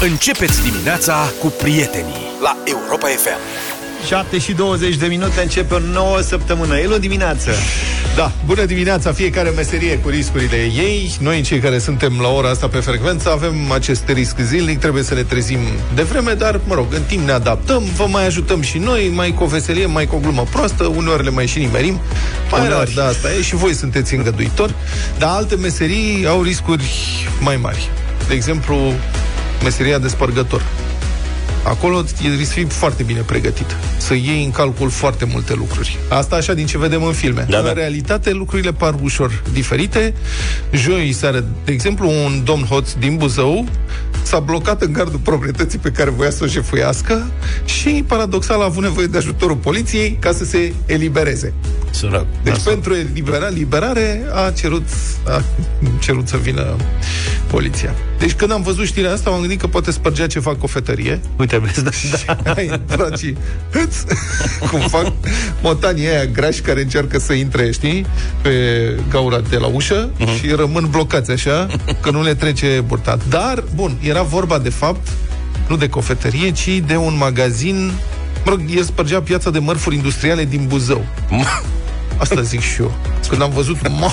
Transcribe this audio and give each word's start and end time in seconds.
Începeți 0.00 0.62
dimineața 0.62 1.32
cu 1.40 1.46
prietenii 1.46 2.30
la 2.42 2.56
Europa 2.64 3.06
FM. 3.06 3.38
7 4.06 4.38
și 4.38 4.52
20 4.52 4.94
de 4.94 5.06
minute 5.06 5.40
începe 5.42 5.74
o 5.74 5.78
nouă 5.78 6.20
săptămână. 6.20 6.78
El 6.78 6.92
o 6.92 6.98
dimineață. 6.98 7.50
Da, 8.16 8.32
bună 8.46 8.64
dimineața, 8.64 9.12
fiecare 9.12 9.50
meserie 9.50 9.98
cu 9.98 10.08
riscurile 10.08 10.56
ei. 10.56 11.16
Noi, 11.20 11.40
cei 11.40 11.58
care 11.58 11.78
suntem 11.78 12.18
la 12.20 12.28
ora 12.28 12.48
asta 12.48 12.68
pe 12.68 12.78
frecvență, 12.78 13.30
avem 13.30 13.70
acest 13.70 14.08
risc 14.08 14.36
zilnic, 14.38 14.78
trebuie 14.78 15.02
să 15.02 15.14
ne 15.14 15.22
trezim 15.22 15.58
de 15.94 16.02
vreme, 16.02 16.32
dar, 16.32 16.60
mă 16.66 16.74
rog, 16.74 16.86
în 16.94 17.02
timp 17.02 17.26
ne 17.26 17.32
adaptăm, 17.32 17.82
vă 17.96 18.06
mai 18.10 18.26
ajutăm 18.26 18.62
și 18.62 18.78
noi, 18.78 19.10
mai 19.14 19.34
cu 19.36 19.42
o 19.42 19.46
veselie, 19.46 19.86
mai 19.86 20.06
cu 20.06 20.14
o 20.14 20.18
glumă 20.18 20.46
proastă, 20.50 20.84
uneori 20.84 21.24
le 21.24 21.30
mai 21.30 21.46
și 21.46 21.58
nimerim. 21.58 22.00
Mai 22.50 22.60
Uneori. 22.60 22.92
rar, 22.94 23.04
da, 23.04 23.10
asta 23.10 23.32
e, 23.32 23.42
și 23.42 23.54
voi 23.54 23.74
sunteți 23.74 24.14
îngăduitori, 24.14 24.74
dar 25.18 25.30
alte 25.30 25.56
meserii 25.56 26.26
au 26.26 26.42
riscuri 26.42 26.90
mai 27.40 27.56
mari. 27.56 27.90
De 28.28 28.34
exemplu, 28.34 28.92
meseria 29.62 29.98
de 29.98 30.08
spărgător. 30.08 30.62
Acolo 31.68 32.02
trebuie 32.02 32.44
să 32.44 32.52
fii 32.52 32.64
foarte 32.64 33.02
bine 33.02 33.20
pregătit, 33.20 33.76
să 33.96 34.14
iei 34.14 34.44
în 34.44 34.50
calcul 34.50 34.90
foarte 34.90 35.24
multe 35.24 35.54
lucruri. 35.54 35.98
Asta 36.08 36.36
așa 36.36 36.54
din 36.54 36.66
ce 36.66 36.78
vedem 36.78 37.02
în 37.02 37.12
filme. 37.12 37.46
Da, 37.48 37.58
în 37.58 37.64
da. 37.64 37.72
realitate, 37.72 38.32
lucrurile 38.32 38.72
par 38.72 38.94
ușor 39.02 39.42
diferite. 39.52 40.14
Joi 40.72 41.12
seară, 41.12 41.44
de 41.64 41.72
exemplu, 41.72 42.08
un 42.08 42.44
domn 42.44 42.64
hoț 42.64 42.92
din 42.92 43.16
Buzău 43.16 43.68
s-a 44.22 44.38
blocat 44.38 44.82
în 44.82 44.92
gardul 44.92 45.18
proprietății 45.18 45.78
pe 45.78 45.90
care 45.90 46.10
voia 46.10 46.30
să 46.30 46.44
o 46.44 46.46
jefuiască 46.46 47.30
și, 47.64 48.04
paradoxal, 48.06 48.60
a 48.60 48.64
avut 48.64 48.82
nevoie 48.82 49.06
de 49.06 49.18
ajutorul 49.18 49.56
poliției 49.56 50.16
ca 50.20 50.32
să 50.32 50.44
se 50.44 50.72
elibereze. 50.86 51.52
Sărac. 51.90 52.26
Deci 52.42 52.52
Asta. 52.52 52.70
pentru 52.70 52.94
elibera, 52.94 53.48
liberare 53.48 54.26
a 54.32 54.50
cerut, 54.50 54.88
a 55.26 55.42
cerut 56.00 56.28
să 56.28 56.36
vină 56.36 56.76
poliția. 57.46 57.94
Deci 58.18 58.32
când 58.32 58.52
am 58.52 58.62
văzut 58.62 58.84
știrea 58.86 59.12
asta, 59.12 59.30
m-am 59.30 59.40
gândit 59.40 59.60
că 59.60 59.66
poate 59.66 59.90
spărgea 59.90 60.26
ceva 60.26 60.54
cofetărie. 60.54 61.20
Uite, 61.36 61.55
vezi, 61.58 61.82
da, 61.82 61.90
da. 62.42 62.52
Ai 62.52 62.66
intrat 62.66 63.18
și 63.18 63.34
hâț, 63.72 63.96
cum 64.70 64.80
fac 64.80 65.12
motanii 65.62 66.08
aia 66.08 66.24
grași 66.24 66.60
care 66.60 66.80
încearcă 66.80 67.18
să 67.18 67.32
intre, 67.32 67.70
știi, 67.70 68.06
pe 68.42 68.50
gaura 69.10 69.40
de 69.48 69.56
la 69.56 69.66
ușă 69.66 70.08
uh-huh. 70.08 70.40
și 70.40 70.48
rămân 70.48 70.86
blocați 70.90 71.30
așa, 71.30 71.66
că 72.00 72.10
nu 72.10 72.22
le 72.22 72.34
trece 72.34 72.82
burta. 72.86 73.18
Dar, 73.28 73.64
bun, 73.74 73.96
era 74.02 74.22
vorba 74.22 74.58
de 74.58 74.70
fapt 74.70 75.08
nu 75.68 75.76
de 75.76 75.88
cofetărie, 75.88 76.50
ci 76.50 76.68
de 76.86 76.96
un 76.96 77.16
magazin 77.16 77.92
Mă 78.46 78.52
rog, 78.52 78.60
el 78.76 78.82
spărgea 78.82 79.20
piața 79.20 79.50
de 79.50 79.58
mărfuri 79.58 79.94
industriale 79.94 80.44
din 80.44 80.66
Buzău. 80.66 81.06
Asta 82.16 82.40
zic 82.40 82.60
și 82.60 82.80
eu. 82.80 82.94
Când 83.28 83.42
am 83.42 83.50
văzut, 83.50 83.88
ma, 83.88 84.12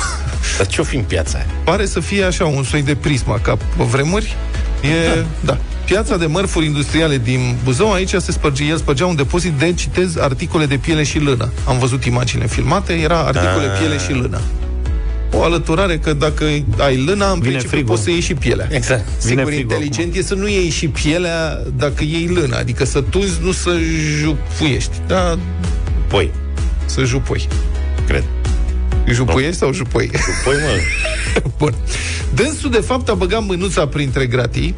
Dar 0.57 0.67
ce-o 0.67 0.83
fi 0.83 0.95
în 0.95 1.03
piața 1.03 1.37
aia? 1.37 1.47
pare 1.63 1.85
să 1.85 1.99
fie 1.99 2.23
așa 2.23 2.45
un 2.45 2.63
soi 2.63 2.81
de 2.81 2.95
prisma, 2.95 3.39
ca 3.39 3.55
pe 3.55 3.83
vremuri. 3.83 4.35
E, 4.81 5.23
da. 5.39 5.57
Da. 5.87 5.93
Piața 5.93 6.17
de 6.17 6.25
mărfuri 6.25 6.65
industriale 6.65 7.17
din 7.17 7.55
Buzău, 7.63 7.91
aici 7.93 8.09
se 8.09 8.31
spărge, 8.31 8.63
el 8.65 8.77
spărgea 8.77 9.05
un 9.05 9.15
depozit 9.15 9.51
de, 9.51 9.73
citez, 9.73 10.17
articole 10.17 10.65
de 10.65 10.75
piele 10.77 11.03
și 11.03 11.19
lână. 11.19 11.51
Am 11.67 11.79
văzut 11.79 12.05
imaginile 12.05 12.47
filmate, 12.47 12.93
era 12.93 13.19
articole 13.19 13.67
Ah. 13.73 13.77
piele 13.79 13.97
și 13.97 14.11
lână. 14.11 14.39
O 15.35 15.43
alăturare 15.43 15.97
că 15.97 16.13
dacă 16.13 16.43
ai 16.77 16.97
lâna, 17.05 17.25
în 17.31 17.33
Vine 17.39 17.47
principiu 17.49 17.69
frigul. 17.69 17.89
poți 17.93 18.03
să 18.03 18.09
iei 18.09 18.19
și 18.19 18.33
pielea. 18.33 18.67
Exact. 18.71 19.05
Vine 19.07 19.19
Sigur, 19.19 19.43
frigul 19.43 19.61
inteligent 19.61 20.15
e 20.15 20.21
să 20.21 20.33
nu 20.33 20.47
iei 20.47 20.69
și 20.69 20.87
pielea 20.87 21.59
dacă 21.77 22.03
iei 22.03 22.27
lână, 22.27 22.55
adică 22.57 22.85
să 22.85 23.01
tunzi, 23.01 23.39
nu 23.41 23.51
să 23.51 23.77
jupuiești, 24.19 24.91
da, 25.07 25.37
Poi, 26.07 26.31
să 26.85 27.03
jupui. 27.03 27.47
cred. 28.07 28.23
Jupuiești 29.11 29.55
sau 29.57 29.73
jupui? 29.73 30.11
Poi, 30.43 30.53
mă, 30.55 30.79
Bun. 31.57 31.73
Dânsul, 32.33 32.69
de 32.69 32.77
fapt, 32.85 33.09
a 33.09 33.13
băgat 33.13 33.45
mânuța 33.45 33.87
printre 33.87 34.25
gratii, 34.25 34.75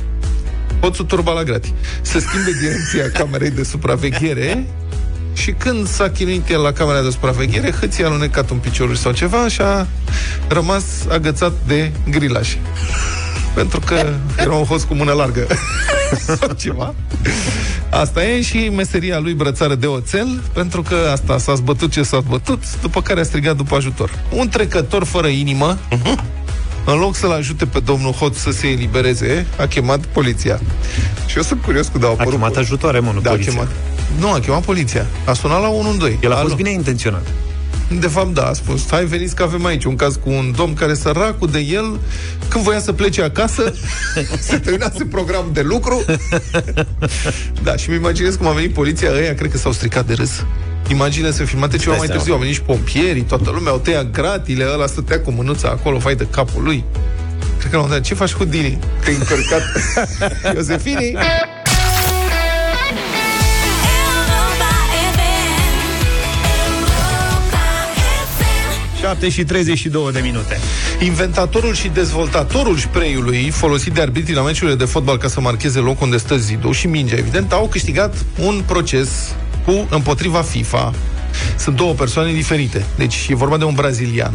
hoțul 0.86 1.05
turba 1.05 1.31
la 1.31 1.44
gratii, 1.44 1.73
să 2.02 2.19
schimbe 2.19 2.52
direcția 2.52 3.19
camerei 3.19 3.50
de 3.50 3.64
supraveghere 3.64 4.66
și 5.33 5.52
când 5.52 5.88
s-a 5.88 6.09
chinuit 6.09 6.50
el 6.50 6.61
la 6.61 6.72
camera 6.72 7.02
de 7.02 7.09
supraveghere, 7.09 7.72
hâții 7.72 8.03
a 8.03 8.08
alunecat 8.08 8.50
un 8.50 8.58
picior 8.58 8.95
sau 8.95 9.11
ceva 9.11 9.48
și 9.48 9.61
a 9.61 9.87
rămas 10.48 10.83
agățat 11.10 11.52
de 11.67 11.92
grilaj. 12.10 12.58
Pentru 13.54 13.80
că 13.80 14.14
era 14.37 14.54
un 14.54 14.64
hoț 14.64 14.83
cu 14.83 14.93
mână 14.93 15.11
largă 15.11 15.48
sau 16.39 16.54
ceva. 16.58 16.93
Asta 17.89 18.26
e 18.26 18.42
și 18.42 18.71
meseria 18.76 19.20
lui 19.20 19.33
brățară 19.33 19.76
de 19.76 19.86
oțel, 19.87 20.42
pentru 20.54 20.81
că 20.81 20.95
asta 21.11 21.37
s-a 21.37 21.54
zbătut 21.54 21.92
ce 21.92 22.04
s-a 22.04 22.20
zbătut, 22.20 22.81
după 22.81 23.02
care 23.02 23.20
a 23.20 23.23
strigat 23.23 23.55
după 23.55 23.76
ajutor. 23.76 24.10
Un 24.30 24.49
trecător 24.49 25.04
fără 25.04 25.27
inimă, 25.27 25.77
în 26.86 27.00
loc 27.00 27.16
să-l 27.16 27.32
ajute 27.32 27.66
pe 27.66 27.80
domnul 27.80 28.12
Hoț 28.12 28.38
să 28.38 28.52
se 28.52 28.68
elibereze, 28.68 29.46
a 29.58 29.66
chemat 29.66 30.06
poliția. 30.06 30.60
Și 31.26 31.38
eu 31.38 31.44
sunt 31.44 31.62
curios 31.62 31.88
cu 31.88 32.00
au 32.02 32.08
a 32.08 32.12
apărut... 32.12 32.32
chemat 32.32 32.56
ajutoare, 32.56 33.00
mă, 33.00 33.12
nu 33.14 33.20
da, 33.20 33.30
a 33.30 33.34
poliția. 33.34 33.52
chemat. 33.52 33.72
Nu, 34.20 34.32
a 34.32 34.40
chemat 34.40 34.62
poliția. 34.64 35.06
A 35.26 35.34
sunat 35.34 35.62
la 35.62 35.68
112. 35.68 36.26
El 36.26 36.32
a 36.32 36.36
fost 36.36 36.48
Alo. 36.48 36.56
bine 36.56 36.72
intenționat. 36.72 37.28
De 38.00 38.08
fapt, 38.08 38.34
da, 38.34 38.44
a 38.44 38.54
spus, 38.54 38.90
hai 38.90 39.06
veniți 39.06 39.36
că 39.36 39.44
avem 39.44 39.66
aici 39.66 39.84
un 39.84 39.96
caz 39.96 40.16
cu 40.16 40.30
un 40.30 40.54
domn 40.56 40.73
care 40.73 40.94
săracul 40.94 41.48
de 41.48 41.60
el, 41.60 42.00
când 42.48 42.64
voia 42.64 42.80
să 42.80 42.94
plece 42.94 43.22
acasă, 43.22 43.73
se 44.40 44.58
terminase 44.58 45.06
programul 45.06 45.50
de 45.54 45.62
lucru. 45.62 46.06
da, 47.64 47.76
și 47.76 47.90
mi 47.90 47.96
imaginez 47.96 48.36
cum 48.36 48.48
a 48.48 48.52
venit 48.52 48.73
poliția, 48.73 49.12
ăia 49.12 49.34
cred 49.34 49.52
că 49.52 49.58
s-au 49.58 49.72
stricat 49.72 50.06
de 50.06 50.14
râs. 50.14 50.44
Imaginile 50.90 51.32
sunt 51.32 51.48
filmate 51.48 51.78
ceva 51.78 51.90
dai 51.90 51.98
mai 51.98 52.06
seama. 52.08 52.22
târziu, 52.22 52.34
au 52.34 52.40
venit 52.40 52.56
și 52.56 52.62
pompierii, 52.62 53.22
toată 53.22 53.52
lumea, 53.54 53.72
au 53.72 53.78
tăiat 53.78 54.12
gratile, 54.12 54.66
ăla 54.73 54.88
stătea 54.88 55.20
cu 55.20 55.32
mânuța 55.32 55.70
acolo, 55.70 56.00
fai 56.00 56.16
de 56.16 56.28
capul 56.32 56.64
lui. 56.64 56.84
Cred 57.58 57.72
că 57.72 57.76
l-au 57.76 57.86
întrebat, 57.86 58.08
ce 58.08 58.14
faci 58.14 58.34
cu 58.34 58.46
Dini? 58.46 58.80
Că 59.04 59.12
e 59.12 59.16
încărcat. 59.16 59.62
Iosefini? 60.56 61.04
Europa 61.06 61.22
FM. 65.14 65.28
Europa 66.70 67.12
FM. 68.38 69.00
7 69.00 69.30
și 69.30 69.44
32 69.44 70.12
de 70.12 70.20
minute. 70.20 70.58
Inventatorul 71.00 71.73
și 71.73 71.88
dezvoltatorul 71.88 72.78
spray-ului 72.78 73.50
folosit 73.50 73.94
de 73.94 74.02
arbitrii 74.02 74.36
la 74.36 74.42
meciurile 74.42 74.76
de 74.76 74.86
fotbal 74.86 75.17
ca 75.17 75.28
să 75.28 75.40
marcheze 75.42 75.80
locul 75.80 76.06
unde 76.06 76.17
stă 76.17 76.38
zidul 76.38 76.73
și 76.73 76.88
mingea, 76.88 77.16
evident, 77.16 77.52
au 77.52 77.67
câștigat 77.67 78.16
un 78.40 78.64
proces 78.66 79.36
cu 79.65 79.87
împotriva 79.89 80.42
FIFA. 80.42 80.93
Sunt 81.58 81.76
două 81.76 81.93
persoane 81.93 82.33
diferite. 82.33 82.86
Deci 82.98 83.27
e 83.30 83.36
vorba 83.36 83.58
de 83.58 83.64
un 83.64 83.73
brazilian 83.73 84.33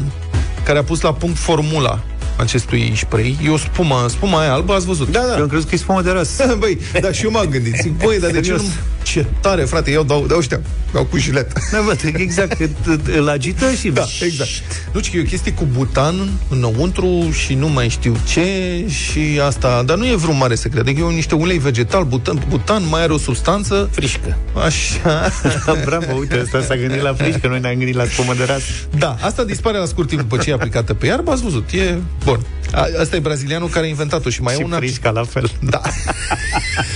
care 0.64 0.78
a 0.78 0.84
pus 0.84 1.00
la 1.00 1.12
punct 1.12 1.38
formula 1.38 2.00
acestui 2.36 2.92
spray. 2.96 3.38
E 3.44 3.48
o 3.50 3.56
spumă, 3.56 4.06
spuma 4.08 4.40
aia 4.40 4.52
albă, 4.52 4.72
ați 4.72 4.86
văzut? 4.86 5.08
Da, 5.08 5.20
da. 5.20 5.36
Eu 5.36 5.42
am 5.42 5.48
crezut 5.48 5.68
că 5.68 5.74
e 5.74 5.78
spumă 5.78 6.02
de 6.02 6.10
răs. 6.10 6.40
Băi, 6.58 6.78
dar 7.00 7.14
și 7.14 7.24
eu 7.24 7.30
m-am 7.30 7.46
gândit. 7.46 7.74
Zic, 7.74 7.92
băi, 7.96 8.18
dar 8.20 8.30
de 8.30 8.40
ce 8.40 8.42
Serios. 8.42 8.62
nu... 8.62 8.68
Ce 9.10 9.26
tare, 9.40 9.62
frate, 9.62 9.90
eu 9.90 10.02
dau, 10.02 10.26
dau 10.26 10.38
ăștia, 10.38 10.60
dau 10.92 11.04
cu 11.04 11.18
jilet. 11.18 11.52
Da, 11.72 11.80
văd, 11.80 12.00
exact, 12.16 12.52
că 12.52 12.66
t- 12.66 13.16
îl 13.16 13.28
agită 13.28 13.72
și... 13.72 13.88
Da, 13.88 14.04
exact. 14.20 14.50
Nu, 14.92 15.00
ci 15.00 15.10
că 15.10 15.16
e 15.16 15.20
o 15.20 15.24
chestie 15.24 15.52
cu 15.52 15.64
butan 15.72 16.30
înăuntru 16.48 17.30
și 17.30 17.54
nu 17.54 17.68
mai 17.68 17.88
știu 17.88 18.16
ce 18.26 18.44
și 18.88 19.40
asta, 19.46 19.82
dar 19.82 19.96
nu 19.96 20.06
e 20.06 20.14
vreun 20.16 20.36
mare 20.36 20.54
secret. 20.54 20.80
Adică 20.82 21.06
e 21.10 21.14
niște 21.14 21.34
ulei 21.34 21.58
vegetal, 21.58 22.04
butan, 22.04 22.42
butan 22.48 22.82
mai 22.88 23.02
are 23.02 23.12
o 23.12 23.18
substanță, 23.18 23.88
Frișcă. 23.92 24.36
așa. 24.64 25.28
Bravo, 25.84 26.12
uite, 26.18 26.38
ăsta 26.42 26.62
s-a 26.62 26.76
gândit 26.76 27.00
la 27.02 27.14
frișcă, 27.14 27.48
noi 27.48 27.60
ne-am 27.60 27.74
gândit 27.74 27.94
la 27.94 28.04
spumă 28.04 28.34
de 28.34 28.44
ras. 28.44 28.62
Da, 28.98 29.16
asta 29.20 29.44
dispare 29.44 29.78
la 29.78 29.86
scurt 29.86 30.08
timp 30.08 30.20
după 30.20 30.36
ce 30.36 30.50
e 30.50 30.52
aplicată 30.52 30.94
pe 30.94 31.06
iarbă, 31.06 31.30
ați 31.30 31.42
văzut, 31.42 31.70
e 31.70 31.98
bun. 32.24 32.40
A, 32.72 32.86
asta 33.00 33.16
e 33.16 33.18
brazilianul 33.18 33.68
care 33.68 33.86
a 33.86 33.88
inventat-o 33.88 34.28
și 34.30 34.42
mai 34.42 34.54
și 34.54 34.60
e 34.60 34.64
un 34.64 34.72
ar- 34.72 34.78
frișca 34.78 35.10
la 35.10 35.24
fel. 35.24 35.50
Da. 35.60 35.80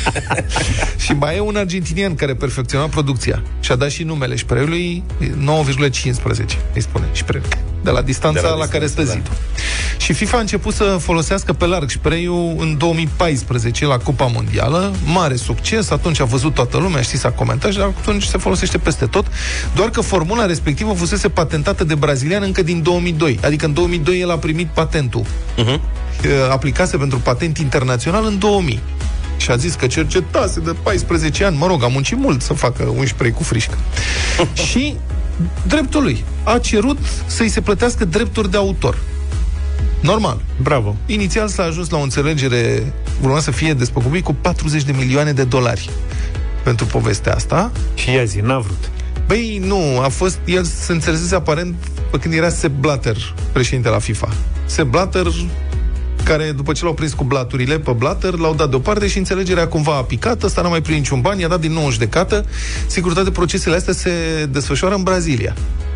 și 1.05 1.13
mai 1.13 1.37
e 1.37 1.41
un 1.41 1.57
argentinian 1.57 2.04
care 2.13 2.35
perfecționa 2.35 2.87
producția 2.87 3.43
și 3.61 3.73
a 3.73 3.77
dat 3.77 3.91
și 3.91 4.03
numele 4.03 4.37
spray-ului 4.37 5.03
9,15, 5.21 5.25
îi 6.75 6.81
spune 6.81 7.09
spray 7.13 7.43
de 7.85 7.91
la 7.91 8.03
distanța 8.03 8.41
De 8.41 8.47
la, 8.47 8.53
la 8.53 8.59
la 8.59 8.67
care 8.67 8.87
stă 8.87 9.03
distanță, 9.03 9.31
zidul. 9.31 9.45
Și 9.99 10.13
FIFA 10.13 10.37
a 10.37 10.41
început 10.41 10.75
să 10.75 10.85
folosească 11.01 11.53
pe 11.53 11.67
larg 11.67 11.91
spray-ul 11.91 12.57
în 12.59 12.79
2014 12.79 13.87
la 13.87 13.99
Cupa 13.99 14.27
Mondială. 14.27 14.93
Mare 15.05 15.35
succes, 15.37 15.91
atunci 15.91 16.21
a 16.21 16.25
văzut 16.25 16.55
toată 16.55 16.77
lumea, 16.77 17.03
știți, 17.03 17.21
s-a 17.21 17.31
comentat 17.31 17.71
și 17.71 17.77
de 17.77 17.83
atunci 17.83 18.25
se 18.25 18.39
folosește 18.39 18.79
peste 18.79 19.07
tot. 19.07 19.27
Doar 19.75 19.91
că 19.91 20.01
formula 20.01 20.47
respectivă 20.47 20.93
fusese 20.93 21.29
patentată 21.29 21.85
de 21.85 21.95
brazilian 21.95 22.43
încă 22.43 22.63
din 22.63 22.83
2002. 22.83 23.39
Adică 23.43 23.67
în 23.67 23.73
2002 23.73 24.21
el 24.21 24.31
a 24.31 24.39
primit 24.39 24.67
patentul. 24.67 25.23
Uh-huh. 25.25 25.81
Aplicase 26.51 26.97
pentru 26.97 27.19
patent 27.19 27.59
internațional 27.59 28.25
în 28.25 28.39
2000. 28.39 28.81
Și 29.37 29.51
a 29.51 29.57
zis 29.57 29.75
că 29.75 29.87
cercetase 29.87 30.61
de 30.61 30.75
14 30.83 31.45
ani, 31.45 31.57
mă 31.57 31.67
rog, 31.67 31.83
a 31.83 31.87
muncit 31.87 32.19
mult 32.19 32.43
să 32.43 32.53
facă 32.53 32.83
un 32.97 33.07
spray 33.07 33.31
cu 33.31 33.43
frișcă. 33.43 33.79
și 34.69 34.97
dreptul 35.67 36.03
lui. 36.03 36.25
A 36.45 36.59
cerut 36.59 36.99
să-i 37.27 37.49
se 37.49 37.61
plătească 37.61 38.05
drepturi 38.05 38.51
de 38.51 38.57
autor. 38.57 38.99
Normal. 40.01 40.41
Bravo. 40.63 40.97
Inițial 41.07 41.49
s-a 41.49 41.63
ajuns 41.63 41.89
la 41.89 41.99
o 41.99 42.03
înțelegere, 42.03 42.93
urma 43.23 43.41
să 43.41 43.51
fie 43.51 43.75
despăgubit 43.75 44.25
cu 44.25 44.35
40 44.35 44.83
de 44.83 44.93
milioane 44.93 45.33
de 45.33 45.45
dolari 45.45 45.91
pentru 46.63 46.87
povestea 46.87 47.35
asta. 47.35 47.73
Și 47.95 48.11
ia 48.11 48.25
zi, 48.25 48.41
n-a 48.41 48.59
vrut. 48.59 48.91
Băi, 49.27 49.63
nu, 49.65 50.01
a 50.01 50.09
fost, 50.09 50.39
el 50.45 50.65
se 50.65 50.93
înțelesese 50.93 51.35
aparent 51.35 51.75
pe 52.11 52.19
când 52.19 52.35
era 52.35 52.49
Sepp 52.49 52.81
Blatter, 52.81 53.35
președinte 53.53 53.89
la 53.89 53.99
FIFA. 53.99 54.29
Sepp 54.65 54.91
Blatter 54.91 55.27
care 56.25 56.53
după 56.57 56.73
ce 56.73 56.85
l-au 56.85 56.95
prins 56.95 57.13
cu 57.13 57.25
blaturile 57.25 57.79
pe 57.79 57.93
blatter, 57.93 58.35
l-au 58.35 58.55
dat 58.55 58.71
deoparte 58.71 59.07
și 59.07 59.19
înțelegerea 59.19 59.69
cumva 59.69 59.97
a 59.97 60.03
picat, 60.03 60.43
ăsta 60.43 60.63
n-a 60.63 60.69
mai 60.69 60.81
prins 60.81 60.99
niciun 60.99 61.21
bani, 61.21 61.41
i-a 61.41 61.49
dat 61.49 61.61
din 61.61 61.73
nou 61.73 61.85
în 61.85 61.91
judecată. 61.91 62.45
Sigur, 62.87 63.13
toate 63.13 63.31
procesele 63.31 63.77
astea 63.77 63.93
se 63.93 64.11
desfășoară 64.51 64.95
în 64.95 65.03
Brazilia. 65.03 65.55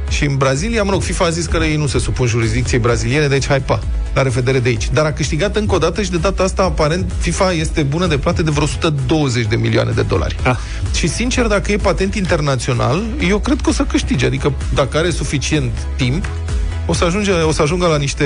Și 0.08 0.24
în 0.24 0.36
Brazilia, 0.36 0.82
mă 0.82 0.90
rog, 0.90 1.02
FIFA 1.02 1.24
a 1.24 1.30
zis 1.30 1.46
că 1.46 1.56
ei 1.56 1.76
nu 1.76 1.86
se 1.86 1.98
supun 1.98 2.26
jurisdicției 2.26 2.80
braziliene, 2.80 3.26
deci 3.26 3.46
hai 3.46 3.60
pa, 3.60 3.80
la 4.14 4.22
revedere 4.22 4.58
de 4.58 4.68
aici. 4.68 4.90
Dar 4.92 5.04
a 5.04 5.12
câștigat 5.12 5.56
încă 5.56 5.74
o 5.74 5.78
dată 5.78 6.02
și 6.02 6.10
de 6.10 6.16
data 6.16 6.42
asta, 6.42 6.62
aparent, 6.62 7.12
FIFA 7.18 7.52
este 7.52 7.82
bună 7.82 8.06
de 8.06 8.18
plată 8.18 8.42
de 8.42 8.50
vreo 8.50 8.64
120 8.64 9.46
de 9.46 9.56
milioane 9.56 9.90
de 9.90 10.02
dolari. 10.02 10.36
Ah. 10.42 10.56
Și 10.94 11.08
sincer, 11.08 11.46
dacă 11.46 11.72
e 11.72 11.76
patent 11.76 12.14
internațional, 12.14 13.02
eu 13.28 13.38
cred 13.38 13.60
că 13.60 13.68
o 13.68 13.72
să 13.72 13.82
câștige. 13.82 14.26
Adică 14.26 14.52
dacă 14.74 14.98
are 14.98 15.10
suficient 15.10 15.72
timp, 15.96 16.24
o 16.90 16.92
să, 16.92 17.04
ajunge, 17.04 17.32
o 17.32 17.52
să 17.52 17.62
ajungă 17.62 17.86
la 17.86 17.96
niște 17.96 18.24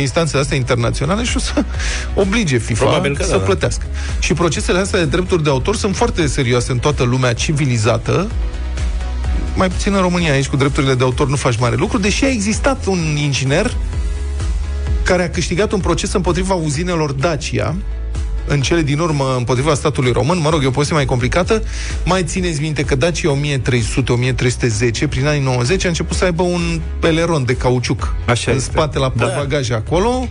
instanțe 0.00 0.36
astea 0.36 0.56
internaționale 0.56 1.24
și 1.24 1.36
o 1.36 1.40
să 1.40 1.64
oblige 2.24 2.58
FIFA 2.58 2.84
Probabil 2.84 3.16
că 3.16 3.22
să 3.22 3.30
da, 3.30 3.36
da. 3.36 3.42
plătească. 3.42 3.84
Și 4.18 4.32
procesele 4.32 4.78
astea 4.78 4.98
de 4.98 5.04
drepturi 5.04 5.42
de 5.42 5.50
autor 5.50 5.76
sunt 5.76 5.96
foarte 5.96 6.26
serioase 6.26 6.72
în 6.72 6.78
toată 6.78 7.02
lumea 7.02 7.32
civilizată, 7.32 8.30
mai 9.54 9.68
puțin 9.68 9.94
în 9.94 10.00
România 10.00 10.32
aici 10.32 10.46
cu 10.46 10.56
drepturile 10.56 10.94
de 10.94 11.04
autor 11.04 11.28
nu 11.28 11.36
faci 11.36 11.56
mare 11.56 11.76
lucru, 11.76 11.98
deși 11.98 12.24
a 12.24 12.28
existat 12.28 12.86
un 12.86 13.16
inginer 13.16 13.74
care 15.02 15.22
a 15.22 15.30
câștigat 15.30 15.72
un 15.72 15.80
proces 15.80 16.12
împotriva 16.12 16.54
uzinelor 16.54 17.12
Dacia, 17.12 17.74
în 18.46 18.60
cele 18.60 18.82
din 18.82 18.98
urmă 18.98 19.34
împotriva 19.36 19.74
statului 19.74 20.12
român, 20.12 20.38
mă 20.38 20.50
rog, 20.50 20.62
e 20.62 20.66
o 20.66 20.70
poveste 20.70 20.94
mai 20.94 21.04
complicată, 21.04 21.62
mai 22.04 22.22
țineți 22.24 22.60
minte 22.60 22.82
că 22.84 22.94
Dacia 22.94 23.38
1300-1310, 23.40 25.08
prin 25.08 25.26
anii 25.26 25.42
90, 25.42 25.84
a 25.84 25.88
început 25.88 26.16
să 26.16 26.24
aibă 26.24 26.42
un 26.42 26.80
peleron 27.00 27.44
de 27.44 27.56
cauciuc 27.56 28.14
Așa 28.26 28.50
în 28.50 28.56
este. 28.56 28.70
spate 28.70 28.98
la 28.98 29.12
Da. 29.16 29.32
bagaje 29.36 29.74
acolo, 29.74 30.28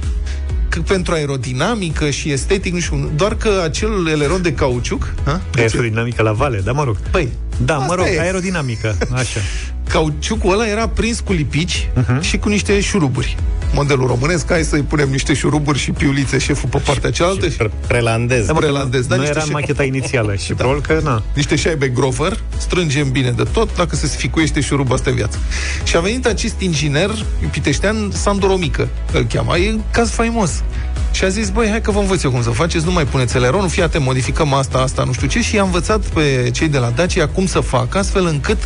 că 0.69 0.79
pentru 0.81 1.13
aerodinamică 1.13 2.09
și 2.09 2.31
estetic, 2.31 2.73
nu 2.73 2.79
știu, 2.79 3.11
doar 3.15 3.35
că 3.35 3.61
acel 3.63 4.07
eleron 4.11 4.41
de 4.41 4.53
cauciuc, 4.53 5.13
ha? 5.25 5.41
Aerodinamică 5.57 6.21
la 6.21 6.31
vale, 6.31 6.61
da, 6.63 6.71
mă 6.71 6.83
rog. 6.83 6.97
Păi, 7.11 7.29
Da, 7.65 7.75
mă 7.75 7.81
asta 7.81 7.95
rog, 7.95 8.05
e. 8.05 8.19
aerodinamică, 8.21 8.97
așa. 9.13 9.39
cauciucul 9.91 10.51
ăla 10.53 10.67
era 10.67 10.87
prins 10.87 11.19
cu 11.19 11.33
lipici 11.33 11.89
Mhm. 11.95 12.17
uh-huh. 12.19 12.21
și 12.21 12.37
cu 12.37 12.49
niște 12.49 12.79
șuruburi. 12.79 13.35
Modelul 13.73 14.07
românesc, 14.07 14.49
hai 14.49 14.63
să-i 14.63 14.81
punem 14.81 15.09
niște 15.09 15.33
șuruburi 15.33 15.77
și 15.79 15.91
piulițe 15.91 16.37
șeful 16.37 16.69
pe 16.69 16.77
partea 16.77 17.11
cealaltă 17.11 17.49
și, 17.49 17.57
Pre- 17.57 17.71
Prelandez. 17.87 18.45
Da, 18.45 18.53
mă, 18.53 18.59
că 18.59 18.65
Prelandez, 18.65 19.05
da, 19.05 19.15
nu 19.15 19.21
niște 19.21 19.35
era 19.35 19.43
în 19.43 19.47
șe- 19.47 19.53
macheta 19.59 19.83
inițială 19.83 20.35
și 20.35 20.49
Da. 20.49 20.55
probabil 20.55 20.81
că, 20.81 20.99
na, 21.03 21.23
niște 21.35 21.55
șaibe 21.55 21.87
grover, 21.87 22.39
strângem 22.57 23.11
bine 23.11 23.31
de 23.31 23.43
tot, 23.51 23.75
dacă 23.75 23.95
se 23.95 24.07
sficuiește 24.07 24.61
șuruba 24.61 24.93
asta 24.93 25.09
în 25.09 25.15
viață. 25.15 25.37
Și 25.83 25.95
a 25.95 25.99
venit 25.99 26.25
acest 26.25 26.59
inginer 26.59 27.09
piteștean, 27.51 28.11
Sandoromică, 28.13 28.87
îl 29.13 29.23
cheamă, 29.33 29.57
e 29.57 29.71
un 29.71 29.81
caz 29.91 30.09
faimos. 30.09 30.63
Și 31.11 31.23
a 31.23 31.27
zis, 31.27 31.49
băi, 31.49 31.69
hai 31.69 31.81
că 31.81 31.91
vă 31.91 31.99
învăț 31.99 32.23
eu 32.23 32.31
cum 32.31 32.43
să 32.43 32.49
faceți, 32.49 32.85
nu 32.85 32.91
mai 32.91 33.05
puneți 33.05 33.35
eleronul, 33.35 33.69
fii 33.69 33.81
atent, 33.83 34.03
modificăm 34.03 34.53
asta, 34.53 34.77
asta, 34.77 35.03
nu 35.03 35.13
știu 35.13 35.27
ce, 35.27 35.41
și 35.41 35.55
i-a 35.55 35.63
învățat 35.63 35.99
pe 35.99 36.49
cei 36.53 36.67
de 36.67 36.77
la 36.77 36.89
Dacia 36.89 37.27
cum 37.27 37.45
să 37.45 37.59
facă, 37.59 37.97
astfel 37.97 38.25
încât 38.25 38.57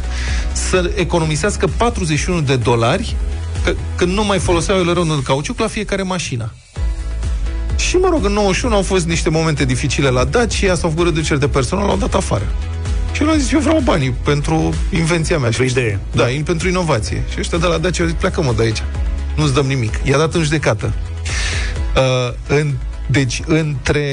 să 0.52 0.92
economisească 0.96 1.68
41 1.78 2.42
de 2.42 2.56
dolari 2.56 3.16
că, 3.64 3.74
când 3.96 4.14
nu 4.14 4.24
mai 4.26 4.40
foloseau 4.40 4.78
eleronul 4.80 5.16
de 5.16 5.22
cauciuc 5.24 5.60
la 5.60 5.68
fiecare 5.68 6.02
mașină. 6.02 6.52
Și, 7.76 7.96
mă 7.96 8.08
rog, 8.12 8.26
în 8.26 8.32
91 8.32 8.76
au 8.76 8.82
fost 8.82 9.06
niște 9.06 9.30
momente 9.30 9.66
dificile 9.66 10.10
la 10.10 10.24
Dacia, 10.24 10.76
s-au 10.76 10.90
făcut 10.90 11.06
reduceri 11.06 11.40
de 11.40 11.48
personal, 11.48 11.86
l-au 11.88 11.98
dat 11.98 12.14
afară. 12.14 12.46
Și 13.12 13.22
el 13.22 13.30
a 13.30 13.38
zis, 13.38 13.52
eu 13.52 13.60
vreau 13.60 13.80
banii 13.80 14.12
pentru 14.12 14.74
invenția 14.92 15.36
mea. 15.38 15.50
Pentru 15.50 15.64
Și- 15.66 15.72
idee. 15.72 16.00
Da, 16.12 16.30
in, 16.30 16.44
pentru 16.44 16.68
inovație. 16.68 17.24
Și 17.32 17.36
ăștia 17.40 17.58
de 17.58 17.66
la 17.66 17.78
Dacia 17.78 18.04
au 18.04 18.10
zis, 18.10 18.18
pleacă 18.20 18.42
mă 18.42 18.54
de 18.58 18.62
aici. 18.64 18.84
Nu-ți 19.36 19.54
dăm 19.54 19.66
nimic. 19.66 19.94
I-a 20.04 20.18
dat 20.18 20.34
în 20.34 20.44
judecată. 20.44 20.94
Uh, 21.96 22.34
în, 22.48 22.74
deci, 23.08 23.42
între 23.46 24.06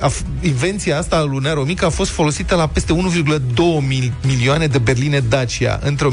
a, 0.00 0.10
f- 0.10 0.24
invenția 0.40 0.98
asta 0.98 1.16
a 1.16 1.22
lui 1.22 1.38
Nero 1.42 1.62
Mic 1.62 1.82
a 1.82 1.88
fost 1.88 2.10
folosită 2.10 2.54
la 2.54 2.66
peste 2.66 2.94
1,2 2.94 2.98
mil, 3.88 4.12
milioane 4.26 4.66
de 4.66 4.78
berline 4.78 5.20
Dacia 5.28 5.80
între 5.82 6.08
1992-2004. 6.08 6.12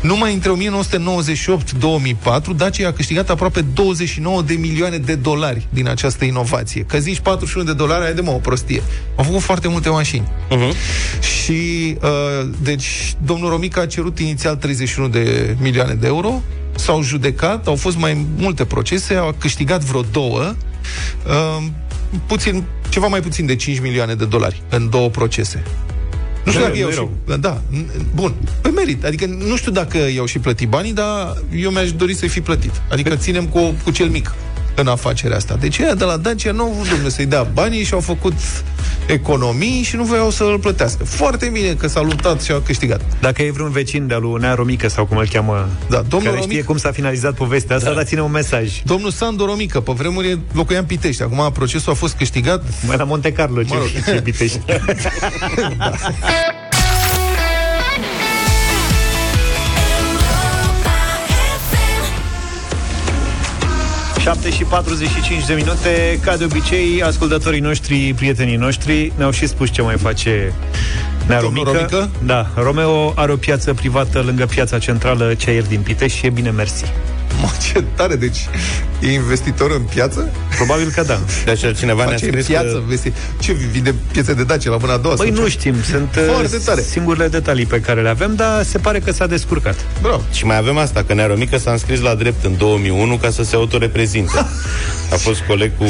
Numai 0.00 0.34
între 0.34 0.52
1998-2004, 0.52 0.56
Dacia 2.56 2.88
a 2.88 2.92
câștigat 2.92 3.30
aproape 3.30 3.60
29 3.60 4.42
de 4.42 4.54
milioane 4.54 4.96
de 4.96 5.14
dolari 5.14 5.66
din 5.70 5.88
această 5.88 6.24
inovație. 6.24 6.82
Că 6.82 6.98
zici 6.98 7.20
41 7.20 7.66
de 7.66 7.72
dolari, 7.72 8.04
ai 8.04 8.14
de 8.14 8.20
mă, 8.20 8.30
o 8.30 8.38
prostie. 8.38 8.82
Au 9.16 9.24
făcut 9.24 9.40
foarte 9.40 9.68
multe 9.68 9.88
mașini. 9.88 10.28
Uh-huh. 10.50 10.72
Și, 11.20 11.96
uh, 12.02 12.48
deci, 12.62 13.14
domnul 13.24 13.50
Romica 13.50 13.80
a 13.80 13.86
cerut 13.86 14.18
inițial 14.18 14.56
31 14.56 15.08
de 15.08 15.56
milioane 15.60 15.94
de 15.94 16.06
euro, 16.06 16.42
s-au 16.74 17.02
judecat, 17.02 17.66
au 17.66 17.76
fost 17.76 17.96
mai 17.96 18.26
multe 18.36 18.64
procese, 18.64 19.14
au 19.14 19.34
câștigat 19.38 19.82
vreo 19.82 20.04
două, 20.12 20.54
uh, 21.26 21.64
puțin, 22.26 22.64
ceva 22.88 23.06
mai 23.06 23.20
puțin 23.20 23.46
de 23.46 23.56
5 23.56 23.80
milioane 23.80 24.14
de 24.14 24.24
dolari 24.24 24.62
în 24.68 24.90
două 24.90 25.08
procese. 25.08 25.62
Nu 26.44 26.50
știu 26.50 26.62
Nu, 26.62 26.66
dacă 26.68 26.78
nu 26.78 26.80
i-au 26.80 26.88
e 26.88 26.92
și... 26.92 26.98
rău. 27.26 27.38
Da, 27.38 27.60
n- 27.72 28.02
bun. 28.14 28.34
Pe 28.60 28.68
merit. 28.68 29.04
Adică 29.04 29.26
nu 29.26 29.56
știu 29.56 29.72
dacă 29.72 29.98
i-au 30.14 30.26
și 30.26 30.38
plătit 30.38 30.68
banii, 30.68 30.92
dar 30.92 31.36
eu 31.56 31.70
mi-aș 31.70 31.92
dori 31.92 32.14
să-i 32.14 32.28
fi 32.28 32.40
plătit. 32.40 32.82
Adică 32.90 33.16
ținem 33.16 33.46
cu, 33.46 33.74
cu 33.84 33.90
cel 33.90 34.08
mic 34.08 34.34
în 34.74 34.86
afacerea 34.86 35.36
asta. 35.36 35.56
Deci 35.60 35.78
ăia 35.78 35.94
de 35.94 36.04
la 36.04 36.16
Dacia 36.16 36.52
nu 36.52 36.62
au 36.62 36.70
vrut, 36.78 36.88
domnule, 36.88 37.10
să-i 37.10 37.26
dea 37.26 37.42
banii 37.42 37.84
și 37.84 37.94
au 37.94 38.00
făcut 38.00 38.32
economii 39.06 39.82
și 39.82 39.96
nu 39.96 40.04
voiau 40.04 40.30
să 40.30 40.44
îl 40.44 40.58
plătească. 40.58 41.04
Foarte 41.04 41.48
bine 41.52 41.72
că 41.72 41.86
s-a 41.88 42.00
luptat 42.00 42.42
și 42.42 42.52
a 42.52 42.60
câștigat. 42.60 43.00
Dacă 43.20 43.42
e 43.42 43.50
vreun 43.50 43.70
vecin 43.70 44.06
de-a 44.06 44.18
lui 44.18 44.40
Nea 44.40 44.54
Romică 44.54 44.88
sau 44.88 45.06
cum 45.06 45.16
îl 45.16 45.26
cheamă, 45.28 45.68
Da, 45.88 46.02
domnul 46.08 46.28
care 46.30 46.40
Romic- 46.42 46.50
știe 46.50 46.62
cum 46.62 46.76
s-a 46.76 46.90
finalizat 46.92 47.34
povestea 47.34 47.76
asta, 47.76 47.88
da. 47.90 47.94
dați-ne 47.96 48.20
un 48.22 48.30
mesaj. 48.30 48.82
Domnul 48.84 49.10
Sandu 49.10 49.44
Romică, 49.44 49.80
pe 49.80 49.92
vremuri 49.96 50.38
locuia 50.52 50.78
în 50.78 50.84
Pitești. 50.84 51.22
Acum 51.22 51.50
procesul 51.52 51.92
a 51.92 51.94
fost 51.94 52.14
câștigat 52.14 52.62
Mai 52.86 52.96
la 52.96 53.04
Monte 53.04 53.32
Carlo, 53.32 53.62
ce, 53.62 53.68
Mă 53.74 53.78
rog. 53.78 54.04
ce 54.14 54.20
bitești. 54.24 54.60
7 64.22 64.50
și 64.50 64.64
45 64.64 65.46
de 65.46 65.54
minute 65.54 66.18
Ca 66.24 66.36
de 66.36 66.44
obicei, 66.44 67.02
ascultătorii 67.02 67.60
noștri 67.60 68.14
Prietenii 68.16 68.56
noștri 68.56 69.12
ne-au 69.16 69.30
și 69.30 69.46
spus 69.46 69.70
ce 69.70 69.82
mai 69.82 69.96
face 69.96 70.52
Nea 71.26 71.40
Domnul 71.40 71.64
Romică. 71.64 71.86
Romică? 71.90 72.10
Da, 72.24 72.46
Romeo 72.54 73.12
are 73.16 73.32
o 73.32 73.36
piață 73.36 73.74
privată 73.74 74.20
Lângă 74.20 74.46
piața 74.46 74.78
centrală 74.78 75.34
Ceaier 75.34 75.66
din 75.66 75.80
Pitești 75.80 76.18
Și 76.18 76.26
e 76.26 76.30
bine 76.30 76.50
mersi 76.50 76.84
Mă, 77.42 77.48
ce 77.62 77.84
tare, 77.94 78.16
deci 78.16 78.38
e 79.00 79.12
investitor 79.12 79.70
în 79.70 79.82
piață? 79.82 80.30
Probabil 80.56 80.90
că 80.94 81.02
da 81.02 81.18
Deci 81.44 81.76
cineva 81.76 82.04
ne-a 82.04 82.12
Face 82.12 82.26
scris 82.26 82.46
piață, 82.46 82.72
că... 82.72 82.82
vezi? 82.86 83.12
Ce, 83.40 83.52
vinde 83.52 83.94
piese 84.12 84.34
de 84.34 84.44
Dacia 84.44 84.70
la 84.70 84.76
mâna 84.76 84.92
a 84.92 84.96
doua? 84.96 85.14
Băi, 85.14 85.26
sau 85.26 85.36
nu 85.36 85.44
ce? 85.44 85.50
știm, 85.50 85.74
sunt 85.90 86.08
Foarte 86.26 86.56
uh, 86.56 86.62
tare. 86.64 86.80
singurele 86.80 87.28
detalii 87.28 87.66
pe 87.66 87.80
care 87.80 88.02
le 88.02 88.08
avem, 88.08 88.34
dar 88.34 88.62
se 88.64 88.78
pare 88.78 88.98
că 88.98 89.12
s-a 89.12 89.26
descurcat. 89.26 89.76
Bravo. 90.00 90.22
Și 90.32 90.44
mai 90.44 90.56
avem 90.56 90.76
asta, 90.76 91.02
că 91.06 91.14
Nea 91.14 91.34
Mică 91.34 91.58
s-a 91.58 91.70
înscris 91.70 92.00
la 92.00 92.14
drept 92.14 92.44
în 92.44 92.56
2001 92.56 93.16
ca 93.16 93.30
să 93.30 93.42
se 93.42 93.56
autoreprezinte. 93.56 94.38
A 95.12 95.16
fost 95.16 95.40
coleg 95.40 95.70
cu, 95.78 95.84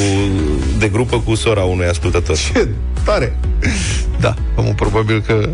de 0.79 0.89
grupă 0.89 1.21
cu 1.21 1.35
sora 1.35 1.63
unui 1.63 1.87
ascultător. 1.87 2.37
Ce 2.37 2.69
tare! 3.05 3.37
Da, 4.21 4.35
omul 4.55 4.75
probabil 4.75 5.23
că... 5.27 5.49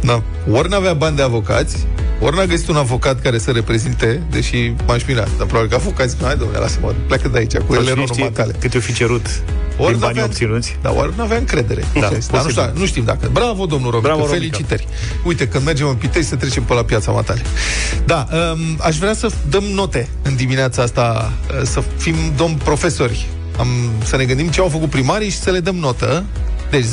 Na, 0.00 0.22
ori 0.52 0.68
n-avea 0.68 0.92
bani 0.92 1.16
de 1.16 1.22
avocați, 1.22 1.86
ori 2.20 2.36
n-a 2.36 2.44
găsit 2.44 2.68
un 2.68 2.76
avocat 2.76 3.20
care 3.20 3.38
să 3.38 3.50
reprezinte, 3.50 4.22
deși 4.30 4.72
m-aș 4.86 5.02
mira, 5.06 5.24
dar 5.36 5.46
probabil 5.46 5.68
că 5.68 5.74
avocați, 5.74 6.16
hai 6.22 6.36
domnule, 6.36 6.58
lasă-mă, 6.58 6.92
pleacă 7.06 7.28
de 7.28 7.38
aici, 7.38 7.56
cu 7.56 7.72
Sau 7.72 7.82
ele 7.82 7.90
cine 7.90 8.00
nu 8.00 8.06
știe 8.06 8.24
matale. 8.24 8.52
cât 8.60 8.74
o 8.74 8.78
fi 8.80 8.92
cerut 8.92 9.26
Ori 9.80 9.90
din 9.90 9.98
banii 9.98 9.98
n-avea- 10.00 10.24
obținuți. 10.24 10.76
Da, 10.82 10.92
ori 10.92 11.12
nu 11.16 11.22
avea 11.22 11.36
încredere. 11.36 11.84
Da, 11.94 12.00
dar 12.00 12.10
nu 12.10 12.16
posibil. 12.30 12.50
știu, 12.50 12.72
nu 12.74 12.86
știm 12.86 13.04
dacă. 13.04 13.28
Bravo, 13.32 13.66
domnul 13.66 13.90
Romică, 13.90 14.08
Bravo, 14.08 14.26
Romică. 14.26 14.38
felicitări. 14.38 14.86
Uite, 15.24 15.48
când 15.48 15.64
mergem 15.64 15.88
în 15.88 15.94
Pitești, 15.94 16.28
să 16.28 16.36
trecem 16.36 16.62
pe 16.62 16.74
la 16.74 16.82
piața 16.84 17.10
Matale. 17.12 17.40
Da, 18.04 18.26
um, 18.32 18.58
aș 18.80 18.96
vrea 18.98 19.14
să 19.14 19.28
dăm 19.48 19.64
note 19.64 20.08
în 20.22 20.36
dimineața 20.36 20.82
asta, 20.82 21.32
uh, 21.60 21.62
să 21.66 21.82
fim 21.96 22.14
domn 22.36 22.54
profesori. 22.64 23.26
Am, 23.58 23.68
să 24.04 24.16
ne 24.16 24.24
gândim 24.24 24.48
ce 24.48 24.60
au 24.60 24.68
făcut 24.68 24.90
primarii 24.90 25.30
și 25.30 25.38
să 25.38 25.50
le 25.50 25.60
dăm 25.60 25.76
notă. 25.76 26.24
Deci 26.70 26.84
0372069599 26.84 26.90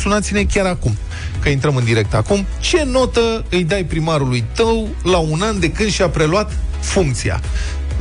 Sunați-ne 0.00 0.42
chiar 0.42 0.66
acum 0.66 0.96
Că 1.40 1.48
intrăm 1.48 1.76
în 1.76 1.84
direct 1.84 2.14
acum. 2.14 2.46
Ce 2.60 2.84
notă 2.84 3.44
îi 3.50 3.64
dai 3.64 3.84
primarului 3.84 4.44
tău 4.54 4.88
La 5.02 5.18
un 5.18 5.42
an 5.42 5.60
de 5.60 5.70
când 5.70 5.90
și-a 5.90 6.08
preluat 6.08 6.52
funcția 6.80 7.40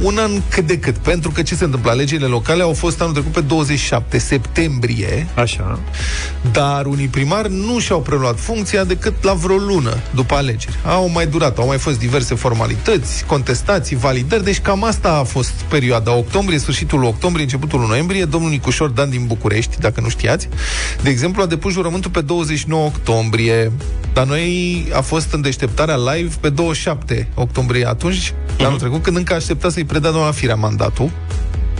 un 0.02 0.18
an 0.18 0.32
cât 0.50 0.68
de 0.68 0.80
cât. 0.80 0.96
Pentru 0.98 1.32
că 1.32 1.42
ce 1.42 1.56
se 1.56 1.64
întâmplă? 1.64 1.92
Alegerile 1.92 2.28
locale 2.28 2.64
au 2.64 2.74
fost 2.74 3.02
anul 3.02 3.14
trecut 3.14 3.32
pe 3.32 3.42
27 3.42 4.18
septembrie, 4.18 5.28
Așa. 5.36 5.80
dar 6.52 6.86
unii 6.86 7.08
primari 7.08 7.54
nu 7.54 7.80
și-au 7.80 8.02
preluat 8.02 8.40
funcția 8.40 8.84
decât 8.84 9.24
la 9.24 9.34
vreo 9.34 9.58
lună 9.58 9.98
după 10.16 10.36
alegeri. 10.36 10.76
Au 10.86 11.10
mai 11.10 11.28
durat, 11.28 11.58
au 11.58 11.68
mai 11.68 11.78
fost 11.78 12.00
diverse 12.00 12.36
formalități, 12.36 13.26
contestații, 13.26 13.96
validări, 13.96 14.44
deci 14.44 14.60
cam 14.60 14.84
asta 14.84 15.18
a 15.18 15.24
fost 15.24 15.52
perioada 15.52 16.16
octombrie, 16.16 16.58
sfârșitul 16.58 17.04
octombrie, 17.04 17.44
începutul 17.44 17.88
noiembrie. 17.88 18.26
Domnul 18.26 18.50
Nicușor 18.50 18.90
Dan 18.90 19.10
din 19.10 19.26
București, 19.26 19.80
dacă 19.80 20.02
nu 20.02 20.10
știați, 20.10 20.50
de 21.02 21.10
exemplu, 21.10 21.42
a 21.42 21.46
depus 21.46 21.74
jurământul 21.74 22.12
pe 22.12 22.22
29 22.22 22.86
octombrie. 22.86 23.72
La 24.14 24.24
noi 24.24 24.88
a 24.94 25.02
fost 25.02 25.34
în 25.34 25.42
deșteptarea 25.42 25.96
live 25.96 26.36
pe 26.40 26.50
27 26.50 27.28
octombrie 27.34 27.88
atunci, 27.88 28.32
uh-huh. 28.32 28.66
anul 28.66 28.80
trecut, 28.80 29.04
când 29.04 29.18
încă 29.18 29.34
aștepta 29.34 29.70
să-i 29.70 29.86
predea 29.88 30.12
doamna 30.12 30.32
Firea 30.32 30.56
mandatul. 30.56 31.10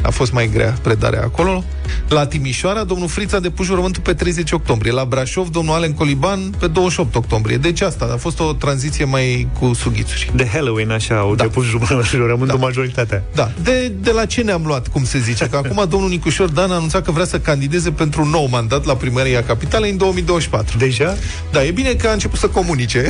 A 0.02 0.10
fost 0.10 0.32
mai 0.32 0.50
grea 0.54 0.76
predarea 0.82 1.22
acolo. 1.22 1.64
La 2.08 2.26
Timișoara, 2.28 2.84
domnul 2.84 3.08
Friț 3.08 3.32
a 3.34 3.40
depus 3.40 3.66
jurământul 3.66 4.02
pe 4.02 4.14
30 4.14 4.52
octombrie. 4.52 4.92
La 4.92 5.06
Brașov, 5.06 5.50
domnul 5.50 5.74
Alen 5.76 5.94
Coliban 5.94 6.40
pe 6.60 6.68
28 6.68 7.16
octombrie. 7.16 7.58
Deci 7.58 7.82
asta 7.82 8.10
a 8.14 8.18
fost 8.18 8.40
o 8.40 8.54
tranziție 8.54 9.06
mai 9.06 9.48
cu 9.60 9.74
sughițuri. 9.74 10.32
De 10.36 10.48
Halloween, 10.54 10.92
așa, 10.92 11.18
au 11.18 11.36
da. 11.36 11.44
depus 11.44 11.66
jur- 11.66 12.04
jurământul 12.16 12.58
Da. 12.60 12.66
majoritatea. 12.66 13.24
Da, 13.36 13.52
de, 13.64 13.92
de 14.02 14.12
la 14.12 14.26
ce 14.26 14.42
ne-am 14.42 14.64
luat, 14.66 14.88
cum 14.88 15.06
se 15.06 15.20
zice? 15.20 15.48
Că 15.50 15.56
acum 15.58 15.86
domnul 15.90 16.10
Nicușor 16.10 16.50
Dan 16.50 16.72
a 16.72 16.76
anunțat 16.76 17.04
că 17.04 17.12
vrea 17.12 17.26
să 17.26 17.40
candideze 17.40 17.92
pentru 17.92 18.22
un 18.22 18.30
nou 18.30 18.48
mandat 18.52 18.86
la 18.86 18.96
primăria 18.96 19.44
capitalei 19.44 19.92
în 19.92 19.98
2024. 19.98 20.78
Deja? 20.78 21.16
Da, 21.52 21.64
e 21.66 21.72
bine 21.72 21.94
că 21.94 22.08
a 22.08 22.12
început 22.12 22.40
să 22.40 22.48
comunice. 22.48 23.08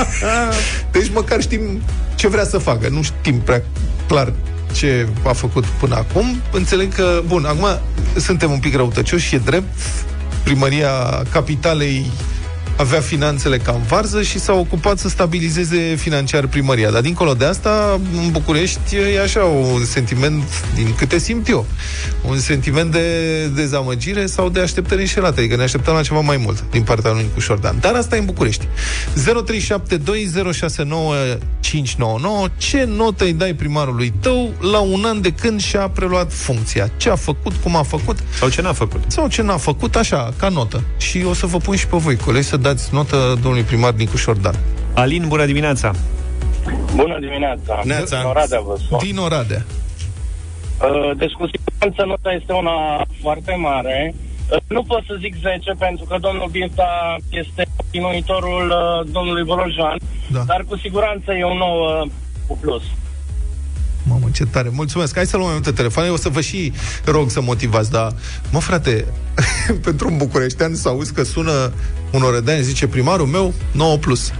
deci 0.92 1.10
măcar 1.14 1.40
știm 1.40 1.60
ce 2.14 2.28
vrea 2.28 2.44
să 2.44 2.58
facă. 2.58 2.88
Nu 2.88 3.02
știm 3.02 3.40
prea 3.40 3.62
clar 4.10 4.32
ce 4.72 5.08
a 5.26 5.32
făcut 5.32 5.64
până 5.64 5.94
acum. 5.94 6.40
Înțeleg 6.52 6.94
că, 6.94 7.22
bun, 7.26 7.44
acum 7.44 7.66
suntem 8.16 8.50
un 8.50 8.58
pic 8.58 8.74
răutăcioși, 8.76 9.34
e 9.34 9.38
drept. 9.38 9.78
Primăria 10.44 11.22
capitalei 11.32 12.10
avea 12.80 13.00
finanțele 13.00 13.56
ca 13.56 13.72
în 13.72 13.82
varză 13.82 14.22
și 14.22 14.38
s-a 14.38 14.52
ocupat 14.52 14.98
să 14.98 15.08
stabilizeze 15.08 15.94
financiar 15.96 16.46
primăria. 16.46 16.90
Dar 16.90 17.00
dincolo 17.00 17.34
de 17.34 17.44
asta, 17.44 18.00
în 18.16 18.30
București 18.30 18.96
e 19.14 19.20
așa 19.20 19.44
un 19.44 19.84
sentiment, 19.84 20.44
din 20.74 20.94
câte 20.96 21.18
simt 21.18 21.48
eu, 21.48 21.66
un 22.28 22.38
sentiment 22.38 22.92
de 22.92 23.46
dezamăgire 23.46 24.26
sau 24.26 24.48
de 24.48 24.60
așteptări 24.60 25.00
înșelate. 25.00 25.40
Adică 25.40 25.56
ne 25.56 25.62
așteptam 25.62 25.94
la 25.94 26.02
ceva 26.02 26.20
mai 26.20 26.36
mult 26.36 26.64
din 26.70 26.82
partea 26.82 27.10
lui 27.10 27.22
Nicu 27.22 27.40
Șordan. 27.40 27.76
Dar 27.80 27.94
asta 27.94 28.16
e 28.16 28.18
în 28.18 28.24
București. 28.24 28.66
0372069599 29.16 29.22
Ce 32.56 32.84
notă 32.84 33.24
îi 33.24 33.32
dai 33.32 33.54
primarului 33.54 34.12
tău 34.20 34.52
la 34.72 34.78
un 34.78 35.04
an 35.04 35.20
de 35.20 35.30
când 35.30 35.60
și-a 35.60 35.88
preluat 35.88 36.32
funcția? 36.32 36.90
Ce 36.96 37.10
a 37.10 37.16
făcut, 37.16 37.52
cum 37.62 37.76
a 37.76 37.82
făcut? 37.82 38.18
Sau 38.38 38.48
ce 38.48 38.62
n-a 38.62 38.72
făcut? 38.72 39.02
sau 39.20 39.28
ce 39.28 39.42
n-a 39.42 39.56
făcut, 39.56 39.96
așa, 39.96 40.32
ca 40.36 40.48
notă. 40.48 40.82
Și 40.96 41.24
o 41.28 41.34
să 41.34 41.46
vă 41.46 41.58
pun 41.58 41.76
și 41.76 41.86
pe 41.86 41.96
voi, 41.96 42.16
colegi, 42.16 42.46
să 42.46 42.56
dați 42.56 42.69
notă 42.90 43.16
domnului 43.42 43.62
primar 43.62 43.92
Nicu 43.92 44.16
Șordan. 44.16 44.54
Alin, 44.94 45.24
bună 45.28 45.44
dimineața! 45.46 45.90
Bună 46.94 47.18
dimineața! 47.20 47.80
Neața. 47.84 48.16
Din 48.18 48.26
Oradea 48.28 48.60
vă 48.60 48.76
sun. 48.88 48.98
Din 48.98 49.16
Oradea. 49.16 49.64
Uh, 50.82 51.16
Deci 51.16 51.32
cu 51.32 51.46
siguranță 51.54 52.04
nota 52.06 52.32
este 52.32 52.52
una 52.52 53.04
foarte 53.22 53.54
mare. 53.54 54.14
Uh, 54.50 54.56
Nu 54.68 54.82
pot 54.82 55.02
să 55.06 55.14
zic 55.20 55.34
10 55.40 55.72
pentru 55.78 56.04
că 56.04 56.16
domnul 56.20 56.48
Binta 56.50 57.16
este 57.30 57.66
continuitorul 57.76 58.66
uh, 58.70 59.12
domnului 59.12 59.44
Volojan, 59.44 59.96
Da. 60.30 60.42
dar 60.46 60.64
cu 60.68 60.76
siguranță 60.76 61.32
e 61.32 61.44
un 61.44 61.56
nou 61.56 62.08
cu 62.46 62.58
plus. 62.60 62.82
Mamă, 64.30 64.44
ce 64.44 64.46
tare. 64.52 64.70
Mulțumesc. 64.72 65.14
Hai 65.14 65.26
să 65.26 65.36
luăm 65.36 65.48
mai 65.48 65.54
multe 65.54 65.72
telefoane. 65.72 66.08
O 66.08 66.16
să 66.16 66.28
vă 66.28 66.40
și 66.40 66.72
rog 67.04 67.30
să 67.30 67.40
motivați, 67.40 67.90
dar, 67.90 68.14
mă, 68.50 68.60
frate, 68.60 69.04
pentru 69.86 70.08
un 70.08 70.16
bucureștean 70.16 70.74
să 70.74 70.88
auzi 70.88 71.12
că 71.12 71.22
sună 71.22 71.72
un 72.10 72.22
orădean, 72.22 72.62
zice 72.62 72.86
primarul 72.86 73.26
meu, 73.26 73.54
9 73.72 73.96
plus. 73.96 74.30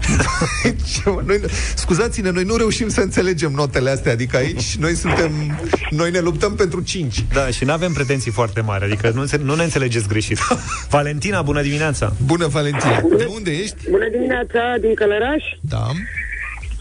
Ce, 0.92 1.02
mă, 1.04 1.23
noi, 1.26 1.40
scuzați-ne, 1.75 2.30
noi 2.30 2.44
nu 2.44 2.56
reușim 2.56 2.88
să 2.88 3.00
înțelegem 3.00 3.52
notele 3.52 3.90
astea, 3.90 4.12
adică 4.12 4.37
aici 4.37 4.76
noi 4.76 4.94
suntem, 4.94 5.59
noi 5.90 6.11
ne 6.11 6.18
luptăm 6.18 6.54
pentru 6.54 6.80
5. 6.80 7.25
Da, 7.32 7.47
și 7.47 7.64
nu 7.64 7.73
avem 7.73 7.92
pretenții 7.92 8.30
foarte 8.30 8.61
mari, 8.61 8.85
adică 8.85 9.11
nu, 9.14 9.20
înțe- 9.20 9.40
nu 9.42 9.54
ne 9.54 9.62
înțelegeți 9.62 10.09
greșit. 10.09 10.38
Valentina, 10.90 11.42
bună 11.42 11.62
dimineața! 11.62 12.12
Bună, 12.25 12.47
Valentina. 12.47 13.00
De 13.16 13.25
unde 13.35 13.50
ești? 13.50 13.76
Bună 13.90 14.09
dimineața, 14.12 14.61
din 14.80 14.94
Călăraș. 14.94 15.42
Da. 15.61 15.87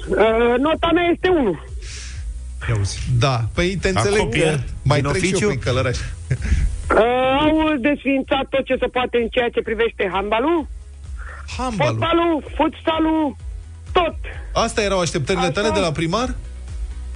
Uh, 0.07 0.57
nota 0.59 0.89
mea 0.93 1.09
este 1.13 1.27
1. 1.29 1.59
Ia 2.69 2.75
uzi. 2.79 2.99
Da. 3.19 3.35
Păi 3.55 3.77
te 3.81 3.89
înțeleg 3.89 4.19
copiat. 4.19 4.55
că 4.55 4.59
mai 4.83 5.01
Din 5.01 5.09
trec 5.09 5.21
și 5.23 5.27
eu 5.29 5.31
oficiu? 5.33 5.47
prin 5.47 5.59
Călăraș. 5.59 5.97
Uh, 6.89 7.41
au 7.45 7.75
desfințat 7.87 8.45
tot 8.49 8.63
ce 8.65 8.75
se 8.79 8.87
poate 8.87 9.17
în 9.17 9.27
ceea 9.27 9.49
ce 9.49 9.61
privește 9.61 10.09
handbalul, 10.13 10.67
Handbalul. 11.57 11.91
fotbalul, 11.91 12.43
futsalul, 12.57 13.35
tot. 13.91 14.15
Asta 14.53 14.81
erau 14.81 14.99
așteptările 14.99 15.43
Așa. 15.49 15.51
tale 15.57 15.69
de 15.69 15.79
la 15.79 15.91
primar? 15.91 16.29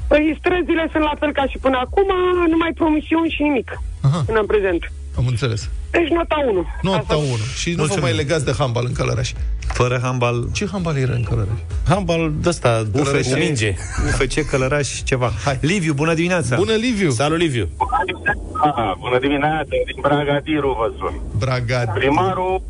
Păi 0.07 0.36
străzile 0.39 0.88
sunt 0.91 1.03
la 1.03 1.13
fel 1.19 1.31
ca 1.31 1.45
și 1.51 1.57
până 1.57 1.77
acum, 1.86 2.10
numai 2.50 2.72
promisiuni 2.75 3.29
și 3.36 3.41
nimic 3.41 3.69
Aha. 4.01 4.24
până 4.25 4.39
în 4.39 4.45
prezent. 4.45 4.91
Am 5.17 5.27
înțeles. 5.27 5.70
Deci 5.91 6.08
nota 6.08 6.36
1. 6.50 6.65
Nota 6.82 6.98
Asta- 6.98 7.15
1. 7.15 7.25
Și 7.55 7.70
nu 7.70 7.75
vă 7.75 7.79
Mulțumim. 7.82 8.03
mai 8.03 8.15
legați 8.15 8.46
de 8.46 8.53
handbal 8.58 8.86
în 8.86 8.93
Călăraș. 8.93 9.32
Fără 9.67 10.00
handbal, 10.01 10.48
Ce 10.51 10.67
handbal 10.72 10.98
era 10.98 11.13
în 11.13 11.24
Călăraș? 11.24 11.58
Handbal 11.88 12.32
de 12.41 12.50
ăsta, 12.50 12.86
UFC, 12.93 13.29
cu 13.32 13.38
minge. 13.38 13.75
UFC, 14.20 14.46
Călăraș, 14.50 15.01
ceva. 15.03 15.32
Hai. 15.46 15.58
Liviu, 15.62 15.93
bună 15.93 16.13
dimineața! 16.13 16.55
Bună, 16.55 16.74
Liviu! 16.74 17.10
Salut, 17.10 17.38
Liviu. 17.38 17.70
Ah, 18.53 18.93
bună 19.00 19.20
dimineața, 19.20 19.63
din 19.86 19.98
Bragadiru 20.01 20.75
vă 20.79 20.91
sun. 21.00 21.22
Bragad. 21.38 21.93
Primarul, 21.93 22.62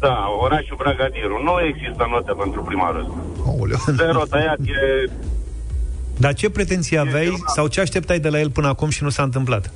da, 0.00 0.24
orașul 0.42 0.76
Bragadiru. 0.78 1.42
Nu 1.44 1.52
există 1.68 2.06
notă 2.10 2.32
pentru 2.42 2.62
primarul 2.62 3.00
ăsta. 3.00 3.14
Aoleu. 3.46 3.78
Zero 3.96 4.22
tăiat 4.30 4.58
e... 4.58 5.10
Dar 6.16 6.34
ce 6.34 6.50
pretenții 6.50 6.98
aveai 6.98 7.42
sau 7.54 7.66
ce 7.66 7.80
așteptai 7.80 8.18
de 8.18 8.28
la 8.28 8.38
el 8.40 8.50
până 8.50 8.68
acum 8.68 8.88
și 8.88 9.02
nu 9.02 9.08
s-a 9.08 9.22
întâmplat? 9.22 9.70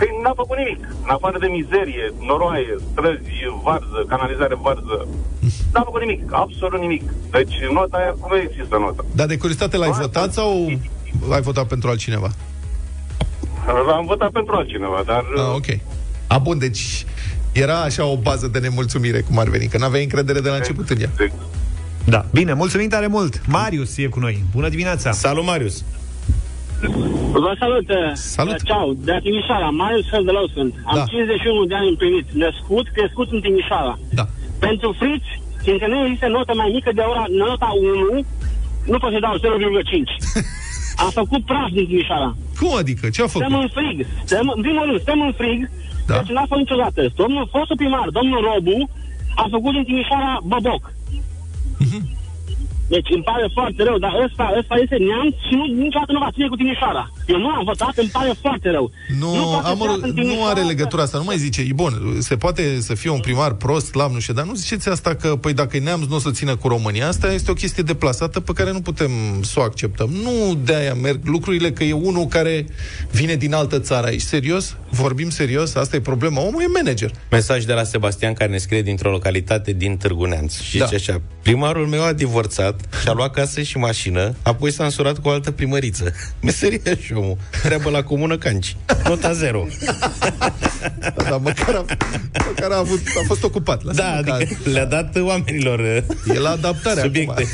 Păi 0.00 0.10
n-a 0.22 0.32
făcut 0.42 0.56
nimic. 0.62 0.82
În 1.04 1.10
afară 1.16 1.36
de 1.38 1.46
mizerie, 1.46 2.04
noroaie, 2.28 2.74
străzi, 2.90 3.38
varză, 3.64 4.00
canalizare 4.12 4.56
varză. 4.66 4.98
N-a 5.72 5.82
făcut 5.88 6.00
nimic, 6.00 6.22
absolut 6.44 6.80
nimic. 6.80 7.04
Deci 7.30 7.54
nota 7.72 7.96
aia, 7.96 8.14
nu 8.28 8.36
există 8.36 8.76
nota. 8.84 9.02
Dar 9.18 9.26
de 9.26 9.36
curiozitate 9.36 9.76
l-ai 9.76 9.90
votat 9.90 10.32
sau 10.32 10.48
ai 11.34 11.40
votat 11.40 11.66
pentru 11.66 11.88
altcineva? 11.88 12.30
Am 13.96 14.06
votat 14.06 14.30
pentru 14.30 14.54
altcineva, 14.54 15.02
dar... 15.06 15.24
Ah, 15.36 15.54
ok. 15.54 15.68
A, 16.26 16.38
bun, 16.38 16.58
deci 16.58 17.04
era 17.52 17.80
așa 17.80 18.04
o 18.04 18.16
bază 18.16 18.46
de 18.48 18.58
nemulțumire, 18.58 19.20
cum 19.20 19.38
ar 19.38 19.48
veni, 19.48 19.66
că 19.66 19.78
n-aveai 19.78 20.02
încredere 20.02 20.40
de 20.40 20.48
la 20.48 20.54
început 20.54 20.90
în 20.90 21.00
ea. 21.00 21.10
Da. 22.04 22.26
Bine, 22.32 22.52
mulțumim 22.52 22.88
tare 22.88 23.06
mult! 23.06 23.46
Marius 23.46 23.96
e 23.96 24.06
cu 24.06 24.18
noi. 24.18 24.44
Bună 24.52 24.68
dimineața! 24.68 25.12
Salut, 25.12 25.44
Marius. 25.44 25.84
Vă 27.44 27.52
salut! 27.58 27.88
Salut. 28.14 28.62
Ceau, 28.62 28.92
de 29.04 29.12
la 29.12 29.18
Timișoara, 29.18 29.68
Marius 29.68 30.08
Feldelău 30.08 30.46
sunt. 30.54 30.74
Am 30.84 30.96
Da. 30.96 31.04
51 31.04 31.64
de 31.64 31.74
ani 31.74 31.88
împlinit, 31.88 32.26
născut, 32.44 32.86
crescut 32.96 33.28
în 33.32 33.40
Timișoara. 33.40 33.98
Da. 34.18 34.24
Pentru 34.58 34.88
friți, 35.00 35.30
fiindcă 35.64 35.86
nu 35.86 36.04
există 36.04 36.26
notă 36.28 36.52
mai 36.54 36.70
mică 36.76 36.90
de 36.94 37.00
ora, 37.00 37.24
nota 37.28 37.70
1, 37.80 38.24
nu 38.92 38.98
pot 38.98 39.10
să 39.12 39.18
dau 39.26 39.34
0,5. 39.38 39.42
A 41.04 41.08
făcut 41.20 41.42
praf 41.44 41.68
din 41.76 41.86
Timișoara. 41.86 42.30
Cum 42.58 42.74
adică? 42.76 43.04
Ce 43.14 43.22
a 43.22 43.26
Stăm 43.26 43.40
făcut? 43.50 43.62
în 43.62 43.68
frig. 43.76 44.06
Stăm, 44.24 44.52
în 44.56 44.62
primul 44.62 44.84
rând, 44.86 45.00
stăm 45.00 45.20
în 45.28 45.32
frig. 45.40 45.58
Da. 46.06 46.16
Deci 46.18 46.32
n-a 46.34 46.40
făcut 46.48 46.58
niciodată. 46.64 47.00
Domnul 47.16 47.48
fostul 47.54 47.76
primar, 47.76 48.08
domnul 48.18 48.40
Robu, 48.48 48.78
a 49.42 49.44
făcut 49.50 49.72
din 49.72 49.84
Timișoara 49.84 50.32
Boboc. 50.50 50.92
Mhm. 51.78 52.18
Deci 52.94 53.08
îmi 53.16 53.22
pare 53.30 53.46
foarte 53.58 53.80
rău, 53.88 53.98
dar 54.04 54.12
ăsta, 54.26 54.44
ăsta 54.60 54.74
este 54.84 54.96
neamț 55.08 55.34
și 55.46 55.54
nu, 55.58 55.64
niciodată 55.84 56.12
nu 56.16 56.18
va 56.24 56.30
ține 56.34 56.48
cu 56.52 56.56
Timișoara. 56.60 57.04
Eu 57.32 57.38
nu 57.44 57.48
am 57.58 57.64
votat, 57.64 57.94
îmi 58.02 58.08
pare 58.16 58.32
foarte 58.44 58.68
rău. 58.76 58.86
Nu, 59.22 59.26
poate 59.26 59.64
să 59.66 59.70
amor, 59.72 59.88
treacă 59.88 60.04
în 60.06 60.12
nu 60.14 60.20
Timișoara 60.20 60.50
are 60.50 60.60
să- 60.60 60.66
legătura 60.72 61.02
asta, 61.02 61.18
nu 61.18 61.24
mai 61.30 61.38
zice. 61.46 61.60
E 61.70 61.72
bun, 61.82 61.92
se 62.28 62.36
poate 62.44 62.62
să 62.80 62.92
fie 62.94 63.10
un 63.10 63.20
primar 63.20 63.52
prost, 63.64 63.86
slab, 63.86 64.10
nu 64.12 64.20
știu, 64.20 64.34
dar 64.34 64.44
nu 64.44 64.54
ziceți 64.54 64.88
asta 64.88 65.14
că, 65.14 65.28
păi 65.42 65.52
dacă 65.60 65.76
e 65.76 65.80
neamț, 65.80 66.04
nu 66.06 66.14
o 66.14 66.18
să 66.18 66.30
țină 66.30 66.56
cu 66.56 66.68
România. 66.68 67.06
Asta 67.08 67.32
este 67.32 67.50
o 67.50 67.54
chestie 67.62 67.82
deplasată 67.82 68.40
pe 68.40 68.52
care 68.52 68.72
nu 68.72 68.80
putem 68.80 69.10
să 69.42 69.54
o 69.60 69.62
acceptăm. 69.62 70.10
Nu 70.26 70.54
de 70.64 70.74
aia 70.74 70.94
merg 70.94 71.20
lucrurile, 71.24 71.72
că 71.72 71.84
e 71.84 71.92
unul 71.92 72.26
care 72.26 72.66
vine 73.10 73.34
din 73.34 73.54
altă 73.54 73.78
țară 73.78 74.06
aici. 74.06 74.20
Serios? 74.20 74.76
Vorbim 74.90 75.30
serios? 75.30 75.74
Asta 75.74 75.96
e 75.96 76.00
problema. 76.00 76.40
Omul 76.40 76.62
e 76.62 76.66
manager. 76.74 77.10
Mesaj 77.30 77.64
de 77.64 77.72
la 77.72 77.82
Sebastian 77.82 78.32
care 78.32 78.50
ne 78.50 78.56
scrie 78.58 78.82
dintr-o 78.82 79.10
localitate 79.10 79.72
din 79.72 79.96
Târgu 79.96 80.24
Neamț. 80.24 80.60
Și 80.60 80.78
Da. 80.78 80.84
zice 80.84 81.10
așa, 81.10 81.20
primarul 81.42 81.86
meu 81.86 82.02
a 82.04 82.12
divorțat, 82.12 82.79
și-a 83.02 83.12
luat 83.12 83.32
casă 83.32 83.62
și 83.62 83.78
mașină, 83.78 84.34
apoi 84.42 84.70
s-a 84.70 84.84
însurat 84.84 85.18
cu 85.18 85.28
o 85.28 85.30
altă 85.30 85.50
primăriță. 85.50 86.12
Meseria 86.42 86.94
și 87.00 87.12
omul. 87.12 87.36
Treabă 87.62 87.90
la 87.90 88.02
comună 88.02 88.38
Canci. 88.38 88.76
Nota 89.04 89.32
zero. 89.32 89.66
Da, 91.00 91.22
dar 91.22 91.38
măcar 91.42 91.74
a, 91.74 91.84
măcar 92.46 92.70
a, 92.70 92.76
avut, 92.76 93.00
a 93.18 93.22
fost 93.26 93.44
ocupat. 93.44 93.82
Lasă 93.84 94.02
Da, 94.02 94.20
că 94.24 94.32
adică 94.32 94.70
le-a 94.70 94.84
dat 94.84 95.16
oamenilor 95.20 95.78
uh, 95.78 96.34
E 96.34 96.38
la 96.38 96.50
adaptare 96.50 97.00
subiecte. 97.00 97.44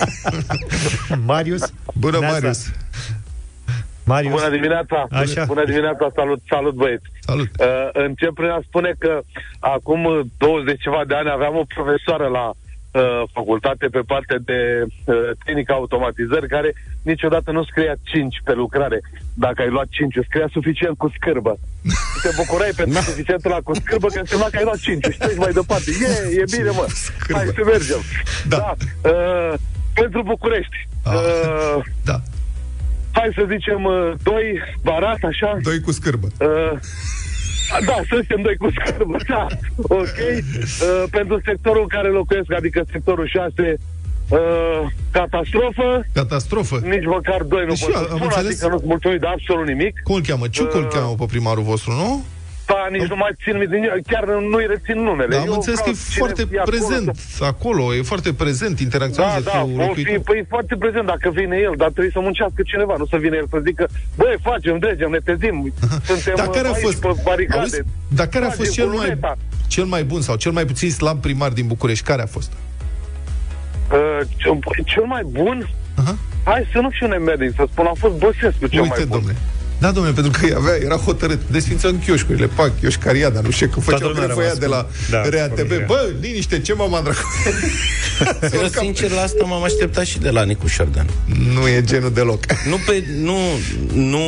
acum. 0.00 1.22
Marius? 1.26 1.72
Bună, 1.94 2.18
Neața. 2.18 2.32
Marius. 2.34 2.70
Marius. 4.04 4.32
Bună 4.40 4.50
dimineața! 4.50 5.06
Așa. 5.10 5.44
Bună 5.44 5.64
dimineața, 5.64 6.08
salut, 6.14 6.40
salut 6.48 6.74
băieți! 6.74 7.04
Salut. 7.20 7.48
Uh, 7.60 7.88
încep 7.92 8.34
prin 8.34 8.48
a 8.48 8.60
spune 8.66 8.94
că 8.98 9.20
acum 9.58 10.04
uh, 10.04 10.20
20 10.36 10.80
ceva 10.82 11.02
de 11.06 11.14
ani 11.14 11.30
aveam 11.30 11.56
o 11.56 11.64
profesoară 11.74 12.26
la 12.26 12.46
uh, 12.48 12.54
facultate 13.32 13.86
pe 13.86 14.00
partea 14.06 14.38
de 14.44 14.84
uh, 14.84 15.14
tehnică 15.44 15.72
automatizări 15.72 16.48
care 16.48 16.74
niciodată 17.02 17.50
nu 17.50 17.64
scria 17.64 17.94
5 18.02 18.40
pe 18.44 18.52
lucrare. 18.52 19.00
Dacă 19.34 19.62
ai 19.62 19.68
luat 19.68 19.86
5, 19.90 20.14
scria 20.28 20.48
suficient 20.52 20.96
cu 20.96 21.12
scârbă. 21.16 21.58
Te 22.22 22.28
bucurai 22.36 22.70
pentru 22.76 23.00
suficientul 23.00 23.50
la 23.50 23.60
cu 23.64 23.74
scârbă 23.74 24.06
că 24.06 24.18
însemna 24.18 24.44
că 24.44 24.56
ai 24.56 24.64
luat 24.64 24.78
5 24.78 25.04
și 25.04 25.18
treci 25.18 25.36
mai 25.36 25.52
departe. 25.52 25.90
E, 25.90 26.40
e 26.40 26.44
bine, 26.56 26.70
mă! 26.70 26.86
Hai 27.32 27.46
să 27.54 27.62
mergem! 27.64 28.00
Da. 28.48 28.56
da. 28.56 28.74
Uh, 29.10 29.54
pentru 29.94 30.22
București. 30.22 30.76
Ah. 31.04 31.14
Uh, 31.14 31.84
Da. 32.04 32.20
hai 33.12 33.30
să 33.34 33.44
zicem, 33.48 33.84
uh, 33.84 34.12
doi 34.22 34.60
barat, 34.82 35.18
așa? 35.22 35.58
Doi 35.62 35.80
cu 35.80 35.92
scârbă. 35.92 36.26
Uh, 36.40 36.78
da, 37.86 37.96
să 38.08 38.18
zicem 38.20 38.40
doi 38.42 38.56
cu 38.56 38.68
scârbă, 38.76 39.16
da. 39.28 39.46
Ok. 39.82 40.18
Uh, 40.84 41.04
pentru 41.10 41.40
sectorul 41.44 41.80
în 41.82 41.88
care 41.88 42.08
locuiesc, 42.08 42.52
adică 42.52 42.84
sectorul 42.92 43.26
6, 43.28 43.76
uh, 44.28 44.38
catastrofă, 45.10 46.06
Catastrofă. 46.12 46.80
nici 46.84 47.04
măcar 47.04 47.42
doi 47.42 47.62
nu 47.64 47.68
Deci 47.68 47.80
pot 47.84 47.88
eu 47.94 47.94
să 47.94 48.08
am 48.10 48.16
spun, 48.16 48.22
înțeles- 48.22 48.46
adică 48.62 48.68
nu-s 48.68 48.82
mulțumit 48.84 49.20
de 49.20 49.26
absolut 49.26 49.66
nimic. 49.66 50.00
Cum 50.04 50.14
îl 50.14 50.20
cheamă? 50.22 50.48
Ciucă 50.48 50.76
îl 50.76 50.82
Uh, 50.84 50.88
cheamă 50.92 51.14
pe 51.18 51.24
primarul 51.28 51.62
vostru, 51.62 51.92
nu? 51.92 52.24
Da, 52.74 52.82
nici 52.96 53.08
nu 53.12 53.16
mai 53.16 53.32
țin 53.42 53.56
minte, 53.58 53.78
chiar 54.10 54.24
nu-i 54.52 54.66
rețin 54.74 54.98
numele. 55.08 55.34
Da, 55.36 55.40
am 55.40 55.46
Eu 55.46 55.52
înțeles 55.60 55.78
că 55.78 55.90
vreau 55.90 55.96
e 55.96 56.10
cine 56.12 56.18
foarte 56.24 56.42
e 56.42 56.58
acolo 56.60 56.70
prezent 56.72 57.06
să- 57.38 57.44
acolo, 57.54 57.94
e 57.94 58.02
foarte 58.12 58.30
prezent, 58.42 58.74
Da, 58.76 58.82
interacționează 58.88 59.40
da, 59.52 59.58
cu 59.58 59.66
o 59.68 59.70
fi, 59.72 59.76
locuitorii. 59.78 60.18
păi 60.28 60.38
e 60.38 60.46
foarte 60.54 60.74
prezent 60.82 61.06
dacă 61.14 61.28
vine 61.40 61.56
el, 61.68 61.74
dar 61.82 61.90
trebuie 61.94 62.12
să 62.16 62.20
muncească 62.28 62.60
cineva, 62.72 62.94
nu 62.98 63.06
să 63.12 63.16
vină 63.24 63.36
el 63.36 63.46
să 63.54 63.58
zică, 63.68 63.84
băi, 64.20 64.34
facem, 64.48 64.74
dregem, 64.84 65.10
ne 65.16 65.20
tezim, 65.28 65.56
suntem 66.08 66.34
Dar 66.40 66.48
care 66.56 66.66
a 66.68 66.72
aici 66.72 66.84
fost, 66.86 66.98
pe 67.00 67.10
baricade. 67.28 67.60
auzi, 67.60 67.80
dar 68.18 68.26
care 68.34 68.44
a 68.44 68.48
Tragem 68.48 68.58
fost 68.64 68.72
cel 68.78 68.88
cu 68.88 68.96
mai, 68.96 69.06
luneta. 69.06 69.32
cel 69.74 69.84
mai 69.94 70.04
bun 70.10 70.20
sau 70.28 70.34
cel 70.44 70.52
mai 70.58 70.64
puțin 70.70 70.90
slab 70.90 71.18
primar 71.26 71.50
din 71.58 71.66
București? 71.66 72.04
Care 72.10 72.22
a 72.22 72.26
fost? 72.36 72.50
Uh, 73.92 74.20
cel, 74.36 74.58
cel 74.84 75.02
mai 75.14 75.22
bun? 75.38 75.68
Aha. 76.00 76.16
Hai 76.44 76.68
să 76.72 76.78
nu 76.78 76.88
fiu 76.98 77.06
nemedic, 77.06 77.54
să 77.54 77.64
spun, 77.70 77.86
a 77.86 77.92
fost 77.98 78.14
Băsescu 78.14 78.66
cel 78.66 78.80
Uite, 78.80 78.94
mai 78.96 79.04
bun. 79.06 79.08
domnule. 79.16 79.36
Da, 79.84 79.90
domnule, 79.90 80.14
pentru 80.14 80.40
că 80.40 80.54
avea, 80.56 80.74
era 80.82 80.96
hotărât. 80.96 81.40
Desfințăm 81.50 81.98
chioșcurile, 81.98 82.46
pac, 82.46 82.80
chioșcariada, 82.80 83.40
nu 83.40 83.50
știu, 83.50 83.68
că 83.68 83.80
făceau 83.80 84.08
lumea 84.08 84.22
a 84.22 84.26
grifă 84.26 84.40
aia 84.40 84.48
rămas 84.48 84.58
de 84.58 84.66
la 84.66 84.82
cu- 84.82 84.90
da, 85.10 85.38
RATB. 85.38 85.56
familia. 85.56 85.84
Bă, 85.86 86.10
liniște, 86.20 86.60
ce 86.60 86.72
mă 86.72 86.86
mandra 86.90 87.12
Eu, 88.52 88.68
sincer, 88.80 89.10
la 89.10 89.20
asta 89.20 89.44
m-am 89.44 89.62
așteptat 89.62 90.04
și 90.04 90.18
de 90.18 90.30
la 90.30 90.42
Nicu 90.42 90.66
Șordan. 90.66 91.06
Nu 91.54 91.68
e 91.68 91.82
genul 91.82 92.12
deloc. 92.12 92.44
Nu, 92.70 92.76
pe, 92.86 93.04
nu, 93.20 93.36
nu 93.94 94.18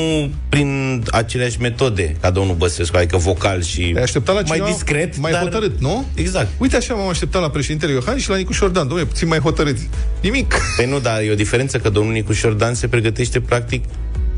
prin 0.48 1.02
aceleași 1.10 1.60
metode 1.60 2.16
ca 2.20 2.30
domnul 2.30 2.54
Băsescu, 2.54 2.96
adică 2.96 3.16
vocal 3.16 3.62
și 3.62 3.90
Te-ai 3.92 4.02
așteptat 4.02 4.34
la 4.34 4.40
mai 4.40 4.56
cineva 4.56 4.72
discret, 4.72 5.18
mai 5.18 5.32
dar... 5.32 5.40
hotărât, 5.40 5.80
nu? 5.80 6.06
Exact. 6.14 6.48
Uite 6.58 6.76
așa 6.76 6.94
m-am 6.94 7.08
așteptat 7.08 7.42
la 7.42 7.50
președintele 7.50 7.92
Iohannis 7.92 8.22
și 8.22 8.30
la 8.30 8.36
Nicu 8.36 8.52
Șordan, 8.52 8.86
domnule, 8.86 9.08
puțin 9.08 9.28
mai 9.28 9.38
hotărât. 9.38 9.76
Nimic. 10.20 10.54
Păi 10.76 10.86
nu, 10.86 10.98
dar 10.98 11.20
e 11.20 11.30
o 11.30 11.34
diferență 11.34 11.78
că 11.78 11.88
domnul 11.88 12.12
Nicu 12.12 12.32
Șordan 12.32 12.74
se 12.74 12.88
pregătește 12.88 13.40
practic 13.40 13.84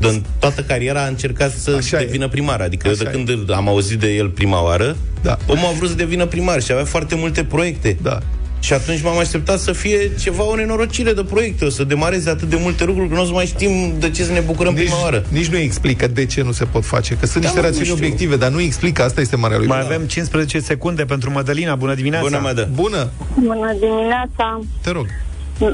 în 0.01 0.21
toată 0.39 0.61
cariera 0.61 1.03
a 1.03 1.07
încercat 1.07 1.51
să 1.51 1.73
Așa 1.77 2.01
e. 2.01 2.05
devină 2.05 2.27
primar. 2.27 2.61
Adică 2.61 2.87
eu 2.87 2.93
de 2.93 3.03
Așa 3.03 3.11
când 3.11 3.29
îl- 3.29 3.53
am 3.55 3.67
auzit 3.67 3.99
de 3.99 4.07
el 4.07 4.29
prima 4.29 4.63
oară, 4.63 4.97
Da. 5.21 5.37
omul 5.47 5.65
a 5.65 5.71
vrut 5.77 5.89
să 5.89 5.95
devină 5.95 6.25
primar 6.25 6.61
și 6.61 6.71
avea 6.71 6.85
foarte 6.85 7.15
multe 7.15 7.43
proiecte. 7.43 7.97
Da. 8.01 8.19
Și 8.61 8.73
atunci 8.73 9.01
m-am 9.01 9.17
așteptat 9.17 9.59
să 9.59 9.71
fie 9.71 10.11
ceva 10.19 10.43
o 10.43 10.55
nenorocire 10.55 11.13
de 11.13 11.23
proiecte, 11.23 11.65
o 11.65 11.69
să 11.69 11.83
demareze 11.83 12.29
atât 12.29 12.49
de 12.49 12.57
multe 12.61 12.83
lucruri 12.85 13.07
că 13.09 13.13
nu 13.15 13.21
o 13.21 13.25
să 13.25 13.31
mai 13.31 13.45
știm 13.45 13.93
de 13.99 14.09
ce 14.09 14.23
să 14.23 14.31
ne 14.31 14.39
bucurăm 14.39 14.73
Nici, 14.73 14.83
prima 14.83 15.01
oară. 15.01 15.25
nici 15.29 15.47
nu 15.47 15.57
explică 15.57 16.07
de 16.07 16.25
ce 16.25 16.41
nu 16.41 16.51
se 16.51 16.65
pot 16.65 16.85
face, 16.85 17.17
că 17.19 17.25
sunt 17.25 17.43
Da, 17.43 17.49
niște 17.49 17.59
mă, 17.61 17.65
rațiuni 17.65 17.87
nu 17.89 17.93
știu. 17.95 18.05
obiective, 18.05 18.35
dar 18.35 18.49
nu 18.51 18.59
explică, 18.61 19.03
asta 19.03 19.21
este 19.21 19.35
marea 19.35 19.57
lui. 19.57 19.67
Mai 19.67 19.79
avem 19.81 20.01
15 20.05 20.59
secunde 20.59 21.03
pentru 21.05 21.31
Mădălina. 21.31 21.75
Bună 21.75 21.93
dimineața! 21.95 22.25
Bună, 22.27 22.39
mă 22.43 22.53
dă. 22.53 22.67
Bună, 22.73 23.09
Bună 23.35 23.75
dimineața! 23.79 24.59
te 24.81 24.91
rog. 24.91 25.05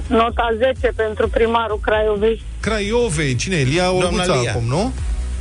Nota 0.08 0.50
10 0.58 0.92
pentru 0.96 1.28
primarul 1.30 1.80
Craiovei. 1.82 2.44
Craiovei, 2.60 3.36
cine 3.36 3.56
e? 3.56 3.64
Lia 3.64 3.92
Olguța 3.92 4.40
Lia. 4.40 4.52
acum, 4.52 4.64
nu? 4.68 4.94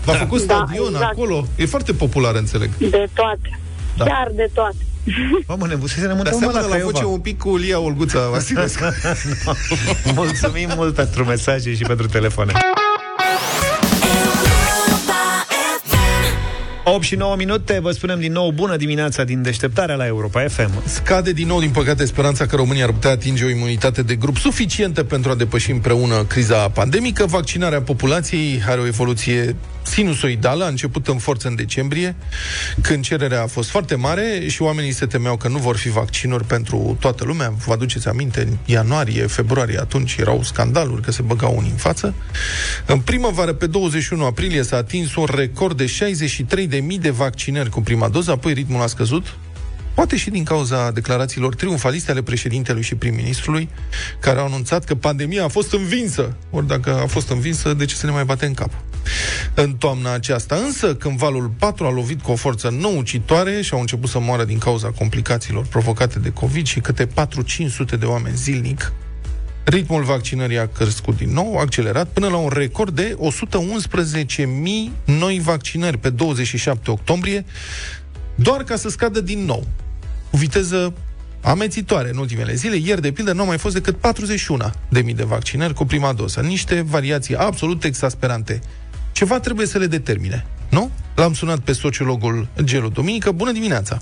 V-a 0.04 0.12
Da. 0.12 0.18
făcut 0.18 0.42
Da, 0.42 0.54
stadion 0.66 0.86
exact. 0.94 1.12
acolo? 1.12 1.46
E 1.56 1.66
foarte 1.66 1.92
popular, 1.92 2.34
înțeleg. 2.34 2.70
De 2.76 3.06
toate. 3.14 3.58
Da. 3.96 4.04
Chiar 4.04 4.30
de 4.34 4.50
toate. 4.54 4.76
Mamă, 5.48 5.66
ne 5.66 5.76
să 5.84 6.00
ne 6.00 6.06
Dar 6.06 6.16
mutăm 6.16 6.32
mă, 6.32 6.38
seamănă 6.38 6.60
la 6.60 6.66
la 6.66 6.70
Craiova. 6.74 6.90
voce 6.90 7.04
un 7.04 7.18
pic 7.18 7.38
cu 7.38 7.56
Lia 7.56 7.78
Olguța 7.78 8.28
Vasilescu. 8.28 8.84
Mulțumim 10.14 10.70
mult 10.76 10.94
pentru 10.94 11.24
mesaje 11.24 11.74
și 11.74 11.82
pentru 11.82 12.06
telefoane. 12.06 12.52
8 16.94 17.04
și 17.04 17.14
9 17.14 17.36
minute, 17.36 17.78
vă 17.80 17.90
spunem 17.90 18.20
din 18.20 18.32
nou 18.32 18.50
bună 18.50 18.76
dimineața 18.76 19.24
din 19.24 19.42
deșteptarea 19.42 19.94
la 19.94 20.06
Europa 20.06 20.40
FM. 20.48 20.88
Scade 20.88 21.32
din 21.32 21.46
nou, 21.46 21.60
din 21.60 21.70
păcate, 21.70 22.04
speranța 22.04 22.46
că 22.46 22.56
România 22.56 22.84
ar 22.84 22.92
putea 22.92 23.10
atinge 23.10 23.44
o 23.44 23.48
imunitate 23.48 24.02
de 24.02 24.14
grup 24.14 24.36
suficientă 24.36 25.04
pentru 25.04 25.30
a 25.30 25.34
depăși 25.34 25.70
împreună 25.70 26.24
criza 26.24 26.68
pandemică. 26.68 27.26
Vaccinarea 27.26 27.82
populației 27.82 28.62
are 28.66 28.80
o 28.80 28.86
evoluție 28.86 29.56
sinusoidală, 29.86 30.64
a 30.64 30.68
început 30.68 31.08
în 31.08 31.18
forță 31.18 31.48
în 31.48 31.54
decembrie, 31.54 32.14
când 32.80 33.04
cererea 33.04 33.42
a 33.42 33.46
fost 33.46 33.70
foarte 33.70 33.94
mare 33.94 34.46
și 34.48 34.62
oamenii 34.62 34.92
se 34.92 35.06
temeau 35.06 35.36
că 35.36 35.48
nu 35.48 35.58
vor 35.58 35.76
fi 35.76 35.88
vaccinuri 35.88 36.44
pentru 36.44 36.96
toată 37.00 37.24
lumea. 37.24 37.54
Vă 37.66 37.72
aduceți 37.72 38.08
aminte, 38.08 38.40
în 38.40 38.56
ianuarie, 38.64 39.26
februarie, 39.26 39.78
atunci 39.78 40.16
erau 40.16 40.42
scandaluri 40.42 41.02
că 41.02 41.10
se 41.10 41.22
băgau 41.22 41.54
unii 41.56 41.70
în 41.70 41.76
față. 41.76 42.14
În 42.86 42.98
primăvară, 42.98 43.52
pe 43.52 43.66
21 43.66 44.24
aprilie, 44.24 44.62
s-a 44.62 44.76
atins 44.76 45.14
un 45.14 45.28
record 45.34 45.76
de 45.76 45.92
63.000 46.64 47.00
de 47.00 47.10
vaccinări 47.10 47.70
cu 47.70 47.80
prima 47.80 48.08
doză, 48.08 48.30
apoi 48.30 48.52
ritmul 48.52 48.82
a 48.82 48.86
scăzut, 48.86 49.36
Poate 49.94 50.16
și 50.16 50.30
din 50.30 50.44
cauza 50.44 50.90
declarațiilor 50.90 51.54
triumfaliste 51.54 52.10
ale 52.10 52.22
președintelui 52.22 52.82
și 52.82 52.94
prim-ministrului, 52.94 53.68
care 54.20 54.38
au 54.38 54.46
anunțat 54.46 54.84
că 54.84 54.94
pandemia 54.94 55.44
a 55.44 55.48
fost 55.48 55.72
învinsă. 55.72 56.36
Ori 56.50 56.66
dacă 56.66 57.00
a 57.02 57.06
fost 57.06 57.28
învinsă, 57.30 57.74
de 57.74 57.84
ce 57.84 57.94
să 57.94 58.06
ne 58.06 58.12
mai 58.12 58.24
bate 58.24 58.46
în 58.46 58.54
cap? 58.54 58.70
În 59.54 59.74
toamna 59.76 60.12
aceasta, 60.12 60.56
însă, 60.56 60.94
când 60.94 61.18
valul 61.18 61.50
4 61.58 61.86
a 61.86 61.90
lovit 61.90 62.22
cu 62.22 62.30
o 62.30 62.36
forță 62.36 62.68
noucitoare 62.68 63.60
și 63.60 63.74
au 63.74 63.80
început 63.80 64.08
să 64.08 64.18
moară 64.18 64.44
din 64.44 64.58
cauza 64.58 64.90
complicațiilor 64.90 65.66
provocate 65.66 66.18
de 66.18 66.32
COVID 66.32 66.66
și 66.66 66.80
câte 66.80 67.06
4-500 67.06 67.10
de 67.98 68.04
oameni 68.04 68.36
zilnic, 68.36 68.92
ritmul 69.64 70.02
vaccinării 70.02 70.58
a 70.58 70.66
crescut 70.66 71.16
din 71.16 71.32
nou, 71.32 71.56
a 71.56 71.60
accelerat, 71.60 72.08
până 72.08 72.28
la 72.28 72.36
un 72.36 72.50
record 72.52 72.94
de 72.94 73.16
111.000 74.36 74.46
noi 75.04 75.40
vaccinări 75.42 75.98
pe 75.98 76.10
27 76.10 76.90
octombrie, 76.90 77.44
doar 78.34 78.62
ca 78.64 78.76
să 78.76 78.88
scadă 78.88 79.20
din 79.20 79.44
nou, 79.44 79.66
cu 80.34 80.40
viteză 80.40 80.94
amețitoare 81.42 82.08
în 82.08 82.16
ultimele 82.16 82.54
zile. 82.54 82.76
Ieri, 82.76 83.00
de 83.00 83.12
pildă, 83.12 83.32
nu 83.32 83.40
au 83.40 83.46
mai 83.46 83.58
fost 83.58 83.74
decât 83.74 83.96
41 83.96 84.70
de 84.88 85.00
mii 85.00 85.14
de 85.14 85.22
vaccinări 85.22 85.74
cu 85.74 85.84
prima 85.84 86.12
doză. 86.12 86.40
Niște 86.40 86.82
variații 86.82 87.36
absolut 87.36 87.84
exasperante. 87.84 88.60
Ceva 89.12 89.40
trebuie 89.40 89.66
să 89.66 89.78
le 89.78 89.86
determine, 89.86 90.46
nu? 90.70 90.90
L-am 91.14 91.32
sunat 91.32 91.58
pe 91.58 91.72
sociologul 91.72 92.46
Gelu 92.62 92.88
Duminică. 92.88 93.32
Bună 93.32 93.52
dimineața! 93.52 93.98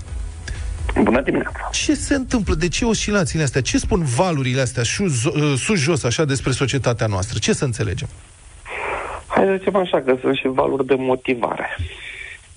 Bună 1.01 1.21
dimineața! 1.21 1.69
Ce 1.71 1.93
se 1.93 2.15
întâmplă? 2.15 2.55
De 2.55 2.67
ce 2.67 2.85
oscilațiile 2.85 3.43
astea? 3.43 3.61
Ce 3.61 3.77
spun 3.77 4.03
valurile 4.03 4.61
astea 4.61 4.83
sus- 4.83 5.27
sus-jos 5.57 6.03
așa 6.03 6.25
despre 6.25 6.51
societatea 6.51 7.07
noastră? 7.07 7.39
Ce 7.39 7.53
să 7.53 7.65
înțelegem? 7.65 8.07
Hai 9.27 9.43
să 9.45 9.55
zicem 9.57 9.75
așa 9.75 10.01
că 10.01 10.17
sunt 10.21 10.35
și 10.35 10.47
valuri 10.47 10.85
de 10.85 10.95
motivare. 10.97 11.77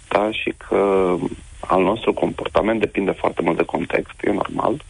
Da, 0.09 0.29
și 0.33 0.55
că 0.69 1.15
al 1.61 1.83
nostru 1.83 2.13
comportament 2.13 2.81
depinde 2.81 3.11
foarte 3.11 3.43
mult 3.43 3.57
de 3.57 3.65
context, 3.65 4.15
e 4.23 4.33
normal. 4.33 4.85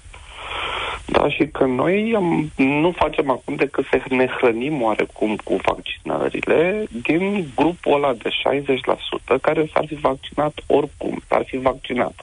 Da, 1.07 1.29
și 1.29 1.46
că 1.46 1.64
noi 1.64 2.12
am, 2.16 2.50
nu 2.57 2.92
facem 2.96 3.31
acum 3.31 3.55
decât 3.55 3.85
să 3.90 4.00
ne 4.09 4.26
hrănim 4.38 4.83
oarecum 4.83 5.37
cu 5.44 5.61
vaccinările 5.64 6.85
din 7.02 7.48
grupul 7.55 7.94
ăla 7.94 8.12
de 8.12 8.29
60% 9.37 9.40
care 9.40 9.70
s-ar 9.72 9.85
fi 9.87 9.94
vaccinat 9.94 10.52
oricum, 10.66 11.22
s-ar 11.29 11.42
fi 11.46 11.57
vaccinat. 11.57 12.14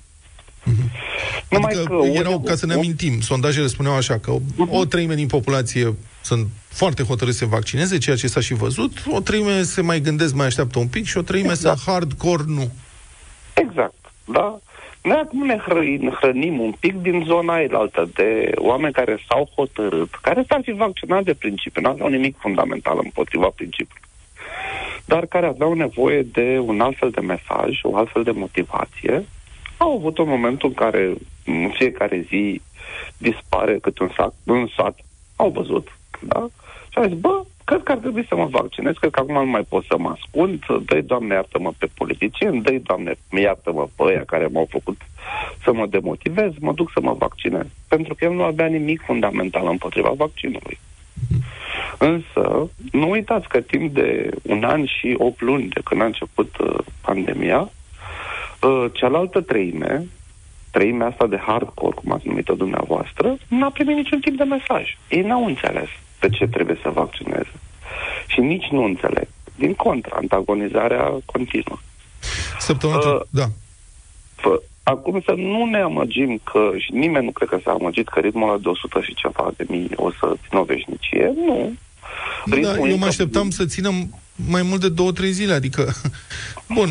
Numai 1.49 1.71
Adică 1.73 1.95
că 1.95 2.05
erau, 2.05 2.33
unii- 2.33 2.45
ca 2.47 2.55
să 2.55 2.65
ne 2.65 2.73
amintim, 2.73 3.19
sondajele 3.19 3.67
spuneau 3.67 3.95
așa 3.95 4.17
că 4.17 4.31
o, 4.31 4.39
o 4.69 4.85
treime 4.85 5.15
din 5.15 5.27
populație 5.27 5.95
sunt 6.21 6.47
foarte 6.67 7.03
hotărâți 7.03 7.37
să 7.37 7.43
se 7.43 7.49
vaccineze, 7.49 7.97
ceea 7.97 8.15
ce 8.15 8.27
s-a 8.27 8.39
și 8.39 8.53
văzut, 8.53 8.91
o 9.09 9.19
treime 9.19 9.61
se 9.61 9.81
mai 9.81 9.99
gândesc, 9.99 10.33
mai 10.33 10.45
așteaptă 10.45 10.79
un 10.79 10.87
pic 10.87 11.05
și 11.05 11.17
o 11.17 11.21
treime 11.21 11.51
Exact. 11.51 11.79
să 11.79 11.91
hardcore 11.91 12.43
nu. 12.47 12.71
Exact, 13.53 14.02
da? 14.25 14.59
Noi 15.03 15.17
acum 15.17 15.45
ne 15.45 15.57
hră- 15.57 16.13
hrănim 16.19 16.59
un 16.59 16.71
pic 16.79 16.95
din 16.95 17.23
zona 17.25 17.53
ailaltă 17.53 18.09
de 18.13 18.51
oameni 18.55 18.93
care 18.93 19.17
s-au 19.27 19.49
hotărât, 19.55 20.15
care 20.15 20.43
s-ar 20.47 20.59
fi 20.63 20.71
vaccinat 20.71 21.23
de 21.23 21.33
principiu, 21.33 21.81
nu 21.81 21.89
aveau 21.89 22.09
nimic 22.09 22.37
fundamental 22.37 22.99
împotriva 23.03 23.51
principiului, 23.55 24.07
dar 25.05 25.25
care 25.25 25.45
aveau 25.45 25.73
nevoie 25.73 26.21
de 26.21 26.59
un 26.59 26.81
altfel 26.81 27.09
de 27.09 27.19
mesaj, 27.19 27.79
o 27.81 27.95
altfel 27.95 28.23
de 28.23 28.31
motivație, 28.31 29.25
au 29.77 29.95
avut 29.95 30.17
un 30.17 30.27
moment 30.27 30.61
în 30.61 30.73
care 30.73 31.13
în 31.45 31.69
fiecare 31.73 32.25
zi 32.27 32.61
dispare 33.17 33.79
câte 33.79 34.03
un 34.03 34.09
sac, 34.15 34.33
un 34.45 34.67
sat, 34.75 34.99
au 35.35 35.49
văzut, 35.49 35.87
da? 36.19 36.47
Și 36.89 36.97
au 36.97 37.03
zis, 37.03 37.17
bă, 37.17 37.43
cred 37.65 37.83
că 37.83 37.91
ar 37.91 37.97
trebui 37.97 38.25
să 38.27 38.35
mă 38.35 38.45
vaccinez, 38.45 38.93
cred 38.99 39.11
că 39.11 39.19
acum 39.19 39.33
nu 39.33 39.45
mai 39.45 39.65
pot 39.69 39.83
să 39.85 39.97
mă 39.97 40.09
ascund, 40.09 40.65
dă 40.85 41.01
Doamne 41.01 41.33
iartă-mă 41.33 41.71
pe 41.77 41.87
politicieni, 41.93 42.61
dă 42.61 42.71
Doamne 42.83 43.15
iartă-mă 43.29 43.87
pe 43.95 44.03
ăia 44.03 44.23
care 44.25 44.47
m-au 44.47 44.67
făcut 44.69 45.01
să 45.63 45.73
mă 45.73 45.85
demotivez, 45.85 46.51
mă 46.59 46.73
duc 46.73 46.91
să 46.93 46.99
mă 47.01 47.13
vaccinez. 47.13 47.65
Pentru 47.87 48.15
că 48.15 48.25
el 48.25 48.31
nu 48.31 48.43
avea 48.43 48.65
nimic 48.65 49.01
fundamental 49.01 49.67
împotriva 49.67 50.11
vaccinului. 50.15 50.79
Însă, 51.97 52.69
nu 52.91 53.09
uitați 53.09 53.47
că 53.47 53.61
timp 53.61 53.93
de 53.93 54.29
un 54.41 54.63
an 54.63 54.85
și 54.85 55.15
8 55.17 55.41
luni 55.41 55.67
de 55.67 55.81
când 55.83 56.01
a 56.01 56.05
început 56.05 56.57
uh, 56.57 56.75
pandemia, 57.01 57.71
uh, 58.61 58.85
cealaltă 58.91 59.41
treime, 59.41 60.05
treimea 60.71 61.07
asta 61.07 61.27
de 61.27 61.37
hardcore, 61.37 61.95
cum 61.95 62.11
ați 62.11 62.27
numit-o 62.27 62.53
dumneavoastră, 62.53 63.37
n-a 63.47 63.69
primit 63.69 63.95
niciun 63.95 64.19
tip 64.19 64.37
de 64.37 64.43
mesaj. 64.43 64.97
Ei 65.09 65.21
n-au 65.21 65.45
înțeles 65.45 65.89
de 66.23 66.29
ce 66.37 66.45
trebuie 66.47 66.77
să 66.81 66.89
vaccineze. 66.89 67.53
Și 68.27 68.39
nici 68.39 68.67
nu 68.71 68.83
înțeleg. 68.83 69.27
Din 69.55 69.73
contra, 69.73 70.15
antagonizarea 70.19 71.03
continuă. 71.25 71.77
Săptămâna 72.59 72.97
Uh, 72.99 73.03
tre- 73.03 73.27
da. 73.29 73.45
Fă, 74.35 74.61
acum 74.83 75.21
să 75.25 75.33
nu 75.37 75.65
ne 75.65 75.77
amăgim 75.81 76.39
că, 76.43 76.69
și 76.77 76.91
nimeni 76.91 77.25
nu 77.25 77.31
cred 77.31 77.49
că 77.49 77.59
s-a 77.63 77.71
amăgit 77.71 78.07
că 78.09 78.19
ritmul 78.19 78.49
ăla 78.49 78.57
de 78.57 78.67
100 78.67 79.01
și 79.01 79.13
ceva 79.13 79.51
de 79.57 79.65
mii 79.69 79.89
o 79.95 80.11
să 80.11 80.33
țină 80.47 80.59
o 80.61 80.63
veșnicie. 80.63 81.31
Nu. 81.45 81.73
Da, 82.45 82.55
Ritmul 82.55 82.87
eu 82.87 82.93
e 82.93 82.97
mă 82.97 82.99
că- 83.01 83.07
așteptam 83.07 83.49
să 83.49 83.65
ținem 83.65 83.95
mai 84.49 84.61
mult 84.61 84.81
de 84.81 84.89
două, 84.89 85.11
trei 85.11 85.31
zile, 85.31 85.53
adică... 85.53 85.93
Bun. 86.75 86.89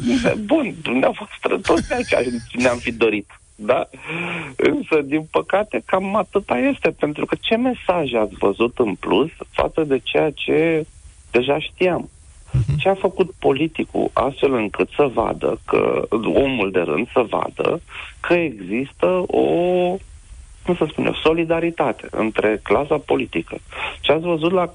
Bun, 0.52 0.74
dumneavoastră 0.82 1.58
toți 1.62 1.88
de 1.88 1.94
aceea 1.94 2.20
ne-am 2.52 2.76
fi 2.78 2.92
dorit. 2.92 3.26
Da? 3.54 3.88
Însă, 4.56 5.00
din 5.02 5.26
păcate, 5.30 5.82
cam 5.84 6.16
atâta 6.16 6.58
este, 6.58 6.90
pentru 6.90 7.26
că 7.26 7.36
ce 7.40 7.56
mesaj 7.56 8.12
ați 8.12 8.34
văzut 8.38 8.78
în 8.78 8.94
plus 8.94 9.30
față 9.50 9.84
de 9.84 9.98
ceea 9.98 10.30
ce 10.30 10.86
deja 11.30 11.58
știam? 11.58 12.10
Ce 12.78 12.88
a 12.88 12.94
făcut 12.94 13.30
politicul 13.38 14.10
astfel 14.12 14.52
încât 14.52 14.88
să 14.96 15.10
vadă 15.14 15.60
că, 15.66 16.06
omul 16.34 16.70
de 16.70 16.80
rând 16.80 17.08
să 17.12 17.26
vadă 17.28 17.80
că 18.20 18.34
există 18.34 19.06
o 19.26 19.46
cum 20.64 20.76
să 20.76 20.86
spun 20.90 21.06
eu, 21.06 21.14
solidaritate 21.14 22.06
între 22.10 22.60
clasa 22.62 22.98
politică. 22.98 23.58
Ce 24.00 24.12
ați 24.12 24.24
văzut 24.24 24.52
la, 24.52 24.72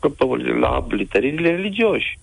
la 0.60 0.86
literile 0.90 1.50
religioși? 1.50 2.20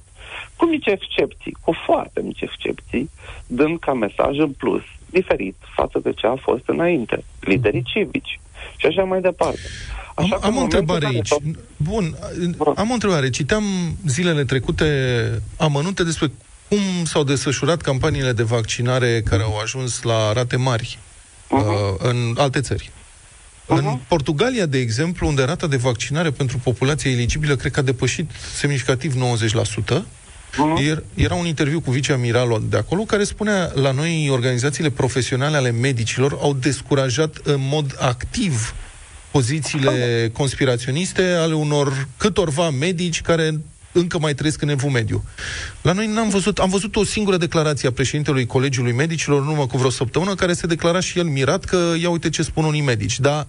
Cu 0.57 0.64
mici 0.64 0.87
excepții, 0.87 1.57
cu 1.61 1.73
foarte 1.87 2.21
mici 2.23 2.40
excepții, 2.40 3.11
dând 3.47 3.79
ca 3.79 3.93
mesaj 3.93 4.38
în 4.38 4.53
plus, 4.53 4.83
diferit 5.18 5.57
față 5.77 5.98
de 6.03 6.12
ce 6.12 6.27
a 6.27 6.37
fost 6.37 6.62
înainte. 6.66 7.24
Liderii 7.40 7.83
civici 7.83 8.40
și 8.77 8.87
așa 8.87 9.03
mai 9.03 9.20
departe. 9.20 9.61
Așa 10.14 10.35
Am, 10.35 10.40
că 10.40 10.46
am 10.46 10.55
în 10.57 10.61
o 10.61 10.64
întrebare 10.64 11.05
momentul 11.07 11.37
aici. 11.37 11.44
în 11.46 11.53
care 11.53 11.66
Bun, 11.77 12.05
am 12.77 12.90
o 12.90 12.92
întrebare. 12.92 13.31
Citeam 13.31 13.64
zilele 14.07 14.44
trecute 14.44 14.88
amănunte 15.57 16.05
despre 16.05 16.31
cum 16.68 17.05
s-au 17.05 17.24
desfășurat 17.24 17.81
campaniile 17.81 18.33
de 18.33 18.42
vaccinare 18.42 19.22
care 19.22 19.42
au 19.42 19.59
ajuns 19.62 20.03
la 20.03 20.33
rate 20.33 20.57
mari 20.57 20.98
uh, 21.50 21.61
în 21.98 22.35
alte 22.37 22.61
țări. 22.61 22.90
În 23.66 23.98
Portugalia, 24.09 24.66
de 24.66 24.79
exemplu, 24.79 25.27
unde 25.27 25.42
rata 25.42 25.66
de 25.66 25.77
vaccinare 25.77 26.31
pentru 26.31 26.59
populația 26.59 27.11
eligibilă 27.11 27.57
cred 27.57 27.72
că 27.72 27.81
a 27.81 27.83
depășit 27.83 28.31
semnificativ 28.55 29.14
90%, 29.14 29.16
iar 29.87 30.05
era 31.14 31.35
un 31.35 31.47
interviu 31.47 31.81
cu 31.81 31.90
viceamiralul 31.90 32.67
de 32.71 32.77
acolo 32.77 33.03
care 33.03 33.25
spunea 33.25 33.71
la 33.75 33.90
noi 33.90 34.29
organizațiile 34.31 34.90
profesionale 34.90 35.57
ale 35.57 35.71
medicilor 35.71 36.38
au 36.40 36.55
descurajat 36.55 37.37
în 37.43 37.59
mod 37.59 37.97
activ 37.99 38.75
pozițiile 39.31 40.31
conspiraționiste 40.33 41.23
ale 41.23 41.55
unor 41.55 42.09
câtorva 42.17 42.71
medici 42.71 43.21
care 43.21 43.61
încă 43.94 44.18
mai 44.18 44.35
trăiesc 44.35 44.62
în 44.62 44.68
evul 44.68 44.90
mediu. 44.90 45.24
La 45.83 45.92
noi 45.92 46.07
n-am 46.07 46.28
văzut, 46.28 46.59
am 46.59 46.68
văzut 46.68 46.96
o 46.96 47.04
singură 47.04 47.37
declarație 47.37 47.88
a 47.88 47.92
președintelui 47.92 48.46
Colegiului 48.46 48.92
Medicilor 48.92 49.40
în 49.40 49.48
urmă 49.48 49.66
cu 49.66 49.76
vreo 49.76 49.90
săptămână, 49.90 50.35
care 50.35 50.52
se 50.52 50.66
declara 50.66 51.00
și 51.00 51.18
el 51.18 51.24
mirat 51.24 51.64
că 51.64 51.92
ia 52.00 52.11
uite 52.11 52.28
ce 52.28 52.42
spun 52.42 52.64
unii 52.64 52.80
medici. 52.80 53.20
Dar 53.20 53.46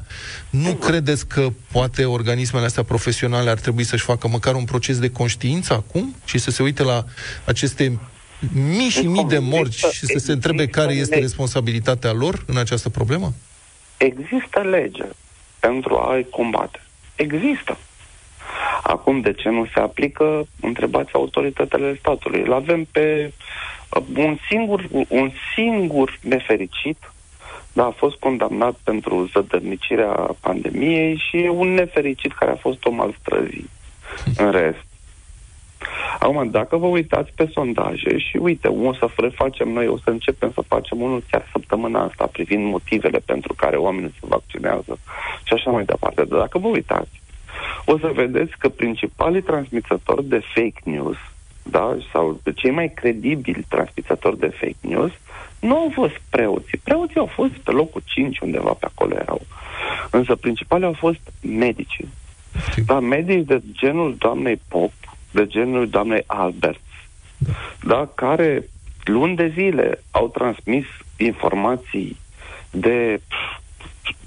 nu 0.50 0.74
credeți 0.74 1.28
că 1.28 1.48
poate 1.72 2.06
organismele 2.06 2.66
astea 2.66 2.84
profesionale 2.84 3.50
ar 3.50 3.60
trebui 3.60 3.84
să-și 3.84 4.04
facă 4.04 4.28
măcar 4.28 4.56
un 4.56 4.64
proces 4.64 5.00
de 5.00 5.10
conștiință 5.10 5.74
acum 5.74 6.16
și 6.26 6.38
să 6.38 6.52
se 6.52 6.64
uite 6.64 6.84
la 6.84 7.06
aceste 7.46 8.00
mii 8.54 8.90
și 8.90 9.08
mii 9.08 9.26
de 9.26 9.40
morți 9.40 9.78
și 9.92 10.06
să 10.06 10.18
se 10.18 10.32
întrebe 10.32 10.68
care 10.68 10.94
este 10.94 11.20
responsabilitatea 11.20 12.12
lor 12.12 12.44
în 12.46 12.58
această 12.58 12.90
problemă? 12.90 13.34
Există 13.98 14.60
lege 14.60 15.06
pentru 15.60 15.98
a-i 15.98 16.28
combate. 16.30 16.82
Există. 17.16 17.78
Acum, 18.84 19.22
de 19.22 19.34
ce 19.34 19.50
nu 19.50 19.66
se 19.74 19.80
aplică? 19.80 20.48
Întrebați 20.62 21.14
autoritățile 21.14 21.96
statului. 22.00 22.42
Îl 22.42 22.54
avem 22.54 22.84
pe 22.92 23.34
uh, 23.90 24.04
un 24.16 24.38
singur, 24.50 24.88
un 25.08 25.32
singur 25.56 26.20
nefericit, 26.22 26.98
da, 27.74 27.86
a 27.86 27.94
fost 27.98 28.16
condamnat 28.16 28.76
pentru 28.84 29.30
zădărnicirea 29.34 30.36
pandemiei 30.40 31.24
și 31.30 31.38
e 31.38 31.50
un 31.50 31.74
nefericit 31.74 32.34
care 32.34 32.52
a 32.52 32.56
fost 32.56 32.86
om 32.86 33.00
al 33.00 33.16
străzii. 33.22 33.70
În 34.38 34.52
rest. 34.52 34.86
Acum, 36.20 36.50
dacă 36.50 36.78
vă 36.78 36.86
uitați 36.86 37.32
pe 37.36 37.50
sondaje 37.54 38.18
și 38.18 38.38
uite, 38.38 38.68
o 38.68 38.94
să 38.94 39.10
refacem 39.18 39.70
noi, 39.70 39.88
o 39.88 39.98
să 39.98 40.10
începem 40.10 40.52
să 40.54 40.62
facem 40.68 41.02
unul 41.02 41.24
chiar 41.32 41.50
săptămâna 41.52 42.04
asta 42.04 42.26
privind 42.26 42.64
motivele 42.64 43.20
pentru 43.26 43.54
care 43.54 43.76
oamenii 43.76 44.16
se 44.20 44.28
vaccinează 44.28 44.98
și 45.44 45.54
așa 45.54 45.72
mai 45.72 45.84
departe. 45.86 46.24
Dar 46.24 46.40
dacă 46.40 46.58
vă 46.58 46.68
uitați, 46.68 47.22
o 47.86 47.98
să 47.98 48.12
vedeți 48.14 48.58
că 48.58 48.70
principalii 48.70 49.42
transmițători 49.42 50.26
de 50.26 50.42
fake 50.54 50.82
news, 50.84 51.18
da, 51.64 51.98
sau 52.12 52.40
de 52.44 52.54
cei 52.54 52.72
mai 52.72 52.92
credibili 52.96 53.66
transmițători 53.70 54.40
de 54.40 54.48
fake 54.48 54.76
news, 54.82 55.12
nu 55.60 55.78
au 55.78 55.92
fost 55.94 56.22
preoții. 56.30 56.78
Preoții 56.84 57.20
au 57.20 57.26
fost 57.26 57.52
pe 57.52 57.72
locul 57.72 58.02
5 58.06 58.40
undeva 58.40 58.72
pe 58.80 58.86
acolo 58.86 59.16
erau. 59.16 59.42
Însă 60.12 60.36
principalii 60.36 60.86
au 60.86 60.94
fost 60.94 61.22
medicii. 61.42 62.08
Da, 62.86 63.00
medici 63.00 63.46
de 63.46 63.62
genul 63.72 64.16
doamnei 64.18 64.62
Pop, 64.68 64.92
de 65.32 65.48
genul 65.48 65.90
doamnei 65.90 66.24
Albert, 66.26 66.80
da, 67.84 68.10
care 68.16 68.70
luni 69.04 69.36
de 69.36 69.52
zile 69.54 70.04
au 70.12 70.28
transmis 70.28 70.86
informații 71.18 72.18
de 72.72 73.22
pf, 73.28 73.60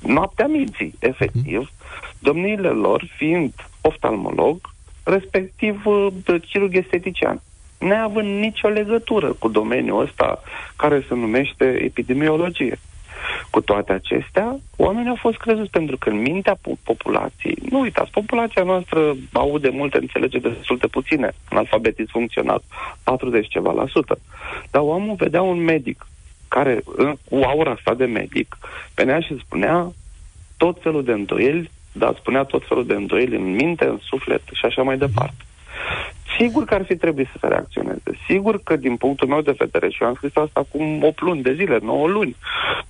noaptea 0.03 0.47
minții, 0.47 0.95
efectiv, 0.99 1.71
domniile 2.19 2.69
lor 2.69 3.05
fiind 3.17 3.53
oftalmolog, 3.81 4.61
respectiv 5.05 5.87
uh, 5.87 6.07
chirurg 6.49 6.77
estetician, 6.77 7.43
neavând 7.79 8.41
nicio 8.41 8.69
legătură 8.69 9.33
cu 9.33 9.49
domeniul 9.49 10.03
ăsta 10.03 10.43
care 10.77 11.05
se 11.09 11.15
numește 11.15 11.65
epidemiologie. 11.65 12.79
Cu 13.51 13.61
toate 13.61 13.93
acestea, 13.93 14.57
oamenii 14.77 15.09
au 15.09 15.17
fost 15.21 15.37
crezuți 15.37 15.71
pentru 15.71 15.97
că 15.97 16.09
în 16.09 16.21
mintea 16.21 16.55
po- 16.57 16.83
populației, 16.85 17.59
nu 17.71 17.81
uitați, 17.81 18.11
populația 18.11 18.63
noastră 18.63 19.17
aude 19.33 19.69
multe, 19.69 19.97
înțelege 19.99 20.39
destul 20.39 20.77
de 20.77 20.87
puține, 20.87 21.33
în 21.51 21.57
alfabetism 21.57 22.11
funcțional, 22.11 22.63
40 23.03 23.49
ceva 23.49 23.73
la 23.73 23.87
sută. 23.89 24.19
Dar 24.71 24.83
omul 24.83 25.15
vedea 25.15 25.43
un 25.43 25.59
medic 25.65 26.07
care, 26.49 26.83
în- 26.97 27.17
cu 27.31 27.37
aura 27.37 27.71
asta 27.71 27.95
de 27.95 28.05
medic, 28.05 28.59
venea 28.95 29.21
și 29.21 29.39
spunea 29.45 29.93
tot 30.57 30.79
felul 30.83 31.05
de 31.05 31.13
îndoieli, 31.13 31.71
dar 31.93 32.15
spunea 32.19 32.45
tot 32.45 32.67
felul 32.67 32.87
de 32.87 32.95
îndoieli 32.95 33.37
în 33.37 33.55
minte, 33.55 33.85
în 33.85 33.99
suflet 34.03 34.43
și 34.53 34.65
așa 34.65 34.83
mai 34.83 34.99
departe. 34.99 35.45
Sigur 36.39 36.65
că 36.65 36.75
ar 36.75 36.85
fi 36.85 36.97
trebuit 36.97 37.29
să 37.33 37.37
se 37.41 37.47
reacționeze. 37.47 38.19
Sigur 38.27 38.61
că, 38.63 38.77
din 38.77 38.97
punctul 38.97 39.29
meu 39.29 39.41
de 39.41 39.55
vedere, 39.59 39.89
și 39.91 40.03
eu 40.03 40.09
am 40.09 40.15
scris 40.15 40.37
asta 40.37 40.61
acum 40.61 41.03
8 41.03 41.21
luni 41.21 41.43
de 41.43 41.55
zile, 41.55 41.79
9 41.83 42.09
luni, 42.09 42.37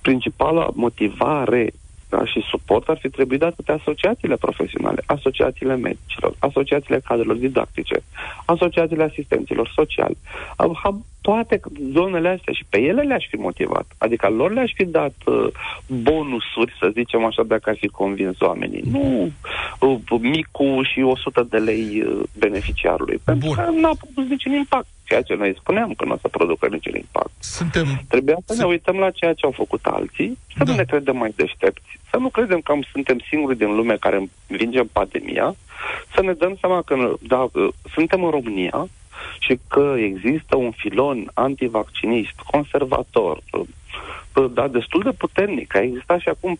principala 0.01 0.69
motivare 0.73 1.71
da, 2.09 2.25
și 2.25 2.41
suport 2.49 2.89
ar 2.89 2.97
fi 2.97 3.09
trebuit 3.09 3.39
dată 3.39 3.61
de 3.65 3.71
asociațiile 3.71 4.35
profesionale, 4.35 5.03
asociațiile 5.05 5.75
medicilor, 5.75 6.33
asociațiile 6.39 7.01
cadrelor 7.03 7.35
didactice, 7.35 8.03
asociațiile 8.45 9.03
asistenților 9.03 9.71
sociali, 9.75 10.17
Am- 10.55 10.79
am 10.83 11.05
toate 11.21 11.59
zonele 11.91 12.29
astea 12.29 12.53
și 12.53 12.65
pe 12.69 12.77
ele 12.77 13.01
le-aș 13.01 13.25
fi 13.29 13.35
motivat. 13.35 13.85
Adică 13.97 14.29
lor 14.29 14.51
le-aș 14.51 14.71
fi 14.75 14.85
dat 14.85 15.13
uh, 15.25 15.47
bonusuri, 15.87 16.73
să 16.79 16.89
zicem 16.93 17.25
așa, 17.25 17.43
dacă 17.43 17.69
ar 17.69 17.75
fi 17.79 17.87
convins 17.87 18.39
oamenii. 18.39 18.83
Nu 18.91 19.31
uh, 19.79 20.19
micul 20.21 20.87
și 20.93 20.99
100 21.01 21.47
de 21.49 21.57
lei 21.57 22.03
uh, 22.05 22.23
beneficiarului. 22.39 23.19
Pentru 23.23 23.49
că 23.49 23.61
n-a 23.61 23.91
produs 23.99 24.29
niciun 24.29 24.53
impact. 24.53 24.87
Ceea 25.09 25.21
ce 25.21 25.33
noi 25.35 25.55
spuneam 25.59 25.93
că 25.93 26.05
nu 26.05 26.13
o 26.13 26.17
să 26.21 26.27
producă 26.27 26.67
niciun 26.67 26.95
impact. 26.95 27.31
Suntem... 27.39 27.85
Trebuia 28.07 28.35
să 28.45 28.55
ne 28.57 28.63
uităm 28.65 28.95
la 28.95 29.09
ceea 29.11 29.33
ce 29.33 29.45
au 29.45 29.51
făcut 29.51 29.85
alții, 29.85 30.37
să 30.57 30.63
Da. 30.63 30.71
nu 30.71 30.77
ne 30.77 30.83
credem 30.83 31.17
mai 31.17 31.33
deștepți, 31.35 31.99
să 32.09 32.17
nu 32.17 32.29
credem 32.29 32.59
că 32.59 32.71
am- 32.71 32.85
suntem 32.91 33.17
singuri 33.29 33.57
din 33.57 33.75
lume 33.75 33.95
care 33.95 34.29
învingem 34.47 34.89
pandemia, 34.91 35.55
să 36.15 36.21
ne 36.21 36.33
dăm 36.33 36.57
seama 36.59 36.81
că 36.81 37.13
da, 37.21 37.49
uh, 37.53 37.67
suntem 37.93 38.23
în 38.23 38.29
România 38.29 38.87
și 39.39 39.59
că 39.67 39.95
există 39.97 40.55
un 40.55 40.71
filon 40.71 41.31
antivaccinist, 41.33 42.33
conservator, 42.51 43.37
uh, 43.51 43.59
uh, 43.59 43.67
da, 44.53 44.67
destul 44.67 45.01
de 45.03 45.11
puternic. 45.11 45.75
A 45.75 45.81
existat 45.81 46.19
și 46.19 46.29
acum 46.29 46.57
4-5 46.57 46.59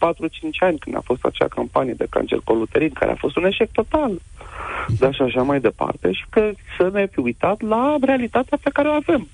ani, 0.60 0.78
când 0.78 0.96
a 0.96 1.02
fost 1.04 1.24
acea 1.26 1.48
campanie 1.48 1.94
de 1.94 2.08
cancer 2.10 2.40
coluterin, 2.44 2.90
care 2.90 3.12
a 3.12 3.16
fost 3.16 3.36
un 3.36 3.46
eșec 3.46 3.72
total. 3.72 4.12
Da, 5.00 5.12
și 5.12 5.22
așa 5.22 5.42
mai 5.42 5.60
departe. 5.60 6.12
Și 6.12 6.26
că 6.30 6.52
să 6.78 6.90
ne 6.94 7.08
fi 7.12 7.20
uitat 7.20 7.62
la 7.62 7.96
realitatea 8.02 8.58
pe 8.64 8.70
care 8.74 8.88
o 8.88 8.92
avem. 8.92 9.28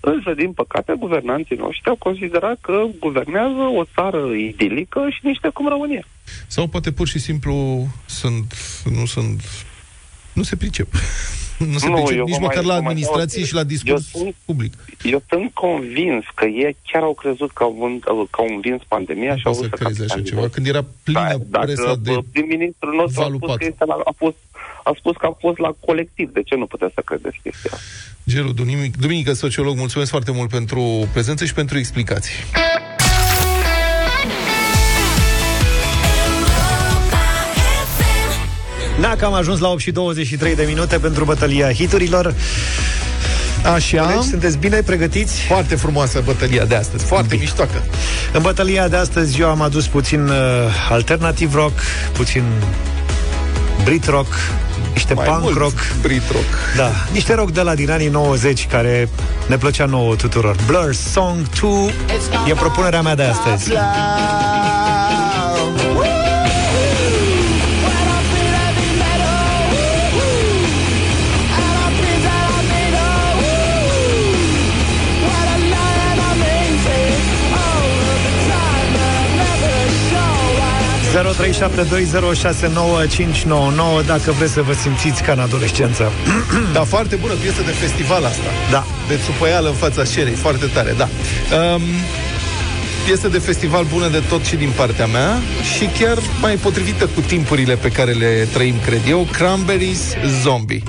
Însă, 0.00 0.34
din 0.34 0.52
păcate, 0.52 0.94
guvernanții 0.98 1.56
noștri 1.56 1.88
au 1.88 1.96
considerat 1.96 2.58
că 2.60 2.84
guvernează 2.98 3.62
o 3.76 3.84
țară 3.94 4.32
idilică 4.32 5.06
și 5.10 5.20
niște 5.22 5.48
cum 5.48 5.68
România. 5.68 6.04
Sau 6.46 6.66
poate 6.66 6.92
pur 6.92 7.06
și 7.06 7.18
simplu 7.18 7.86
sunt, 8.06 8.54
nu 8.84 9.04
sunt, 9.04 9.40
nu 10.32 10.42
se 10.42 10.56
pricep. 10.56 10.88
Nu 11.58 11.78
se 11.78 11.88
Nu, 11.88 11.94
pricep 11.94 12.16
eu 12.16 12.24
nici 12.24 12.34
vă 12.34 12.40
măcar 12.40 12.56
mai- 12.64 12.66
la 12.66 12.74
vă 12.74 12.80
mai 12.80 12.90
administrație 12.90 13.38
dau- 13.38 13.46
și 13.48 13.54
la 13.54 13.64
discurs 13.64 14.14
eu 14.14 14.20
sunt- 14.22 14.34
public. 14.44 14.72
Eu 15.02 15.22
sunt 15.28 15.50
convins 15.54 16.24
că 16.34 16.44
ei 16.44 16.76
chiar 16.92 17.02
au 17.02 17.14
crezut 17.14 17.50
că 17.52 17.62
au, 17.62 17.76
vând, 17.80 18.02
că 18.02 18.38
au 18.42 18.46
învins 18.54 18.80
pandemia 18.88 19.36
și 19.36 19.42
au 19.44 19.52
Poți 19.52 19.58
să 19.60 19.66
vrut 19.66 19.78
să 19.78 19.84
crezi 19.84 20.00
așa 20.00 20.08
capitalizeze. 20.08 20.34
ceva. 20.34 20.48
Când 20.54 20.66
era 20.66 20.84
plină 21.02 21.20
Da, 21.20 21.44
dacă 21.48 21.64
presa 21.66 21.94
de 21.94 22.10
bă, 22.12 22.18
prim-ministrul 22.32 22.94
nostru 22.94 23.20
a 23.20 23.22
valul 23.24 23.36
spus, 23.36 23.48
că 23.48 23.52
patru. 23.56 23.66
este 23.70 23.84
la, 23.84 23.96
a, 24.04 24.12
fost, 24.16 24.36
a 24.84 24.92
spus 24.98 25.14
că 25.16 25.26
a 25.26 25.34
fost 25.44 25.58
la 25.58 25.72
colectiv. 25.86 26.26
De 26.32 26.42
ce 26.42 26.54
nu 26.54 26.66
puteți 26.66 26.94
să 26.94 27.02
credeți 27.04 27.38
chestia 27.42 27.70
asta? 27.74 27.86
Gelu 28.32 28.52
Duminic, 28.52 28.96
Duminică, 28.96 29.32
sociolog, 29.32 29.76
mulțumesc 29.76 30.10
foarte 30.10 30.32
mult 30.32 30.50
pentru 30.58 31.08
prezență 31.12 31.44
și 31.44 31.54
pentru 31.54 31.78
explicații. 31.78 32.34
Dacă 39.00 39.24
am 39.24 39.34
ajuns 39.34 39.58
la 39.58 39.68
8 39.68 39.80
și 39.80 39.90
23 39.90 40.54
de 40.54 40.64
minute 40.66 40.98
pentru 40.98 41.24
bătălia 41.24 41.72
hiturilor. 41.72 42.34
Așa. 43.74 44.02
Colegi, 44.02 44.28
sunteți 44.28 44.58
bine 44.58 44.82
pregătiți? 44.82 45.40
Foarte 45.40 45.74
frumoasă 45.74 46.22
bătălia 46.24 46.64
de 46.64 46.74
astăzi, 46.74 47.04
foarte 47.04 47.26
Bine. 47.28 47.42
miștoacă. 47.42 47.84
În 48.32 48.42
bătălia 48.42 48.88
de 48.88 48.96
astăzi 48.96 49.40
eu 49.40 49.48
am 49.48 49.60
adus 49.60 49.86
puțin 49.86 50.28
uh, 50.28 50.34
alternativ 50.90 51.54
rock, 51.54 51.78
puțin 52.12 52.42
Brit 53.84 54.06
rock, 54.06 54.26
niște 54.92 55.14
Mai 55.14 55.24
punk 55.24 55.40
mult 55.40 55.56
rock. 55.56 55.78
Brit 56.02 56.22
rock. 56.32 56.44
Da, 56.76 56.90
niște 57.12 57.34
rock 57.34 57.50
de 57.50 57.60
la 57.60 57.74
din 57.74 57.90
anii 57.90 58.08
90 58.08 58.66
care 58.70 59.08
ne 59.46 59.56
plăcea 59.56 59.84
nouă 59.84 60.14
tuturor. 60.14 60.56
Blur 60.66 60.94
Song 60.94 61.48
2 61.60 61.94
e 62.48 62.54
propunerea 62.54 63.02
mea 63.02 63.14
de 63.14 63.22
astăzi. 63.22 63.70
Nouă 83.74 84.02
dacă 84.02 84.32
vreți 84.32 84.52
să 84.52 84.62
vă 84.62 84.72
simțiți 84.72 85.22
ca 85.22 85.32
în 85.32 85.38
adolescență. 85.38 86.12
Da, 86.72 86.84
foarte 86.84 87.16
bună 87.16 87.32
piesă 87.32 87.62
de 87.62 87.70
festival 87.70 88.24
asta. 88.24 88.50
Da. 88.70 88.86
De 89.08 89.18
țupăială 89.24 89.68
în 89.68 89.74
fața 89.74 90.04
scenei, 90.04 90.34
foarte 90.34 90.66
tare, 90.66 90.94
da. 90.96 91.08
Um, 91.74 91.82
piesă 93.04 93.28
de 93.28 93.38
festival 93.38 93.84
bună 93.84 94.08
de 94.08 94.22
tot 94.28 94.44
și 94.44 94.56
din 94.56 94.72
partea 94.76 95.06
mea 95.06 95.38
și 95.76 95.84
chiar 95.98 96.18
mai 96.40 96.54
potrivită 96.54 97.06
cu 97.06 97.20
timpurile 97.20 97.74
pe 97.76 97.88
care 97.88 98.12
le 98.12 98.48
trăim, 98.52 98.74
cred 98.84 99.00
eu, 99.08 99.28
Cranberries 99.32 100.14
Zombie. 100.42 100.82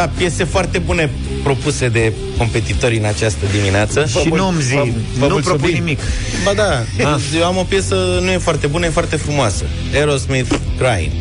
Da, 0.00 0.08
piese 0.16 0.44
foarte 0.44 0.78
bune 0.78 1.10
propuse 1.42 1.88
de 1.88 2.12
competitorii 2.38 2.98
în 2.98 3.04
această 3.04 3.44
dimineață. 3.56 4.06
Și 4.06 4.28
nu-mi 4.28 4.62
zi, 4.62 4.74
vă- 4.74 4.82
vă 5.18 5.26
nu 5.26 5.32
mulțumim. 5.32 5.42
propun 5.42 5.70
nimic. 5.70 5.98
Ba 6.44 6.52
da, 6.54 6.84
Ah. 7.14 7.20
eu 7.36 7.44
am 7.44 7.56
o 7.56 7.62
piesă, 7.62 7.94
nu 8.22 8.30
e 8.30 8.38
foarte 8.38 8.66
bună, 8.66 8.86
e 8.86 8.88
foarte 8.88 9.16
frumoasă. 9.16 9.64
Aerosmith, 9.94 10.54
Crying. 10.78 11.12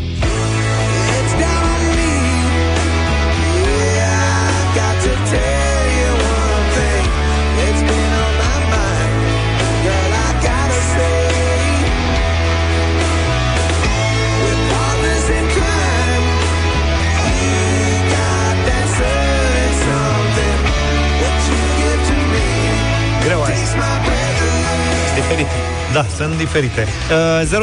Diferit. 25.29 25.47
Da, 25.93 26.05
sunt 26.17 26.37
diferite. 26.37 26.87
Uh, 27.11 27.17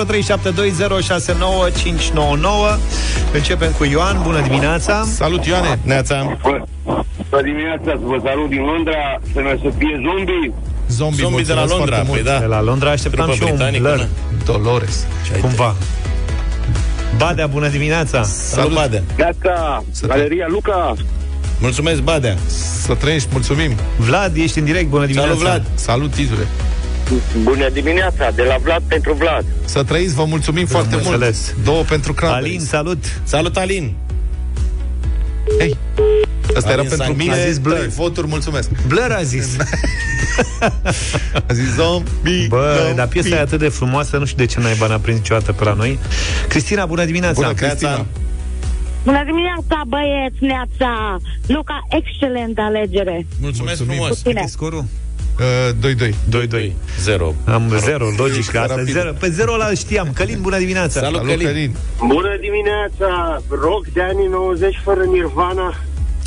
0372069599 0.07 0.11
Începem 3.33 3.73
cu 3.79 3.85
Ioan, 3.85 4.21
bună 4.23 4.41
dimineața 4.41 5.05
Salut, 5.15 5.45
Ioane! 5.45 5.79
Neața. 5.83 6.37
Bună 7.31 7.43
dimineața, 7.43 7.85
să 7.85 7.99
vă 8.03 8.21
salut 8.25 8.49
din 8.49 8.61
Londra, 8.61 9.21
să 9.33 9.41
ne 9.41 9.59
să 9.63 9.71
fie 9.79 10.01
zombie. 10.07 10.53
Zombie, 10.89 11.23
Zombie 11.23 11.45
de 11.45 11.53
la 11.53 11.59
mulțumesc 11.59 11.79
Londra, 11.79 11.97
foarte 11.97 12.13
păi 12.13 12.23
mult. 12.23 12.25
da. 12.25 12.39
De 12.39 12.45
la 12.47 12.63
Londra 12.63 12.91
așteptam 12.91 13.25
Trupă 13.27 13.37
și 13.37 13.43
eu 13.43 13.49
un 13.49 13.55
britanică, 13.57 13.83
blur 13.83 13.97
nu? 13.97 14.07
Dolores. 14.53 15.07
Cumva 15.41 15.75
Badea, 17.17 17.47
bună 17.47 17.69
dimineața 17.69 18.23
Salut, 18.23 18.73
Badea. 18.73 19.03
Neața, 19.17 19.85
Galeria 20.07 20.47
Luca, 20.49 20.95
Mulțumesc, 21.61 22.01
Badea. 22.01 22.37
Să 22.81 22.95
trăiești, 22.95 23.29
mulțumim. 23.33 23.73
Vlad, 23.97 24.37
ești 24.37 24.59
în 24.59 24.65
direct, 24.65 24.89
bună 24.89 25.07
dimineața 25.07 25.35
Salut, 25.35 25.47
Vlad. 25.49 25.63
Salut, 25.75 26.11
Tizule. 26.11 26.47
Bună 27.43 27.69
dimineața, 27.69 28.31
de 28.31 28.43
la 28.43 28.57
Vlad 28.63 28.83
pentru 28.89 29.13
Vlad. 29.15 29.45
Să 29.65 29.83
trăiți, 29.83 30.15
vă 30.15 30.25
mulțumim 30.25 30.67
foarte 30.67 30.95
mult. 30.97 31.07
înțeles. 31.07 31.55
Două 31.65 31.83
pentru 31.83 32.15
Alin, 32.17 32.29
Cranberries. 32.29 32.69
salut 32.69 33.05
Salut, 33.25 33.57
Alin. 33.57 33.95
Hei, 35.59 35.77
asta 36.57 36.71
era 36.71 36.79
Alin 36.79 36.89
pentru 36.89 37.07
Sanchi. 37.07 37.23
mine. 37.23 37.33
A 37.33 37.47
zis 37.47 37.59
Blur. 37.59 37.77
Trei 37.77 37.89
voturi, 37.89 38.27
mulțumesc. 38.27 38.71
Blur 38.87 39.11
a 39.19 39.23
zis 39.23 39.57
A 41.49 41.53
zis 41.53 41.75
zombie, 41.75 42.47
Bă, 42.49 42.75
zombie. 42.77 42.95
dar 42.95 43.07
piesa 43.07 43.29
e 43.29 43.41
atât 43.41 43.59
de 43.59 43.69
frumoasă 43.69 44.17
Nu 44.17 44.25
știu 44.25 44.39
de 44.45 44.47
ce 44.47 44.61
n-ai 44.61 44.77
n-a 44.89 44.99
prins 44.99 45.17
niciodată 45.19 45.53
pe 45.53 45.65
la 45.65 45.73
noi 45.73 45.99
Cristina, 46.49 46.87
bună 46.87 47.05
dimineața 47.05 47.41
Bună, 47.41 47.53
Cristina. 47.53 48.07
Bună 49.05 49.23
dimineața, 49.25 49.83
băieți, 49.87 50.37
neața! 50.41 51.17
Luca, 51.47 51.87
excelentă 51.91 52.61
alegere! 52.61 53.27
Mulțumesc 53.41 53.79
Mulțumim. 53.79 53.95
frumos. 54.01 54.23
Bine. 54.23 54.35
Cât 54.41 54.49
e 54.49 54.51
scorul? 54.51 54.85
Uh, 55.41 55.93
2-2. 56.09 56.15
2-2 56.69 56.73
Zero. 57.01 57.35
Am 57.45 57.73
zero, 57.85 58.07
logic 58.17 58.39
Ești 58.39 58.57
asta, 58.57 58.75
rapid. 58.75 58.93
zero. 58.93 59.13
Pe 59.13 59.29
zero 59.31 59.53
ăla 59.53 59.71
știam 59.75 60.09
Călin, 60.15 60.39
bună 60.41 60.59
dimineața 60.59 61.01
Salut, 61.01 61.15
Salut, 61.17 61.31
Călin. 61.31 61.47
Călin. 61.47 61.77
Bună 61.99 62.37
dimineața, 62.41 63.43
rock 63.49 63.87
de 63.93 64.03
anii 64.03 64.27
90 64.31 64.81
fără 64.85 65.03
Nirvana. 65.13 65.75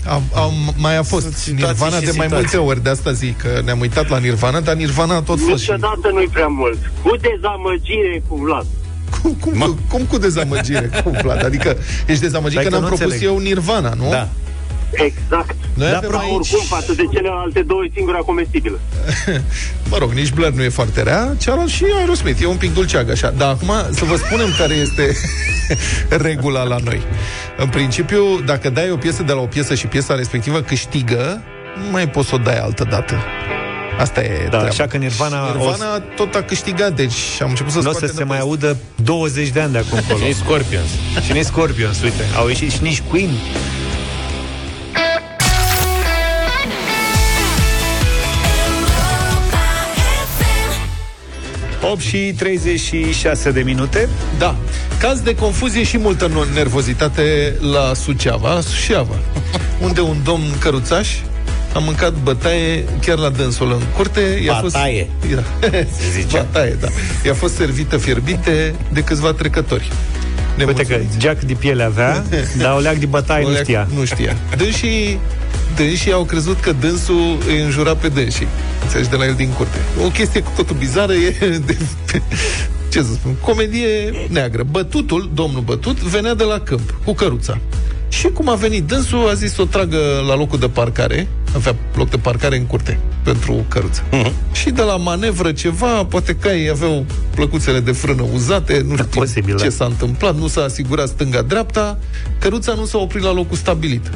Am, 0.08 0.24
am, 0.36 0.54
mai 0.78 0.98
a 0.98 1.04
fost 1.04 1.26
situații 1.26 1.54
Nirvana 1.54 1.96
și 1.96 2.06
de 2.06 2.12
mai 2.18 2.26
situații. 2.28 2.36
multe 2.36 2.58
ori, 2.58 2.84
de 2.84 2.90
asta 2.90 3.12
zic 3.12 3.38
că 3.38 3.62
ne-am 3.66 3.80
uitat 3.80 4.10
la 4.10 4.18
Nirvana, 4.18 4.60
dar 4.60 4.76
Nirvana 4.76 5.16
a 5.16 5.22
tot 5.22 5.40
fost 5.40 5.64
și... 5.64 5.72
Niciodată 5.72 6.10
nu-i 6.14 6.30
prea 6.34 6.48
mult. 6.48 6.78
Cu 7.04 7.16
dezamăgire 7.16 8.22
cu 8.28 8.36
Vlad. 8.36 8.66
Cum, 9.22 9.34
cum, 9.34 9.80
cum 9.90 10.02
cu 10.06 10.18
dezamăgire? 10.18 10.90
Cum, 11.04 11.18
Vlad? 11.22 11.44
Adică 11.46 11.78
ești 12.08 12.22
dezamăgit 12.22 12.60
Stai 12.60 12.64
că 12.64 12.70
că 12.70 12.76
n-am 12.76 12.84
nu 12.90 12.96
propus 12.96 13.14
înțeleg. 13.14 13.32
eu 13.34 13.38
Nirvana, 13.40 13.94
nu? 13.98 14.10
Da. 14.10 14.28
Exact. 14.92 15.56
Noi 15.74 15.90
Da, 15.92 15.98
avem 15.98 16.10
pro- 16.10 16.18
aici... 16.20 16.32
Oricum, 16.34 16.66
față 16.68 16.94
de 16.94 17.04
celelalte 17.14 17.62
două, 17.62 17.84
e 17.86 17.92
singura 17.94 18.18
comestibilă. 18.18 18.80
Mă 19.90 19.98
rog, 19.98 20.12
nici 20.12 20.32
Blur 20.32 20.52
nu 20.52 20.64
e 20.64 20.70
foarte 20.70 21.02
rea, 21.04 21.36
cealaltă 21.42 21.70
și 21.72 21.86
Aerosmith, 21.98 22.42
e 22.42 22.46
un 22.46 22.56
pic 22.58 22.74
dulceag 22.74 23.10
așa. 23.10 23.34
Dar 23.38 23.50
acum 23.50 23.72
să 23.92 24.06
vă 24.06 24.16
spunem 24.16 24.48
care 24.58 24.74
este 24.74 25.16
regula 26.28 26.64
la 26.64 26.76
noi. 26.84 27.02
În 27.58 27.68
principiu, 27.70 28.24
dacă 28.46 28.70
dai 28.70 28.92
o 28.92 28.98
piesă 28.98 29.24
de 29.24 29.32
la 29.34 29.40
o 29.42 29.46
piesă 29.46 29.76
și 29.76 29.88
piesa 29.88 30.16
respectivă 30.16 30.60
câștigă, 30.62 31.42
nu 31.86 31.92
mai 31.92 32.10
poți 32.10 32.28
să 32.30 32.36
o 32.36 32.38
dai 32.38 32.60
altă 32.60 32.88
dată. 32.90 33.16
Asta 34.00 34.22
e 34.24 34.38
Da, 34.44 34.48
treaba. 34.48 34.66
așa 34.68 34.88
că 34.88 34.98
Nirvana, 34.98 35.46
Nirvana 35.56 35.96
o, 35.96 36.00
tot 36.16 36.36
a 36.36 36.42
câștigat, 36.42 36.94
deci 36.96 37.16
am 37.42 37.50
început 37.50 37.72
să 37.72 37.80
nu 37.80 37.90
o 37.90 37.92
să 37.92 37.98
scoatem 37.98 38.16
se 38.16 38.24
de 38.24 38.24
mai 38.24 38.38
pe- 38.38 38.44
audă 38.44 38.78
20 39.04 39.50
de 39.50 39.60
ani 39.60 39.72
de 39.72 39.78
acum 39.78 39.98
încolo 40.08 40.26
Și 40.26 40.34
Scorpions. 40.34 40.90
Și 41.26 41.32
nici 41.32 41.44
Scorpions, 41.44 42.02
uite 42.02 42.24
Au 42.38 42.48
ieșit 42.48 42.72
și 42.72 42.82
nici 42.82 43.02
Queen 43.10 43.30
8 51.90 52.02
și 52.02 52.34
36 52.38 53.52
de 53.52 53.62
minute. 53.62 54.10
Da. 54.38 54.56
Caz 55.00 55.20
de 55.20 55.36
confuzie 55.36 55.84
și 55.84 55.98
multă 55.98 56.30
no- 56.30 56.54
nervozitate 56.54 57.56
la 57.72 57.94
Suceava, 57.94 58.54
la 58.54 58.62
Suceava, 58.62 59.16
unde 59.82 60.02
un 60.02 60.18
domn 60.24 60.44
căruțaș 60.60 61.10
a 61.74 61.80
mâncat 61.80 62.14
bătaie 62.24 62.84
chiar 63.02 63.18
la 63.18 63.30
dânsul 63.30 63.72
în 63.72 63.82
curte. 63.96 64.40
I-a 64.44 64.60
Bătaie. 64.62 65.08
Fost, 65.20 65.34
da. 65.36 65.70
Se 65.72 66.22
zicea. 66.22 66.42
Bătaie, 66.52 66.78
da. 66.82 66.88
I-a 67.26 67.34
fost 67.34 67.56
servită 67.56 67.98
fierbinte 67.98 68.76
de 68.92 69.02
câțiva 69.02 69.32
trecători. 69.34 69.92
Uite 70.66 70.82
că 70.84 70.88
Nemulțumiți. 70.90 71.20
geac 71.20 71.40
de 71.42 71.54
piele 71.54 71.84
avea, 71.84 72.24
dar 72.62 72.76
o 72.76 72.80
leac 72.80 72.96
de 72.96 73.06
bătaie 73.06 73.42
nu 73.44 73.48
Oleac 73.50 73.64
știa. 73.64 73.88
Nu 73.96 74.06
știa. 74.06 74.36
Dânsii, 74.58 75.20
dânsii 75.76 76.12
au 76.12 76.24
crezut 76.24 76.60
că 76.60 76.72
dânsul 76.80 77.38
îi 77.48 77.62
înjura 77.62 77.96
pe 77.96 78.08
dânsii. 78.08 78.48
Înțelegi, 78.84 79.10
de 79.10 79.16
la 79.16 79.26
el 79.26 79.34
din 79.34 79.50
curte. 79.50 79.78
O 80.06 80.08
chestie 80.10 80.42
cu 80.42 80.52
totul 80.56 80.76
bizară 80.76 81.14
e 81.14 81.60
de, 81.66 81.78
ce 82.92 83.02
să 83.02 83.12
spun, 83.14 83.36
comedie 83.42 84.14
neagră. 84.28 84.64
Bătutul, 84.72 85.32
domnul 85.34 85.62
Bătut, 85.62 86.00
venea 86.00 86.34
de 86.34 86.44
la 86.44 86.60
câmp, 86.60 86.94
cu 87.06 87.14
căruța. 87.14 87.58
Și 88.10 88.28
cum 88.28 88.50
a 88.50 88.56
venit 88.56 88.84
dânsul, 88.84 89.30
a 89.30 89.34
zis 89.34 89.54
să 89.54 89.62
o 89.62 89.66
tragă 89.66 89.98
la 90.28 90.36
locul 90.36 90.60
de 90.60 90.70
parcare, 90.70 91.28
avea 91.56 91.76
loc 91.96 92.10
de 92.10 92.18
parcare 92.18 92.58
în 92.58 92.66
curte 92.66 93.00
pentru 93.24 93.66
căruță. 93.68 94.04
Și 94.52 94.70
de 94.70 94.82
la 94.82 94.98
manevră 94.98 95.52
ceva, 95.52 96.06
poate 96.06 96.36
caii 96.36 96.70
aveau 96.70 97.06
plăcuțele 97.36 97.80
de 97.80 97.92
frână 97.92 98.26
uzate, 98.34 98.82
nu 98.88 98.94
știu 98.94 99.08
posibil, 99.20 99.58
ce 99.58 99.64
da. 99.64 99.70
s-a 99.70 99.86
întâmplat, 99.86 100.36
nu 100.36 100.48
s-a 100.48 100.64
asigurat 100.64 101.08
stânga-dreapta, 101.08 101.98
căruța 102.40 102.74
nu 102.74 102.86
s-a 102.86 102.98
oprit 102.98 103.24
la 103.24 103.34
locul 103.34 103.58
stabilit. 103.58 104.12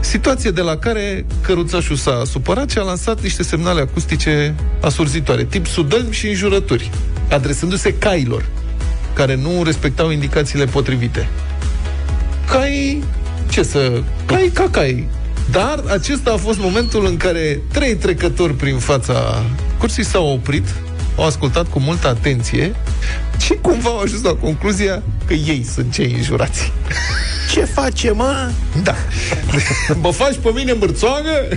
Situație 0.00 0.50
de 0.50 0.60
la 0.60 0.76
care 0.76 1.26
căruțașul 1.40 1.96
s-a 1.96 2.22
supărat 2.26 2.70
și 2.70 2.78
a 2.78 2.82
lansat 2.82 3.22
niște 3.22 3.42
semnale 3.42 3.80
acustice 3.80 4.54
asurzitoare, 4.80 5.44
tip 5.44 5.66
sudălmi 5.66 6.12
și 6.12 6.28
înjurături, 6.28 6.90
adresându-se 7.30 7.94
cailor, 7.94 8.44
care 9.14 9.36
nu 9.36 9.62
respectau 9.62 10.10
indicațiile 10.10 10.64
potrivite. 10.64 11.28
Cai, 12.52 13.02
ce 13.50 13.62
să... 13.62 14.02
Cai 14.26 14.50
ca 14.54 14.68
cai. 14.70 15.08
Dar 15.50 15.82
acesta 15.88 16.32
a 16.32 16.36
fost 16.36 16.58
momentul 16.58 17.06
în 17.06 17.16
care 17.16 17.60
trei 17.72 17.96
trecători 17.96 18.54
prin 18.54 18.78
fața 18.78 19.44
cursii 19.78 20.04
s-au 20.04 20.32
oprit, 20.32 20.64
au 21.16 21.24
ascultat 21.24 21.66
cu 21.70 21.78
multă 21.78 22.08
atenție 22.08 22.74
și 23.38 23.54
cumva 23.54 23.88
au 23.88 23.98
ajuns 23.98 24.22
la 24.22 24.34
concluzia 24.34 25.02
că 25.26 25.34
ei 25.34 25.64
sunt 25.72 25.92
cei 25.92 26.12
înjurați. 26.12 26.72
Ce 27.52 27.64
face, 27.64 28.10
mă? 28.10 28.50
Da. 28.82 28.94
Mă 30.02 30.10
faci 30.12 30.36
pe 30.42 30.50
mine 30.54 30.72
mărțoagă? 30.72 31.48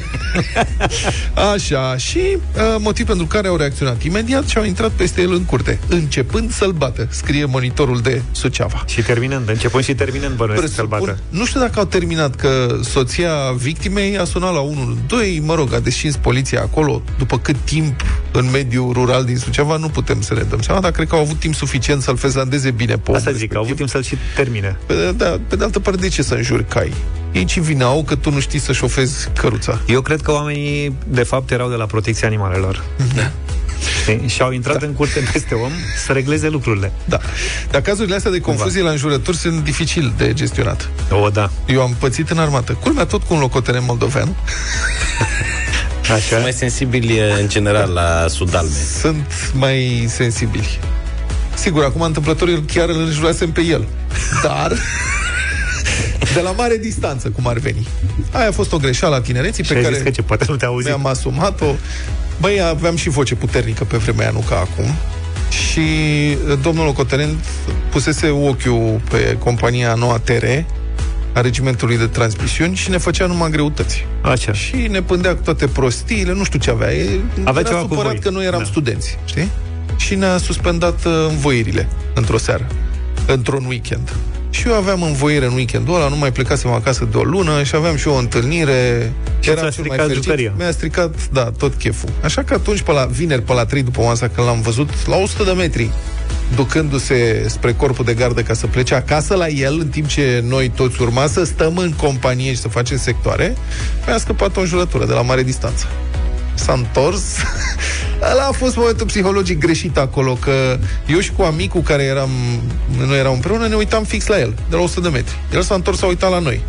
Așa. 1.53 1.97
Și 1.97 2.19
uh, 2.19 2.75
motiv 2.79 3.05
pentru 3.05 3.25
care 3.25 3.47
au 3.47 3.55
reacționat 3.55 4.03
imediat 4.03 4.47
și 4.47 4.57
au 4.57 4.63
intrat 4.63 4.91
peste 4.91 5.21
el 5.21 5.31
în 5.33 5.43
curte, 5.45 5.79
începând 5.87 6.51
să-l 6.51 6.71
bată, 6.71 7.07
scrie 7.09 7.45
monitorul 7.45 7.99
de 7.99 8.21
Suceava. 8.31 8.83
Și 8.87 9.01
terminând, 9.01 9.49
începând 9.49 9.83
și 9.83 9.95
terminând 9.95 10.35
bănuiesc 10.35 10.73
să-l 10.75 10.87
Presupun- 10.87 11.05
bată. 11.05 11.19
Nu 11.29 11.45
știu 11.45 11.59
dacă 11.59 11.79
au 11.79 11.85
terminat, 11.85 12.35
că 12.35 12.79
soția 12.83 13.33
victimei 13.57 14.17
a 14.17 14.23
sunat 14.23 14.53
la 14.53 14.59
112, 14.59 15.41
mă 15.41 15.55
rog, 15.55 15.73
a 15.73 15.79
descins 15.79 16.15
poliția 16.15 16.61
acolo. 16.61 17.01
După 17.17 17.39
cât 17.39 17.55
timp 17.63 18.01
în 18.31 18.49
mediul 18.51 18.93
rural 18.93 19.23
din 19.25 19.37
Suceava, 19.37 19.77
nu 19.77 19.87
putem 19.87 20.21
să 20.21 20.33
ne 20.33 20.41
dăm 20.41 20.61
seama, 20.61 20.79
dar 20.81 20.91
cred 20.91 21.07
că 21.07 21.15
au 21.15 21.21
avut 21.21 21.39
timp 21.39 21.55
suficient 21.55 22.01
să-l 22.01 22.17
fezandeze 22.17 22.71
bine 22.71 22.97
pe 22.97 23.11
Asta 23.11 23.29
omul 23.29 23.39
zic, 23.39 23.55
au 23.55 23.61
avut 23.61 23.75
timp 23.75 23.89
să-l 23.89 24.03
și 24.03 24.15
termine. 24.35 24.77
Pe 24.85 24.93
de, 24.93 25.11
da, 25.11 25.39
pe 25.47 25.55
de 25.55 25.63
altă 25.63 25.79
parte, 25.85 26.01
de 26.01 26.07
ce 26.07 26.21
să 26.21 26.33
înjuri 26.33 26.65
cai? 26.67 26.93
Ei 27.31 27.45
ce 27.45 27.59
vină 27.59 27.85
au 27.85 28.03
că 28.03 28.15
tu 28.15 28.31
nu 28.31 28.39
știi 28.39 28.59
să 28.59 28.71
șofezi 28.71 29.29
căruța? 29.39 29.79
Eu 29.85 30.01
cred 30.01 30.21
că 30.21 30.31
oamenii, 30.31 30.95
de 31.07 31.23
fapt, 31.23 31.51
erau 31.51 31.69
de 31.69 31.75
la 31.75 31.85
protecția 31.85 32.27
animalelor. 32.27 32.83
Da. 33.15 33.31
Și 34.25 34.41
au 34.41 34.51
intrat 34.51 34.79
da. 34.79 34.85
în 34.85 34.93
curte 34.93 35.29
peste 35.31 35.53
om 35.53 35.71
să 36.05 36.11
regleze 36.11 36.49
lucrurile. 36.49 36.91
Da. 37.05 37.19
Dar 37.71 37.81
cazurile 37.81 38.15
astea 38.15 38.31
de 38.31 38.39
confuzie 38.39 38.81
la 38.81 38.89
înjurături 38.89 39.37
sunt 39.37 39.63
dificil 39.63 40.13
de 40.17 40.33
gestionat. 40.33 40.89
O, 41.09 41.29
da. 41.29 41.49
Eu 41.67 41.81
am 41.81 41.95
pățit 41.99 42.29
în 42.29 42.37
armată. 42.37 42.73
Culmea 42.73 43.05
tot 43.05 43.23
cu 43.23 43.33
un 43.33 43.39
locotenent 43.39 43.85
moldovean. 43.85 44.35
Așa. 46.01 46.17
Sunt 46.17 46.41
mai 46.41 46.53
sensibili 46.53 47.19
în 47.19 47.49
general 47.49 47.91
la 47.91 48.25
sudalme. 48.27 48.75
Sunt 49.01 49.51
mai 49.53 50.05
sensibili. 50.09 50.79
Sigur, 51.53 51.83
acum 51.83 52.01
întâmplător 52.01 52.49
eu 52.49 52.63
chiar 52.73 52.89
îl 52.89 52.99
înjurasem 52.99 53.51
pe 53.51 53.61
el. 53.61 53.87
Dar 54.43 54.71
de 56.35 56.41
la 56.41 56.51
mare 56.51 56.77
distanță, 56.77 57.29
cum 57.29 57.47
ar 57.47 57.57
veni. 57.57 57.87
Aia 58.31 58.47
a 58.47 58.51
fost 58.51 58.73
o 58.73 58.77
greșeală 58.77 59.15
a 59.15 59.21
tinereții 59.21 59.63
Și 59.63 59.69
pe 59.71 59.77
ai 59.77 59.83
care 59.83 59.95
zis 59.95 60.03
că 60.03 60.09
ce, 60.09 60.21
poate 60.21 60.45
nu 60.47 60.55
te 60.55 60.65
auzi. 60.65 60.85
mi-am 60.87 61.05
asumat-o. 61.05 61.65
Băi, 62.39 62.61
aveam 62.61 62.95
și 62.95 63.09
voce 63.09 63.35
puternică 63.35 63.83
pe 63.83 63.97
vremea 63.97 64.21
aia, 64.21 64.31
nu 64.33 64.39
ca 64.49 64.55
acum. 64.59 64.85
Și 65.49 65.79
uh, 66.49 66.57
domnul 66.61 66.85
locotenent 66.85 67.37
pusese 67.89 68.29
ochiul 68.29 69.01
pe 69.09 69.35
compania 69.39 69.93
Noua 69.93 70.19
Tere, 70.19 70.65
a 71.33 71.41
regimentului 71.41 71.97
de 71.97 72.05
transmisiuni 72.07 72.75
și 72.75 72.89
ne 72.89 72.97
făcea 72.97 73.25
numai 73.25 73.49
greutăți. 73.49 74.05
Așa. 74.21 74.53
Și 74.53 74.75
ne 74.75 75.01
pândea 75.01 75.35
cu 75.35 75.41
toate 75.43 75.67
prostiile, 75.67 76.33
nu 76.33 76.43
știu 76.43 76.59
ce 76.59 76.69
avea. 76.69 76.93
E, 76.93 77.19
Avea 77.43 77.59
era 77.61 77.69
ceva 77.69 77.81
cu 77.81 77.87
supărat 77.87 78.11
voi. 78.11 78.19
că 78.19 78.29
noi 78.29 78.45
eram 78.45 78.59
Da. 78.59 78.65
studenți, 78.65 79.17
știi? 79.25 79.49
Și 79.97 80.15
ne-a 80.15 80.37
suspendat 80.37 81.05
uh, 81.05 81.11
învoirile 81.29 81.87
într-o 82.13 82.37
seară, 82.37 82.67
într-un 83.27 83.65
weekend. 83.67 84.13
Și 84.55 84.67
eu 84.67 84.73
aveam 84.73 85.03
învoire 85.03 85.45
în 85.45 85.53
weekendul 85.53 85.95
ăla, 85.95 86.07
nu 86.07 86.15
mai 86.15 86.31
plecasem 86.31 86.71
acasă 86.71 87.07
de 87.11 87.17
o 87.17 87.23
lună 87.23 87.63
și 87.63 87.75
aveam 87.75 87.95
și 87.95 88.07
o 88.07 88.13
întâlnire. 88.15 89.11
Și 89.39 89.49
Eram 89.49 89.61
ți-a 89.61 89.69
cel 89.69 89.83
mai 89.87 89.97
stricat 89.97 89.99
fericit. 89.99 90.23
jucăria. 90.23 90.53
Mi-a 90.57 90.71
stricat, 90.71 91.29
da, 91.31 91.51
tot 91.57 91.73
cheful. 91.73 92.09
Așa 92.23 92.43
că 92.43 92.53
atunci, 92.53 92.81
pe 92.81 92.91
la 92.91 93.05
vineri, 93.05 93.41
pe 93.41 93.53
la 93.53 93.65
3 93.65 93.83
după 93.83 94.01
masa, 94.01 94.27
când 94.27 94.47
l-am 94.47 94.61
văzut, 94.61 95.07
la 95.07 95.15
100 95.15 95.43
de 95.43 95.51
metri, 95.51 95.89
ducându-se 96.55 97.45
spre 97.47 97.73
corpul 97.73 98.05
de 98.05 98.13
gardă 98.13 98.41
ca 98.41 98.53
să 98.53 98.67
plece 98.67 98.95
acasă 98.95 99.35
la 99.35 99.47
el, 99.47 99.79
în 99.79 99.87
timp 99.87 100.07
ce 100.07 100.43
noi 100.47 100.69
toți 100.75 101.01
urma 101.01 101.27
să 101.27 101.43
stăm 101.43 101.77
în 101.77 101.91
companie 101.91 102.51
și 102.51 102.59
să 102.59 102.67
facem 102.67 102.97
sectoare, 102.97 103.55
mi-a 104.07 104.17
scăpat 104.17 104.57
o 104.57 104.59
înjurătură 104.59 105.05
de 105.05 105.13
la 105.13 105.21
mare 105.21 105.43
distanță. 105.43 105.87
S-a 106.53 106.73
întors. 106.73 107.23
Ăla 108.21 108.47
a 108.47 108.51
fost 108.51 108.75
momentul 108.75 109.05
psihologic 109.05 109.59
greșit 109.59 109.97
acolo, 109.97 110.33
că 110.33 110.79
eu 111.07 111.19
și 111.19 111.31
cu 111.31 111.41
amicul 111.41 111.81
care 111.81 112.03
eram, 112.03 112.29
noi 113.07 113.19
eram 113.19 113.33
împreună, 113.33 113.67
ne 113.67 113.75
uitam 113.75 114.03
fix 114.03 114.27
la 114.27 114.39
el, 114.39 114.53
de 114.69 114.75
la 114.75 114.81
100 114.81 114.99
de 114.99 115.09
metri. 115.09 115.39
El 115.53 115.61
s-a 115.61 115.75
întors, 115.75 115.97
s-a 115.97 116.05
uitat 116.05 116.31
la 116.31 116.39
noi. 116.39 116.61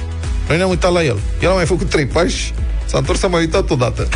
Noi 0.48 0.56
ne-am 0.56 0.68
uitat 0.68 0.92
la 0.92 1.04
el. 1.04 1.18
El 1.40 1.50
a 1.50 1.52
mai 1.52 1.66
făcut 1.66 1.90
trei 1.90 2.06
pași, 2.06 2.54
s-a 2.84 2.98
întors, 2.98 3.18
s-a 3.18 3.26
mai 3.26 3.40
uitat 3.40 3.70
odată. 3.70 4.08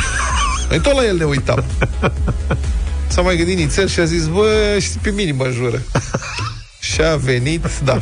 Noi 0.69 0.81
tot 0.81 0.93
la 0.93 1.05
el 1.05 1.17
ne 1.17 1.25
uitam. 1.25 1.65
S-a 3.07 3.21
mai 3.21 3.37
gândit 3.37 3.57
nițel 3.57 3.89
și 3.89 4.01
a 4.01 4.05
zis, 4.05 4.27
bă, 4.27 4.79
și 4.81 4.91
pe 5.03 5.11
mine 5.11 5.33
mă 5.33 5.51
jură. 5.53 5.83
Și 6.81 7.01
a 7.03 7.17
venit, 7.17 7.67
da, 7.85 8.01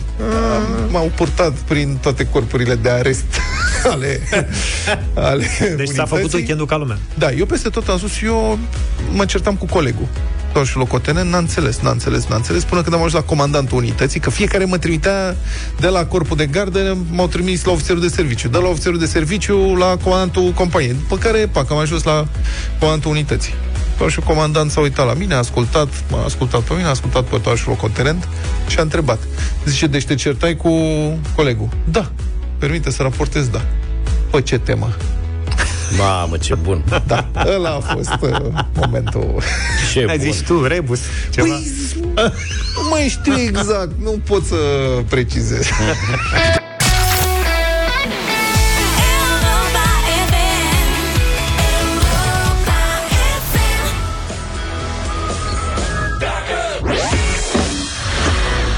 m-au 0.91 1.11
purtat 1.17 1.53
prin 1.53 1.99
toate 2.03 2.27
corpurile 2.27 2.75
de 2.75 2.89
arest 2.91 3.25
ale, 3.93 4.21
ale 5.15 5.47
Deci 5.77 5.89
s-a 5.89 6.03
făcut 6.03 6.11
unității. 6.13 6.37
weekendul 6.39 6.67
ca 6.67 6.77
lumea. 6.77 6.99
Da, 7.15 7.31
eu 7.33 7.47
peste 7.47 7.69
tot 7.69 7.89
am 7.89 7.99
spus, 7.99 8.23
eu 8.23 8.59
mă 9.13 9.25
certam 9.25 9.55
cu 9.57 9.67
colegul. 9.67 10.09
Tot 10.53 10.67
și 10.67 10.77
locotenent, 10.77 11.31
n-a 11.31 11.39
înțeles, 11.39 11.79
n-a 11.79 11.91
înțeles, 11.91 12.27
n-a 12.27 12.37
înțeles, 12.37 12.65
până 12.65 12.83
când 12.83 12.95
am 12.95 13.01
ajuns 13.01 13.23
la 13.23 13.29
comandantul 13.29 13.79
unității, 13.79 14.21
că 14.21 14.31
fiecare 14.31 14.65
mă 14.65 14.79
trimitea 14.79 15.37
de 15.81 15.89
la 15.89 16.07
corpul 16.07 16.37
de 16.37 16.47
gardă, 16.47 16.97
m-au 17.11 17.27
trimis 17.27 17.65
la 17.65 17.73
ofițerul 17.73 18.01
de 18.01 18.09
serviciu, 18.09 18.49
de 18.49 18.59
la 18.59 18.69
ofițerul 18.69 18.99
de 18.99 19.07
serviciu 19.07 19.75
la 19.75 19.97
comandantul 20.03 20.51
companiei, 20.51 20.93
după 20.93 21.17
care, 21.17 21.49
pac, 21.53 21.71
am 21.71 21.79
ajuns 21.79 22.03
la 22.03 22.29
comandantul 22.79 23.11
unității. 23.11 23.55
Toașul 23.99 24.23
comandant 24.23 24.71
s-a 24.71 24.81
uitat 24.81 25.07
la 25.07 25.15
mine, 25.15 25.35
a 25.35 25.37
ascultat, 25.37 25.89
m-a 26.11 26.25
ascultat 26.25 26.61
pe 26.61 26.73
mine, 26.75 26.87
a 26.87 26.91
ascultat 26.91 27.25
pe 27.25 27.39
toașul 27.39 27.69
locotenent 27.69 28.29
și 28.67 28.79
a 28.79 28.83
întrebat. 28.83 29.19
Zice, 29.65 29.87
deci 29.87 30.05
te 30.05 30.15
certai 30.15 30.57
cu 30.57 30.71
colegul? 31.35 31.69
Da. 31.85 32.11
Permite 32.59 32.91
să 32.91 33.03
raportez, 33.03 33.49
da. 33.49 33.65
Pe 34.31 34.41
ce 34.41 34.59
temă? 34.59 34.97
Mamă, 35.97 36.37
ce 36.37 36.55
bun. 36.55 36.85
Da, 37.07 37.29
ăla 37.47 37.71
a 37.75 37.81
fost 37.95 38.17
uh, 38.21 38.37
momentul. 38.75 39.43
Ce 39.93 40.07
Ai 40.09 40.19
bun. 40.19 40.31
zis 40.33 40.41
tu, 40.41 40.65
rebus. 40.67 41.01
Ceva. 41.31 41.47
Păi, 41.47 41.73
nu 42.83 42.89
mai 42.91 43.09
știu 43.09 43.39
exact, 43.39 43.91
nu 44.03 44.21
pot 44.27 44.45
să 44.45 44.57
precizez. 45.09 45.67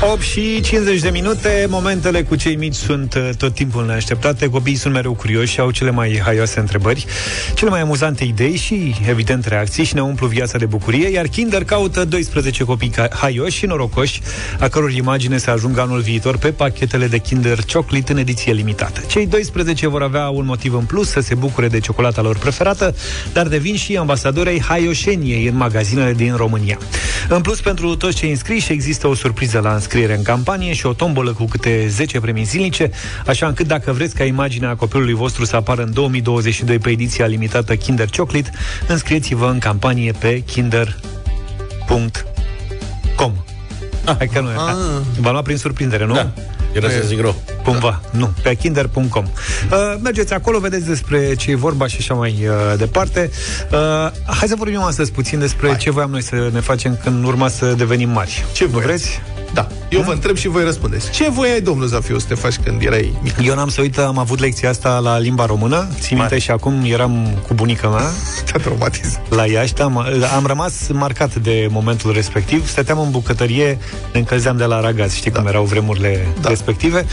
8 0.02 0.20
și 0.20 0.60
50 0.60 1.00
de 1.00 1.10
minute, 1.10 1.66
momentele 1.68 2.22
cu 2.22 2.36
cei 2.36 2.56
mici 2.56 2.74
sunt 2.74 3.14
uh, 3.14 3.28
tot 3.38 3.54
timpul 3.54 3.86
neașteptate, 3.86 4.48
copiii 4.48 4.76
sunt 4.76 4.94
mereu 4.94 5.12
curioși 5.14 5.52
și 5.52 5.60
au 5.60 5.70
cele 5.70 5.90
mai 5.90 6.20
haioase 6.24 6.60
întrebări, 6.60 7.06
cele 7.54 7.70
mai 7.70 7.80
amuzante 7.80 8.24
idei 8.24 8.56
și, 8.56 8.94
evident, 9.08 9.44
reacții 9.44 9.84
și 9.84 9.94
ne 9.94 10.02
umplu 10.02 10.26
viața 10.26 10.58
de 10.58 10.66
bucurie, 10.66 11.08
iar 11.08 11.26
Kinder 11.26 11.64
caută 11.64 12.04
12 12.04 12.64
copii 12.64 12.88
ca- 12.88 13.08
haioși 13.12 13.56
și 13.56 13.66
norocoși, 13.66 14.20
a 14.58 14.68
căror 14.68 14.92
imagine 14.92 15.38
să 15.38 15.50
ajungă 15.50 15.80
anul 15.80 16.00
viitor 16.00 16.36
pe 16.36 16.50
pachetele 16.50 17.06
de 17.06 17.18
Kinder 17.18 17.58
Chocolate 17.72 18.12
în 18.12 18.18
ediție 18.18 18.52
limitată. 18.52 19.00
Cei 19.06 19.26
12 19.26 19.88
vor 19.88 20.02
avea 20.02 20.28
un 20.28 20.44
motiv 20.44 20.74
în 20.74 20.84
plus 20.84 21.08
să 21.10 21.20
se 21.20 21.34
bucure 21.34 21.68
de 21.68 21.80
ciocolata 21.80 22.22
lor 22.22 22.38
preferată, 22.38 22.94
dar 23.32 23.48
devin 23.48 23.76
și 23.76 23.96
ambasadori 23.96 24.48
ai 24.48 24.60
haioșeniei 24.60 25.46
în 25.46 25.56
magazinele 25.56 26.12
din 26.12 26.34
România. 26.36 26.78
În 27.28 27.40
plus, 27.40 27.60
pentru 27.60 27.96
toți 27.96 28.16
cei 28.16 28.30
înscriși, 28.30 28.72
există 28.72 29.06
o 29.06 29.14
surpriză 29.14 29.58
la 29.58 29.72
înscriere 29.72 29.88
în 29.92 30.22
campanie 30.22 30.72
și 30.72 30.86
o 30.86 30.92
tombolă 30.92 31.32
cu 31.32 31.44
câte 31.44 31.86
10 31.88 32.20
premii 32.20 32.44
zilnice, 32.44 32.90
așa 33.26 33.46
încât 33.46 33.66
dacă 33.66 33.92
vreți 33.92 34.14
ca 34.14 34.24
imaginea 34.24 34.76
copilului 34.76 35.14
vostru 35.14 35.44
să 35.44 35.56
apară 35.56 35.82
în 35.82 35.92
2022 35.92 36.78
pe 36.78 36.90
ediția 36.90 37.26
limitată 37.26 37.76
Kinder 37.76 38.08
Chocolate, 38.16 38.50
înscrieți-vă 38.88 39.46
în 39.46 39.58
campanie 39.58 40.12
pe 40.12 40.38
kinder.com. 40.38 40.92
Hai 44.04 44.28
că 44.32 44.40
nu 44.40 44.50
e. 44.50 44.54
V-am 45.18 45.32
luat 45.32 45.44
prin 45.44 45.56
surprindere, 45.56 46.06
nu? 46.06 46.14
Da. 46.14 46.32
Era 46.72 46.88
să 46.88 47.02
zic 47.06 47.20
rău. 47.20 47.34
Cumva, 47.64 48.00
nu, 48.10 48.32
pe 48.42 48.54
kinder.com. 48.54 49.24
Uh, 49.24 49.30
mergeți 50.02 50.34
acolo, 50.34 50.58
vedeți 50.58 50.86
despre 50.86 51.34
ce 51.34 51.50
e 51.50 51.54
vorba 51.54 51.86
și 51.86 51.96
așa 51.98 52.14
mai 52.14 52.34
uh, 52.40 52.78
departe. 52.78 53.30
Uh, 53.72 53.78
hai 54.26 54.48
să 54.48 54.54
vorbim 54.56 54.80
astăzi 54.80 55.12
puțin 55.12 55.38
despre 55.38 55.68
hai. 55.68 55.76
ce 55.76 55.90
voiam 55.90 56.10
noi 56.10 56.22
să 56.22 56.48
ne 56.52 56.60
facem 56.60 56.98
când 57.02 57.24
urma 57.24 57.48
să 57.48 57.72
devenim 57.72 58.08
mari. 58.10 58.44
Ce 58.52 58.64
Nu 58.64 58.70
voiați? 58.70 58.86
vreți? 58.88 59.20
Da. 59.54 59.68
Eu 59.90 60.00
vă 60.02 60.12
întreb 60.12 60.36
și 60.36 60.48
voi 60.48 60.64
răspundeți. 60.64 61.10
Ce 61.10 61.30
voiai, 61.30 61.60
domnul 61.60 61.86
Zafiu, 61.86 62.18
să 62.18 62.26
te 62.28 62.34
faci 62.34 62.56
când 62.56 62.82
erai 62.82 63.18
mic? 63.22 63.34
Eu 63.44 63.54
n-am 63.54 63.68
să 63.68 63.80
uit, 63.80 63.98
am 63.98 64.18
avut 64.18 64.38
lecția 64.38 64.68
asta 64.70 64.98
la 64.98 65.18
limba 65.18 65.46
română, 65.46 65.88
țin 66.00 66.16
minte 66.18 66.38
și 66.38 66.50
acum 66.50 66.82
eram 66.84 67.38
cu 67.46 67.54
bunica 67.54 67.88
mea 67.88 68.10
Te-a 68.44 68.60
traumatizat. 68.60 69.22
la 69.34 69.46
Iași, 69.46 69.74
da, 69.74 69.84
am, 69.84 69.96
am 70.36 70.46
rămas 70.46 70.74
marcat 70.92 71.34
de 71.34 71.66
momentul 71.70 72.12
respectiv, 72.12 72.68
stăteam 72.68 72.98
în 73.00 73.10
bucătărie, 73.10 73.78
ne 74.12 74.18
încălzeam 74.18 74.56
de 74.56 74.64
la 74.64 74.80
ragaz, 74.80 75.14
știi 75.14 75.30
da. 75.30 75.38
cum 75.38 75.48
erau 75.48 75.64
vremurile 75.64 76.26
da. 76.40 76.48
respective 76.48 77.06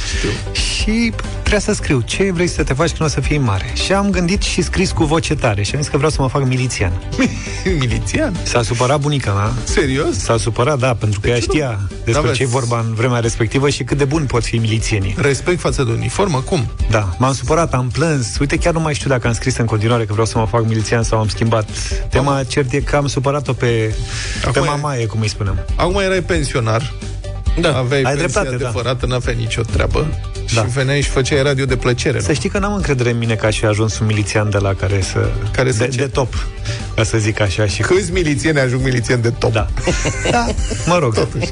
și 0.54 1.12
trebuia 1.40 1.60
să 1.60 1.74
scriu 1.74 2.02
ce 2.06 2.32
vrei 2.34 2.48
să 2.48 2.64
te 2.64 2.74
faci 2.74 2.90
când 2.92 3.10
o 3.10 3.12
să 3.12 3.20
fii 3.22 3.38
mare. 3.38 3.72
Și 3.86 3.94
am 3.94 4.10
gândit 4.10 4.42
și 4.42 4.62
scris 4.62 4.92
cu 4.92 5.04
voce 5.04 5.36
tare 5.36 5.64
și 5.64 5.76
am 5.76 5.82
zis 5.82 5.90
că 5.90 5.98
vreau 5.98 6.12
să 6.12 6.22
mă 6.22 6.28
fac 6.30 6.46
milițian. 6.48 6.92
Milițian? 7.80 8.36
S-a 8.44 8.62
supărat 8.62 9.00
bunica 9.00 9.32
mea. 9.34 9.52
Serios? 9.64 10.18
S-a 10.18 10.38
supărat, 10.38 10.80
da, 10.80 10.94
pentru 10.94 11.20
că 11.20 11.30
ea 11.30 11.40
ce 11.40 11.46
nu? 11.48 11.54
știa 11.54 11.80
despre 11.90 12.12
N-aveți- 12.14 12.34
ce 12.38 12.44
e 12.44 12.46
vorba 12.68 12.86
în 12.88 12.94
vremea 12.94 13.20
respectivă 13.20 13.70
și 13.70 13.84
cât 13.84 13.98
de 13.98 14.06
buni 14.06 14.26
pot 14.26 14.44
fi 14.44 14.58
milițienii. 14.58 15.16
Respect 15.18 15.60
față 15.60 15.84
de 15.84 15.92
uniformă? 15.92 16.40
Cum? 16.42 16.72
Da, 16.90 17.16
m-am 17.18 17.34
supărat, 17.34 17.74
am 17.74 17.90
plâns. 17.94 18.38
Uite, 18.40 18.58
chiar 18.58 18.74
nu 18.74 18.80
mai 18.80 18.94
știu 18.94 19.10
dacă 19.10 19.28
am 19.28 19.34
scris 19.34 19.58
în 19.58 19.66
continuare 19.66 20.06
că 20.06 20.12
vreau 20.12 20.28
să 20.28 20.38
mă 20.38 20.46
fac 20.46 20.66
milițian 20.68 21.04
sau 21.04 21.20
am 21.20 21.28
schimbat. 21.28 21.70
Tema 22.10 22.44
cert 22.44 22.72
e 22.72 22.80
că 22.80 22.96
am 22.96 23.08
supărat-o 23.08 23.54
pe, 23.54 23.66
pe 24.42 24.48
Acum 24.48 24.64
e- 24.64 24.66
mamaie, 24.66 25.06
cum 25.06 25.22
îi 25.22 25.28
spunem. 25.28 25.66
Acum 25.76 26.00
erai 26.00 26.22
pensionar. 26.22 26.94
Da. 27.62 27.78
Aveai 27.78 28.02
Ai 28.02 28.16
pensia 28.16 28.42
dreptate, 28.42 28.50
da. 28.64 28.68
adevărată, 28.68 29.06
n-aveai 29.06 29.36
nicio 29.36 29.62
treabă. 29.62 30.08
Da. 30.54 30.62
Și 30.62 30.68
veneai 30.68 31.02
și 31.02 31.10
făceai 31.10 31.42
radio 31.42 31.66
de 31.66 31.76
plăcere. 31.76 32.20
Să 32.20 32.28
nu? 32.28 32.34
știi 32.34 32.50
că 32.50 32.60
n-am 32.60 32.74
încredere 32.74 33.10
în 33.10 33.18
mine 33.18 33.34
că 33.36 33.46
aș 33.46 33.58
fi 33.60 33.66
ajuns 33.66 34.00
un 34.00 34.06
milițian 34.06 34.50
de 34.50 34.58
la 34.58 34.74
care 34.74 35.02
să... 35.02 35.30
Care 35.52 35.72
să 35.72 35.78
de, 35.78 35.88
ce? 35.88 35.98
de 35.98 36.08
top, 36.08 36.34
ca 36.96 37.04
să 37.04 37.18
zic 37.18 37.40
așa. 37.42 37.66
Și 37.66 37.82
Câți 37.82 38.12
milițieni 38.12 38.60
ajung 38.60 38.84
milițieni 38.84 39.22
de 39.22 39.30
top? 39.30 39.52
Da. 39.52 39.68
da. 40.32 40.46
Mă 40.86 40.98
rog. 40.98 41.14
Totuși. 41.14 41.48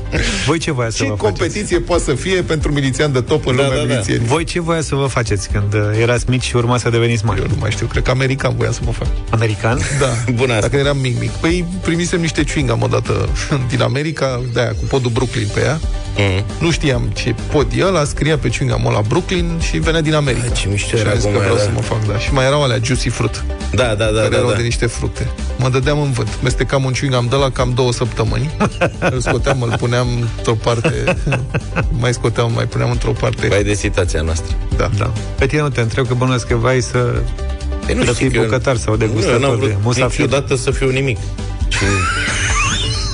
Voi 0.46 0.58
ce 0.58 0.72
voia 0.72 0.90
să 0.90 0.98
Ce 0.98 1.04
vă 1.04 1.10
faceți? 1.10 1.24
competiție 1.24 1.80
poate 1.80 2.04
să 2.04 2.14
fie 2.14 2.42
pentru 2.42 2.72
milițian 2.72 3.12
de 3.12 3.22
top 3.22 3.46
în 3.48 3.56
Da, 3.56 3.62
lumea 3.64 3.78
da, 3.78 3.86
da. 3.88 3.94
milițienii? 3.94 4.28
Voi 4.28 4.44
ce 4.44 4.62
voia 4.62 4.82
să 4.82 4.96
vă 4.96 5.06
faceți 5.06 5.50
când 5.50 5.74
uh, 5.74 5.82
erați 6.02 6.26
mici 6.30 6.44
și 6.44 6.56
urma 6.56 6.78
să 6.78 6.90
deveniți 6.90 7.26
mari? 7.26 7.42
Eu 7.42 7.48
nu 7.48 7.56
mai 7.60 7.72
știu, 7.72 7.86
cred 7.86 8.04
că 8.04 8.12
american 8.12 8.56
voia 8.58 8.72
să 8.72 8.80
mă 8.86 8.92
fac. 8.92 9.08
American? 9.30 9.80
Da. 10.00 10.08
Bună 10.32 10.54
asta. 10.54 10.68
Dacă 10.68 10.82
eram 10.84 10.98
mic, 10.98 11.20
mic. 11.20 11.30
Păi 11.30 11.66
primisem 11.82 12.20
niște 12.22 12.44
chewing 12.44 12.78
odată 12.84 13.30
din 13.72 13.82
America, 13.82 14.42
de 14.54 14.60
aia, 14.60 14.70
cu 14.70 14.84
podul 14.90 15.12
Brooklyn 15.12 15.48
pe 15.54 15.60
ea. 15.62 15.80
Mm. 16.18 16.44
Nu 16.60 16.72
știam 16.72 17.02
ce 17.14 17.36
pod 17.52 17.68
e 17.78 17.86
ăla, 17.86 18.04
scria 18.04 18.38
pe 18.38 18.48
chewing 18.50 18.74
la 18.92 19.02
Brooklyn 19.08 19.60
și 19.60 19.78
venea 19.78 20.02
din 20.02 20.14
America. 20.14 20.42
Hai, 20.46 20.52
ce 20.52 20.68
mișto 20.68 20.96
și 20.96 21.02
era 21.02 21.10
am 21.10 21.16
zis 21.16 21.24
că 21.24 21.30
acum, 21.30 21.40
vreau 21.42 21.56
era. 21.56 21.64
să 21.64 21.70
mă 21.74 21.82
fac, 21.82 22.06
da. 22.08 22.18
Și 22.18 22.34
mai 22.34 22.46
erau 22.46 22.64
alea 22.64 22.78
juicy 22.84 23.10
fruit, 23.10 23.44
Da, 23.74 23.84
da, 23.84 24.06
da, 24.06 24.06
care 24.20 24.28
da, 24.30 24.36
erau 24.38 24.50
da. 24.50 24.56
de 24.56 24.62
niște 24.62 24.86
fructe. 24.86 25.28
Mă 25.58 25.70
dădeam 25.70 26.02
în 26.02 26.12
vânt. 26.12 26.30
Mestecam 26.44 26.84
un 26.84 26.92
chewing 26.92 27.30
de 27.30 27.36
la 27.36 27.50
cam 27.52 27.72
două 27.76 27.94
săptămâni. 27.94 28.50
îl 29.14 29.20
scoteam, 29.20 29.62
îl 29.62 29.76
puneam 29.78 30.08
într-o 30.38 30.54
parte, 30.54 31.18
mai 31.90 32.14
scoteam, 32.14 32.52
mai 32.54 32.66
puneam 32.66 32.92
într-o 32.92 33.12
parte. 33.12 33.48
Vai 33.48 33.64
de 33.64 33.74
situația 33.74 34.22
noastră. 34.22 34.56
Da. 34.78 34.90
Da. 34.98 35.12
Pe 35.38 35.46
tine 35.46 35.62
nu 35.62 35.70
te 35.70 35.82
întreb 35.82 36.08
că 36.08 36.14
bănuiesc 36.14 36.48
că 36.48 36.56
vai 36.56 36.82
să... 36.82 36.98
Păi 37.86 37.96
Să 37.96 38.02
știu 38.02 38.14
fii 38.14 38.30
că 38.30 38.36
eu- 38.38 38.44
bucătar 38.44 38.76
sau 38.78 38.96
Nu, 38.96 39.02
eu 39.02 39.08
degustator 39.08 39.40
n-am 39.40 39.60
de 39.60 39.66
vrut 39.66 39.78
musafir. 39.84 40.26
niciodată 40.26 40.56
să 40.56 40.72
fiu 40.72 40.90
nimic. 40.90 41.18
Și... 41.70 41.84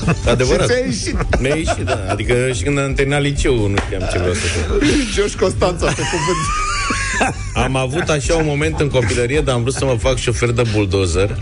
Adevărat. 0.34 0.70
Și 0.70 0.74
ți-a 0.76 0.86
ieșit. 0.86 1.40
Mi-a 1.40 1.56
ieșit, 1.56 1.86
da. 1.86 2.06
Adică 2.10 2.52
și 2.52 2.64
când 2.64 2.80
am 2.80 2.94
terminat 2.94 3.22
liceu 3.22 3.68
nu 3.68 3.76
știam 3.86 4.10
ce 4.12 4.18
vreau 4.18 4.34
să 4.34 4.40
fiu. 4.40 4.88
George 5.16 5.36
Constanța 5.36 5.86
pe 5.86 6.02
cuvânt. 6.12 6.46
Am 7.66 7.76
avut 7.76 8.10
așa 8.10 8.36
un 8.36 8.46
moment 8.46 8.80
în 8.80 8.88
copilărie, 8.88 9.42
dar 9.42 9.56
am 9.56 9.62
vrut 9.62 9.74
să 9.74 9.86
mă 9.86 9.96
fac 10.00 10.18
șofer 10.18 10.52
de 10.52 10.64
bulldozer. 10.74 11.38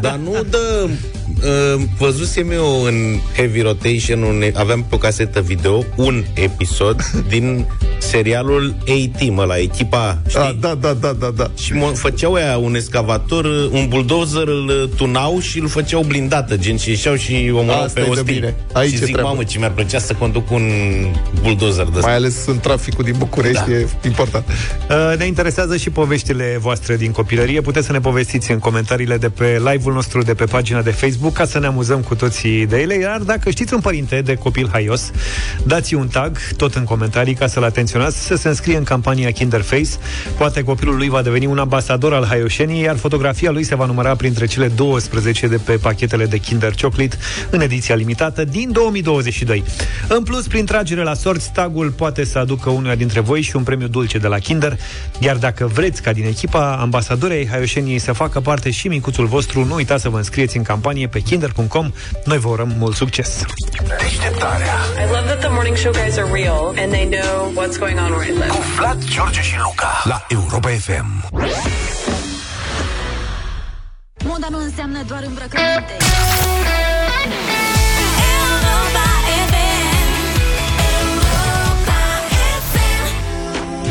Dar 0.00 0.14
nu 0.14 0.42
de... 0.50 0.90
Uh, 1.44 1.82
văzusem 1.98 2.50
eu 2.50 2.82
în 2.82 3.18
Heavy 3.36 3.60
Rotation, 3.60 4.22
un, 4.22 4.42
aveam 4.54 4.82
pe 4.88 4.94
o 4.94 4.98
casetă 4.98 5.40
video 5.40 5.84
un 5.96 6.24
episod 6.34 7.02
din 7.32 7.66
serialul 7.98 8.74
A-Team, 8.80 9.38
ăla, 9.38 9.58
echipa, 9.58 10.18
știi? 10.28 10.40
Ah, 10.40 10.50
da, 10.60 10.74
da, 10.74 10.92
da, 10.92 11.12
da, 11.12 11.30
da. 11.36 11.50
Și 11.58 11.72
mă, 11.72 11.86
făceau 11.94 12.32
aia 12.32 12.56
un 12.58 12.74
escavator, 12.74 13.44
un 13.70 13.86
bulldozer 13.88 14.46
îl 14.46 14.90
tunau 14.96 15.38
și 15.40 15.58
îl 15.58 15.68
făceau 15.68 16.02
blindată, 16.02 16.56
gen 16.56 16.76
și 16.76 16.88
ieșeau 16.88 17.14
și 17.14 17.50
omorau 17.54 17.82
Asta 17.82 17.92
pe 17.94 18.00
e 18.00 18.04
de 18.04 18.10
ostii. 18.10 18.34
bine. 18.34 18.54
Aici 18.72 18.88
și 18.88 18.94
e 18.94 18.98
zic, 19.04 19.12
treabă. 19.12 19.28
mamă, 19.28 19.44
ce 19.44 19.58
mi-ar 19.58 19.70
plăcea 19.70 19.98
să 19.98 20.12
conduc 20.18 20.50
un 20.50 20.62
bulldozer 21.42 21.84
de 21.84 21.98
Mai 22.02 22.14
ales 22.14 22.46
în 22.46 22.58
traficul 22.58 23.04
din 23.04 23.14
București 23.18 23.62
Da. 23.68 23.72
e 23.72 23.86
important. 24.04 24.44
Uh, 24.90 25.18
Ne 25.18 25.24
interesează 25.26 25.76
și 25.76 25.90
poveștile 25.90 26.56
voastre 26.60 26.96
din 26.96 27.10
copilărie. 27.10 27.60
Puteți 27.60 27.86
să 27.86 27.92
ne 27.92 28.00
povestiți 28.00 28.50
în 28.50 28.58
comentariile 28.58 29.16
de 29.16 29.28
pe 29.28 29.62
live-ul 29.70 29.92
nostru 29.92 30.22
de 30.22 30.34
pe 30.34 30.44
pagina 30.44 30.82
de 30.82 30.90
Facebook 30.90 31.29
ca 31.32 31.44
să 31.44 31.58
ne 31.58 31.66
amuzăm 31.66 32.00
cu 32.00 32.14
toții 32.14 32.66
de 32.66 32.80
ele. 32.80 32.94
Iar 32.94 33.20
dacă 33.20 33.50
știți 33.50 33.74
un 33.74 33.80
părinte 33.80 34.20
de 34.20 34.34
copil 34.34 34.68
haios, 34.72 35.10
dați 35.66 35.94
un 35.94 36.08
tag 36.08 36.38
tot 36.56 36.74
în 36.74 36.84
comentarii 36.84 37.34
ca 37.34 37.46
să-l 37.46 37.62
atenționați 37.62 38.26
să 38.26 38.36
se 38.36 38.48
înscrie 38.48 38.76
în 38.76 38.84
campania 38.84 39.30
Kinderface. 39.30 39.90
Poate 40.36 40.62
copilul 40.62 40.96
lui 40.96 41.08
va 41.08 41.22
deveni 41.22 41.46
un 41.46 41.58
ambasador 41.58 42.14
al 42.14 42.26
haioșenii, 42.26 42.82
iar 42.82 42.96
fotografia 42.96 43.50
lui 43.50 43.62
se 43.62 43.74
va 43.74 43.86
număra 43.86 44.14
printre 44.16 44.46
cele 44.46 44.68
12 44.68 45.46
de 45.46 45.56
pe 45.56 45.72
pachetele 45.72 46.26
de 46.26 46.38
Kinder 46.38 46.72
Chocolate 46.80 47.16
în 47.50 47.60
ediția 47.60 47.94
limitată 47.94 48.44
din 48.44 48.72
2022. 48.72 49.64
În 50.08 50.22
plus, 50.22 50.46
prin 50.46 50.64
tragere 50.64 51.02
la 51.02 51.14
sorți, 51.14 51.52
tagul 51.52 51.90
poate 51.90 52.24
să 52.24 52.38
aducă 52.38 52.70
unuia 52.70 52.94
dintre 52.94 53.20
voi 53.20 53.40
și 53.40 53.56
un 53.56 53.62
premiu 53.62 53.88
dulce 53.88 54.18
de 54.18 54.26
la 54.26 54.38
Kinder, 54.38 54.78
iar 55.18 55.36
dacă 55.36 55.66
vreți 55.66 56.02
ca 56.02 56.12
din 56.12 56.24
echipa 56.24 56.76
ambasadorii 56.76 57.36
ai 57.36 57.46
haioșeniei 57.46 57.98
să 57.98 58.12
facă 58.12 58.40
parte 58.40 58.70
și 58.70 58.88
micuțul 58.88 59.26
vostru, 59.26 59.64
nu 59.64 59.74
uitați 59.74 60.02
să 60.02 60.08
vă 60.08 60.16
înscrieți 60.16 60.56
în 60.56 60.62
campanie 60.62 61.06
pe 61.06 61.19
kinder.com. 61.22 61.92
Noi 62.24 62.38
vă 62.38 62.48
urăm 62.48 62.74
mult 62.78 62.96
succes! 62.96 63.44
Deșteptarea 63.98 64.74
I 64.98 65.12
love 65.12 65.26
that 65.26 65.38
the 65.38 65.48
morning 65.48 65.76
show 65.76 65.92
guys 65.92 66.16
are 66.16 66.32
real 66.32 66.74
and 66.78 66.92
they 66.92 67.08
know 67.08 67.52
what's 67.54 67.78
going 67.78 67.98
on 67.98 68.10
where 68.12 68.30
I 68.30 68.32
live. 68.32 68.48
cu 68.48 68.58
Vlad, 68.76 69.04
George 69.04 69.40
și 69.42 69.54
Luca 69.62 70.00
la 70.04 70.26
Europa 70.28 70.68
FM. 70.68 71.28
Moda 74.24 74.46
nu 74.50 74.58
înseamnă 74.58 75.02
doar 75.06 75.22
îmbrăcăminte. 75.26 75.96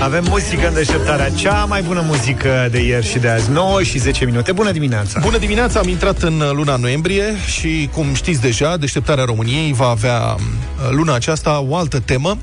Avem 0.02 0.26
muzică 0.30 0.68
în 0.68 0.74
deșteptarea, 0.74 1.30
cea 1.30 1.66
mai 1.66 1.82
bună 1.82 2.04
muzică 2.06 2.68
de 2.72 2.80
ieri 2.80 3.06
și 3.06 3.20
de 3.20 3.30
azi, 3.30 3.52
9 3.52 3.84
și 3.84 3.98
10 3.98 4.26
minute. 4.26 4.52
Bună 4.52 4.72
dimineața! 4.72 5.20
Bună 5.24 5.38
dimineața, 5.38 5.80
am 5.80 5.88
intrat 5.88 6.22
în 6.22 6.40
uh, 6.40 6.52
luna 6.52 6.76
noiembrie 6.76 7.24
și, 7.46 7.90
cum 7.94 8.14
știți 8.14 8.42
deja, 8.42 8.78
Deșteptarea 8.78 9.24
României 9.24 9.74
va 9.74 9.88
avea 9.88 10.20
uh, 10.20 10.90
luna 10.90 11.14
aceasta 11.14 11.60
o 11.60 11.76
altă 11.76 12.00
temă. 12.00 12.38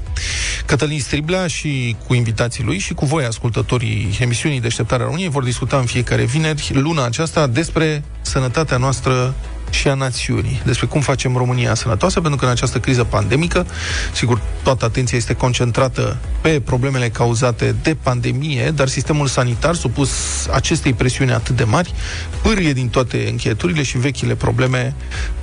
Cătălin 0.66 1.00
Striblea 1.00 1.46
și 1.46 1.96
cu 2.06 2.14
invitații 2.14 2.64
lui 2.64 2.78
și 2.78 2.94
cu 2.94 3.04
voi, 3.04 3.24
ascultătorii 3.24 4.18
emisiunii 4.20 4.60
Deșteptarea 4.60 5.04
României, 5.04 5.28
vor 5.28 5.44
discuta 5.44 5.76
în 5.76 5.84
fiecare 5.84 6.24
vineri 6.24 6.70
luna 6.74 7.04
aceasta 7.04 7.46
despre 7.46 8.04
sănătatea 8.20 8.76
noastră 8.76 9.34
și 9.70 9.88
a 9.88 9.94
națiunii, 9.94 10.62
despre 10.64 10.86
cum 10.86 11.00
facem 11.00 11.36
România 11.36 11.74
sănătoasă, 11.74 12.20
pentru 12.20 12.38
că 12.38 12.44
în 12.44 12.50
această 12.50 12.78
criză 12.78 13.04
pandemică, 13.04 13.66
sigur, 14.12 14.40
toată 14.62 14.84
atenția 14.84 15.18
este 15.18 15.34
concentrată 15.34 16.16
pe 16.40 16.60
problemele 16.60 17.08
cauzate 17.08 17.74
de 17.82 17.96
pandemie, 18.02 18.70
dar 18.70 18.88
sistemul 18.88 19.26
sanitar, 19.26 19.74
supus 19.74 20.10
acestei 20.52 20.92
presiuni 20.92 21.32
atât 21.32 21.56
de 21.56 21.64
mari, 21.64 21.94
pârie 22.42 22.72
din 22.72 22.88
toate 22.88 23.26
încheieturile 23.30 23.82
și 23.82 23.98
vechile 23.98 24.34
probleme 24.34 24.94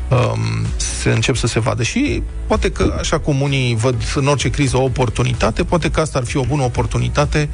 um, 0.10 0.66
se 0.76 1.10
încep 1.10 1.36
să 1.36 1.48
se 1.48 1.60
vadă. 1.60 1.84
Și 1.84 2.24
poate 2.48 2.72
că, 2.72 2.96
așa 3.00 3.20
cum 3.20 3.42
unii 3.42 3.76
văd 3.76 3.96
în 4.16 4.28
orice 4.28 4.50
criză 4.50 4.78
o 4.78 4.84
oportunitate, 4.84 5.64
poate 5.64 5.92
că 5.92 6.00
asta 6.00 6.18
ar 6.18 6.26
fi 6.26 6.38
o 6.38 6.44
bună 6.44 6.64
oportunitate 6.64 7.50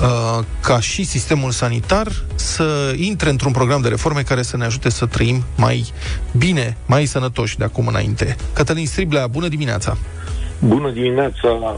uh, 0.00 0.44
ca 0.60 0.80
și 0.80 1.04
sistemul 1.04 1.50
sanitar 1.50 2.08
să 2.34 2.94
intre 2.96 3.30
într-un 3.30 3.52
program 3.52 3.80
de 3.80 3.88
reforme 3.88 4.22
care 4.22 4.42
să 4.42 4.56
ne 4.56 4.64
ajute 4.64 4.88
să 4.88 5.06
trăim 5.06 5.44
mai 5.56 5.92
bine, 6.36 6.76
mai 6.86 7.06
sănătoși 7.06 7.58
de 7.58 7.64
acum 7.64 7.86
înainte. 7.86 8.36
Cătălin 8.52 8.86
Striblea, 8.86 9.26
bună 9.26 9.48
dimineața! 9.48 9.96
Bună 10.58 10.90
dimineața! 10.90 11.76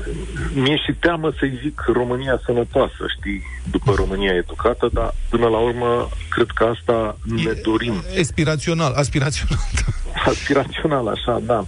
Mi-e 0.55 0.77
și 0.77 0.93
teamă 1.01 1.33
să-i 1.39 1.59
zic 1.63 1.85
România 1.93 2.41
sănătoasă, 2.45 3.05
știi, 3.19 3.43
după 3.71 3.93
România 3.97 4.33
educată, 4.35 4.91
dar 4.93 5.15
până 5.31 5.47
la 5.47 5.59
urmă 5.59 6.09
cred 6.29 6.47
că 6.55 6.65
asta 6.65 7.19
ne 7.25 7.53
dorim. 7.63 8.03
Aspirațional, 8.21 8.93
aspirațional. 8.93 9.65
Aspirațional, 10.33 11.07
așa, 11.09 11.43
da. 11.45 11.65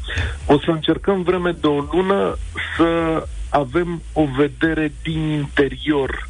O 0.47 0.59
să 0.59 0.71
încercăm 0.71 1.23
vreme 1.23 1.51
de 1.61 1.67
o 1.67 1.85
lună 1.93 2.37
să 2.77 3.23
avem 3.49 4.03
o 4.13 4.25
vedere 4.37 4.93
din 5.03 5.19
interior 5.19 6.29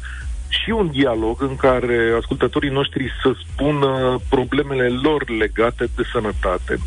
și 0.49 0.69
un 0.69 0.89
dialog 0.91 1.41
în 1.41 1.55
care 1.55 2.13
ascultătorii 2.17 2.69
noștri 2.69 3.11
să 3.21 3.31
spună 3.45 4.19
problemele 4.29 4.87
lor 4.87 5.29
legate 5.29 5.89
de 5.95 6.03
sănătate, 6.11 6.77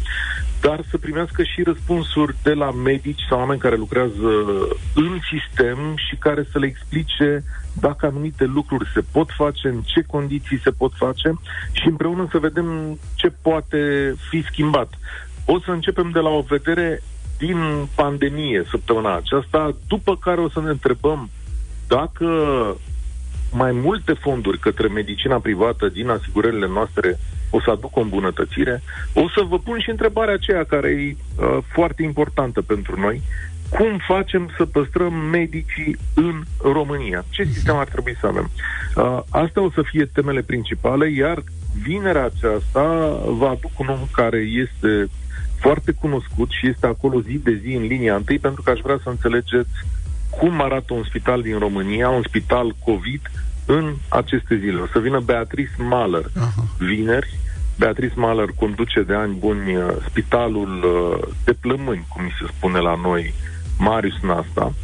dar 0.62 0.80
să 0.90 0.98
primească 0.98 1.42
și 1.42 1.62
răspunsuri 1.62 2.36
de 2.42 2.52
la 2.52 2.70
medici 2.70 3.26
sau 3.28 3.38
oameni 3.38 3.60
care 3.60 3.76
lucrează 3.76 4.30
în 4.94 5.18
sistem 5.32 5.78
și 6.08 6.16
care 6.16 6.46
să 6.50 6.58
le 6.58 6.66
explice 6.66 7.44
dacă 7.80 8.06
anumite 8.06 8.44
lucruri 8.44 8.90
se 8.94 9.02
pot 9.12 9.28
face, 9.36 9.68
în 9.68 9.80
ce 9.84 10.02
condiții 10.06 10.60
se 10.62 10.70
pot 10.70 10.92
face 10.94 11.38
și 11.72 11.86
împreună 11.86 12.28
să 12.30 12.38
vedem 12.38 12.98
ce 13.14 13.32
poate 13.42 14.14
fi 14.28 14.42
schimbat. 14.42 14.90
O 15.46 15.60
să 15.60 15.70
începem 15.70 16.10
de 16.12 16.18
la 16.18 16.28
o 16.28 16.40
vedere 16.40 17.02
din 17.38 17.88
pandemie 17.94 18.64
săptămâna 18.70 19.16
aceasta, 19.16 19.76
după 19.88 20.16
care 20.16 20.40
o 20.40 20.48
să 20.48 20.60
ne 20.60 20.70
întrebăm 20.70 21.30
dacă 21.88 22.26
mai 23.52 23.72
multe 23.72 24.12
fonduri 24.12 24.58
către 24.58 24.88
medicina 24.88 25.38
privată 25.38 25.88
din 25.88 26.08
asigurările 26.08 26.66
noastre 26.66 27.18
o 27.54 27.60
să 27.60 27.70
aducă 27.70 27.98
o 27.98 28.02
îmbunătățire. 28.02 28.82
O 29.14 29.28
să 29.28 29.44
vă 29.48 29.58
pun 29.58 29.78
și 29.80 29.90
întrebarea 29.90 30.34
aceea 30.34 30.64
care 30.64 30.88
e 30.88 31.16
uh, 31.16 31.58
foarte 31.72 32.02
importantă 32.02 32.62
pentru 32.62 33.00
noi. 33.00 33.22
Cum 33.68 34.00
facem 34.06 34.50
să 34.56 34.64
păstrăm 34.66 35.14
medicii 35.14 35.96
în 36.14 36.42
România? 36.62 37.24
Ce 37.30 37.44
sistem 37.44 37.76
ar 37.76 37.88
trebui 37.88 38.16
să 38.20 38.26
avem? 38.26 38.50
Uh, 38.96 39.20
astea 39.30 39.62
o 39.62 39.70
să 39.70 39.82
fie 39.82 40.04
temele 40.04 40.42
principale, 40.42 41.10
iar 41.10 41.42
vinerea 41.82 42.24
aceasta 42.24 42.82
va 43.26 43.48
aduc 43.48 43.78
un 43.78 43.88
om 43.88 44.06
care 44.12 44.38
este 44.38 45.10
foarte 45.60 45.92
cunoscut 45.92 46.50
și 46.50 46.68
este 46.68 46.86
acolo 46.86 47.20
zi 47.20 47.38
de 47.38 47.60
zi 47.62 47.74
în 47.74 47.82
linia 47.82 48.14
întâi, 48.14 48.38
pentru 48.38 48.62
că 48.62 48.70
aș 48.70 48.80
vrea 48.80 48.98
să 49.02 49.08
înțelegeți 49.08 49.70
cum 50.38 50.60
arată 50.60 50.94
un 50.94 51.04
spital 51.04 51.42
din 51.42 51.58
România, 51.58 52.08
un 52.08 52.22
spital 52.22 52.76
COVID, 52.84 53.30
în 53.66 53.94
aceste 54.08 54.56
zile. 54.56 54.80
O 54.80 54.86
să 54.86 54.98
vină 54.98 55.20
Beatrice 55.20 55.74
Mahler 55.78 56.24
uh-huh. 56.24 56.78
vineri. 56.78 57.38
Beatrice 57.78 58.14
Mahler 58.16 58.48
conduce 58.56 59.02
de 59.02 59.14
ani 59.14 59.34
buni 59.34 59.76
uh, 59.76 59.84
spitalul 60.08 60.84
uh, 60.84 61.28
de 61.44 61.52
plămâni, 61.52 62.06
cum 62.08 62.24
mi 62.24 62.34
se 62.40 62.52
spune 62.56 62.78
la 62.78 62.94
noi, 63.02 63.34
Marius 63.78 64.20
Nasta. 64.22 64.74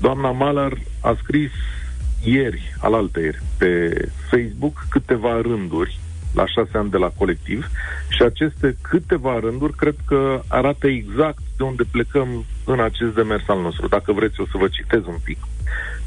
Doamna 0.00 0.30
Mahler 0.30 0.72
a 1.00 1.16
scris 1.22 1.50
ieri, 2.24 2.74
ieri, 3.14 3.42
pe 3.58 3.90
Facebook 4.30 4.86
câteva 4.88 5.40
rânduri 5.40 6.00
la 6.34 6.46
șase 6.46 6.70
ani 6.78 6.90
de 6.90 6.96
la 6.96 7.08
colectiv 7.08 7.70
și 8.08 8.22
aceste 8.22 8.76
câteva 8.80 9.38
rânduri 9.38 9.76
cred 9.76 9.94
că 10.06 10.42
arată 10.48 10.86
exact 10.86 11.42
de 11.56 11.62
unde 11.62 11.82
plecăm 11.90 12.44
în 12.64 12.80
acest 12.80 13.14
demers 13.14 13.48
al 13.48 13.60
nostru. 13.60 13.88
Dacă 13.88 14.12
vreți, 14.12 14.40
o 14.40 14.44
să 14.44 14.56
vă 14.58 14.68
citez 14.68 15.00
un 15.06 15.16
pic. 15.24 15.38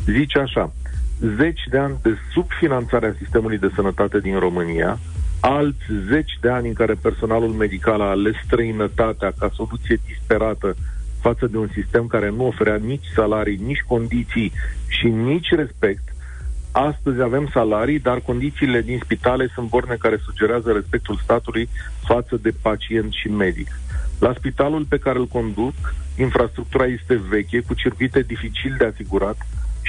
Zice 0.05 0.39
așa, 0.39 0.73
zeci 1.19 1.61
de 1.69 1.77
ani 1.77 1.97
de 2.01 2.17
subfinanțare 2.33 3.07
a 3.07 3.17
sistemului 3.17 3.57
de 3.57 3.71
sănătate 3.75 4.19
din 4.19 4.39
România, 4.39 4.99
alți 5.39 5.85
zeci 6.09 6.37
de 6.41 6.49
ani 6.49 6.67
în 6.67 6.73
care 6.73 6.93
personalul 6.93 7.49
medical 7.51 8.01
a 8.01 8.09
ales 8.09 8.33
străinătatea 8.45 9.33
ca 9.39 9.49
soluție 9.53 9.99
disperată 10.07 10.75
față 11.21 11.47
de 11.47 11.57
un 11.57 11.69
sistem 11.73 12.07
care 12.07 12.29
nu 12.29 12.47
oferea 12.47 12.75
nici 12.75 13.05
salarii, 13.15 13.61
nici 13.65 13.83
condiții 13.87 14.51
și 14.87 15.07
nici 15.07 15.49
respect, 15.49 16.15
Astăzi 16.77 17.21
avem 17.21 17.49
salarii, 17.53 17.99
dar 17.99 18.19
condițiile 18.19 18.81
din 18.81 18.99
spitale 19.03 19.49
sunt 19.53 19.69
borne 19.69 19.95
care 19.99 20.17
sugerează 20.25 20.71
respectul 20.71 21.19
statului 21.23 21.69
față 22.03 22.39
de 22.41 22.53
pacient 22.61 23.11
și 23.11 23.27
medic. 23.27 23.67
La 24.19 24.33
spitalul 24.37 24.85
pe 24.89 24.97
care 24.97 25.19
îl 25.19 25.27
conduc, 25.27 25.73
infrastructura 26.17 26.85
este 26.85 27.21
veche, 27.29 27.59
cu 27.59 27.73
circuite 27.73 28.21
dificil 28.21 28.75
de 28.77 28.85
asigurat 28.85 29.37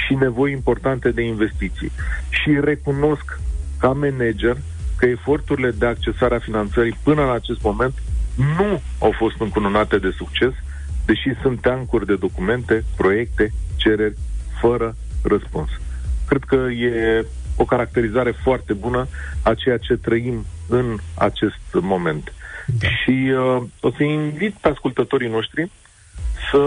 și 0.07 0.15
nevoi 0.15 0.53
importante 0.53 1.11
de 1.11 1.23
investiții. 1.23 1.93
Și 2.29 2.59
recunosc 2.61 3.41
ca 3.79 3.89
manager 3.89 4.57
că 4.97 5.07
eforturile 5.07 5.71
de 5.71 5.87
accesare 5.87 6.35
a 6.35 6.39
finanțării 6.39 6.99
până 7.03 7.23
în 7.23 7.31
acest 7.31 7.63
moment 7.63 7.95
nu 8.59 8.83
au 8.99 9.13
fost 9.19 9.41
încununate 9.41 9.99
de 9.99 10.11
succes, 10.17 10.53
deși 11.05 11.41
sunt 11.43 11.61
teancuri 11.61 12.07
de 12.07 12.17
documente, 12.17 12.85
proiecte, 12.97 13.53
cereri, 13.77 14.17
fără 14.61 14.97
răspuns. 15.23 15.69
Cred 16.29 16.45
că 16.45 16.55
e 16.71 17.27
o 17.57 17.65
caracterizare 17.65 18.31
foarte 18.43 18.73
bună 18.73 19.07
a 19.43 19.55
ceea 19.55 19.77
ce 19.77 19.97
trăim 19.97 20.47
în 20.69 20.97
acest 21.15 21.61
moment. 21.73 22.33
Da. 22.67 22.89
Și 22.89 23.33
uh, 23.33 23.63
o 23.81 23.91
să 23.91 24.03
invit 24.03 24.55
pe 24.55 24.69
ascultătorii 24.69 25.29
noștri 25.29 25.71
să 26.51 26.59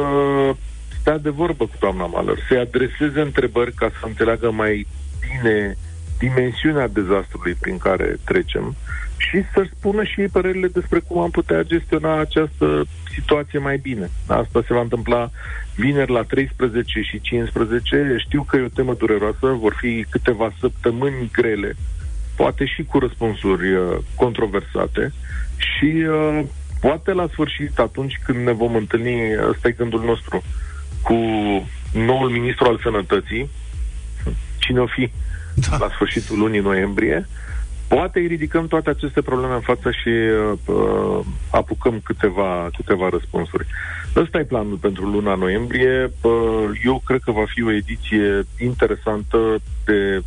stea 1.10 1.22
de 1.22 1.30
vorbă 1.30 1.66
cu 1.66 1.76
doamna 1.80 2.06
Maler, 2.06 2.38
să-i 2.48 2.58
adreseze 2.58 3.22
întrebări 3.22 3.74
ca 3.74 3.90
să 4.00 4.06
înțeleagă 4.06 4.52
mai 4.52 4.88
bine 5.20 5.78
dimensiunea 6.20 6.88
dezastrului 6.88 7.54
prin 7.54 7.78
care 7.78 8.18
trecem 8.26 8.76
și 9.18 9.44
să-și 9.54 9.72
spună 9.78 10.04
și 10.04 10.22
ei 10.22 10.28
părerile 10.28 10.68
despre 10.68 11.00
cum 11.00 11.20
am 11.20 11.30
putea 11.30 11.64
gestiona 11.64 12.20
această 12.20 12.86
situație 13.14 13.60
mai 13.60 13.78
bine. 13.78 14.10
Asta 14.28 14.64
se 14.68 14.74
va 14.74 14.82
întâmpla 14.82 15.30
vineri 15.76 16.12
la 16.12 16.22
13 16.24 17.02
și 17.02 17.22
15. 17.22 18.16
Știu 18.18 18.44
că 18.44 18.58
e 18.58 18.62
o 18.62 18.76
temă 18.76 18.94
dureroasă, 18.94 19.48
vor 19.48 19.76
fi 19.80 20.06
câteva 20.10 20.54
săptămâni 20.60 21.30
grele, 21.32 21.76
poate 22.36 22.66
și 22.66 22.84
cu 22.84 23.00
răspunsuri 23.00 23.74
uh, 23.74 23.98
controversate 24.16 25.12
și 25.58 26.06
uh, 26.10 26.44
poate 26.82 27.12
la 27.12 27.28
sfârșit, 27.32 27.80
atunci 27.80 28.20
când 28.26 28.46
ne 28.46 28.52
vom 28.52 28.76
întâlni, 28.76 29.18
ăsta 29.50 29.68
e 29.68 29.72
gândul 29.72 30.04
nostru, 30.04 30.44
cu 31.02 31.16
noul 31.94 32.30
ministru 32.30 32.66
al 32.68 32.80
sănătății, 32.84 33.50
cine 34.58 34.80
o 34.80 34.86
fi 34.86 35.12
da. 35.70 35.78
la 35.78 35.90
sfârșitul 35.90 36.38
lunii 36.38 36.60
noiembrie, 36.60 37.28
poate 37.88 38.20
îi 38.20 38.28
ridicăm 38.28 38.68
toate 38.68 38.90
aceste 38.90 39.22
probleme 39.22 39.54
în 39.54 39.60
față 39.60 39.92
și 39.92 40.10
uh, 40.10 40.58
uh, 40.66 41.20
apucăm 41.52 42.02
câteva, 42.04 42.70
câteva 42.76 43.10
răspunsuri. 43.10 43.66
Ăsta 44.16 44.40
e 44.40 44.44
planul 44.44 44.76
pentru 44.76 45.06
luna 45.06 45.36
noiembrie. 45.36 46.12
Uh, 46.22 46.70
eu 46.84 47.02
cred 47.06 47.20
că 47.24 47.32
va 47.32 47.44
fi 47.54 47.64
o 47.64 47.72
ediție 47.72 48.44
interesantă 48.60 49.38
de 49.86 50.22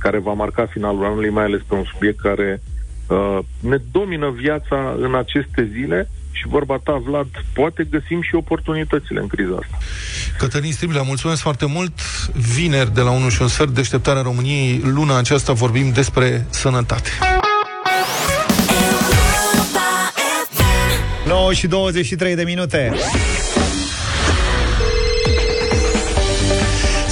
care 0.00 0.18
va 0.18 0.32
marca 0.32 0.66
finalul 0.66 1.04
anului, 1.04 1.30
mai 1.30 1.44
ales 1.44 1.60
pe 1.68 1.74
un 1.74 1.84
subiect 1.92 2.20
care 2.20 2.62
uh, 3.08 3.38
ne 3.60 3.76
domină 3.92 4.30
viața 4.30 4.96
în 4.98 5.14
aceste 5.14 5.68
zile 5.72 6.08
și 6.34 6.48
vorba 6.48 6.76
ta, 6.82 7.02
Vlad, 7.04 7.26
poate 7.52 7.86
găsim 7.90 8.22
și 8.22 8.34
oportunitățile 8.34 9.20
în 9.20 9.26
criza 9.26 9.54
asta. 9.62 9.78
Cătălin 10.38 10.72
Striblea, 10.72 11.02
mulțumesc 11.02 11.40
foarte 11.40 11.66
mult. 11.66 11.92
Vineri 12.54 12.94
de 12.94 13.00
la 13.00 13.10
1 13.10 13.28
și 13.28 13.42
un 13.42 13.48
sfert, 13.48 13.70
deșteptarea 13.70 14.22
României, 14.22 14.80
luna 14.84 15.18
aceasta 15.18 15.52
vorbim 15.52 15.92
despre 15.92 16.46
sănătate. 16.50 17.10
9 21.26 21.52
și 21.52 21.66
23 21.66 22.34
de 22.34 22.42
minute. 22.42 22.92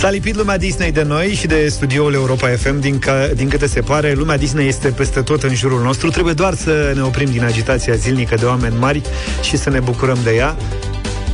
S-a 0.03 0.11
lipit 0.11 0.36
lumea 0.36 0.59
Disney 0.59 0.92
de 0.92 1.03
noi 1.03 1.34
și 1.34 1.46
de 1.46 1.68
studioul 1.68 2.14
Europa 2.14 2.48
FM 2.48 2.80
din, 2.80 2.98
ca, 2.98 3.26
din 3.26 3.48
câte 3.48 3.66
se 3.66 3.80
pare. 3.80 4.12
Lumea 4.12 4.36
Disney 4.36 4.68
este 4.68 4.88
peste 4.88 5.20
tot 5.20 5.42
în 5.42 5.55
jurul 5.55 5.82
nostru. 5.82 6.11
Trebuie 6.11 6.34
doar 6.34 6.55
să 6.55 6.92
ne 6.94 7.03
oprim 7.03 7.30
din 7.30 7.44
agitația 7.44 7.94
zilnică 7.94 8.34
de 8.34 8.44
oameni 8.44 8.74
mari 8.78 9.03
și 9.42 9.57
să 9.57 9.70
ne 9.70 9.80
bucurăm 9.80 10.18
de 10.24 10.34
ea. 10.34 10.57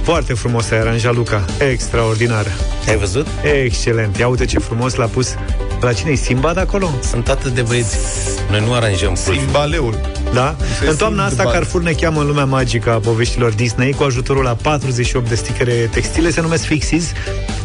Foarte 0.02 0.32
frumos 0.32 0.70
ai 0.70 0.78
aranjat, 0.78 1.14
Luca. 1.14 1.44
Extraordinar. 1.70 2.46
Ai 2.88 2.96
văzut? 2.96 3.26
Excelent. 3.64 4.16
Ia 4.16 4.28
uite 4.28 4.44
ce 4.44 4.58
frumos 4.58 4.94
l-a 4.94 5.06
pus. 5.06 5.34
La 5.80 5.92
cine 5.92 6.10
e 6.10 6.14
Simba 6.14 6.54
de 6.54 6.60
acolo? 6.60 6.90
Sunt 7.02 7.28
atât 7.28 7.52
de 7.52 7.62
băieți. 7.62 7.96
Noi 8.50 8.60
nu 8.66 8.72
aranjăm 8.72 9.14
Simbaleul. 9.14 10.00
Da? 10.34 10.56
Se 10.80 10.88
în 10.88 10.96
toamna 10.96 11.22
simt 11.22 11.30
asta, 11.30 11.42
bani. 11.42 11.54
Carrefour 11.54 11.82
ne 11.82 11.92
cheamă 11.92 12.20
în 12.20 12.26
lumea 12.26 12.44
magică 12.44 12.92
a 12.92 12.98
poveștilor 12.98 13.52
Disney 13.52 13.92
cu 13.92 14.02
ajutorul 14.02 14.42
la 14.42 14.56
48 14.62 15.28
de 15.28 15.34
stichere 15.34 15.72
textile, 15.72 16.30
se 16.30 16.40
numesc 16.40 16.64
Fixies. 16.64 17.12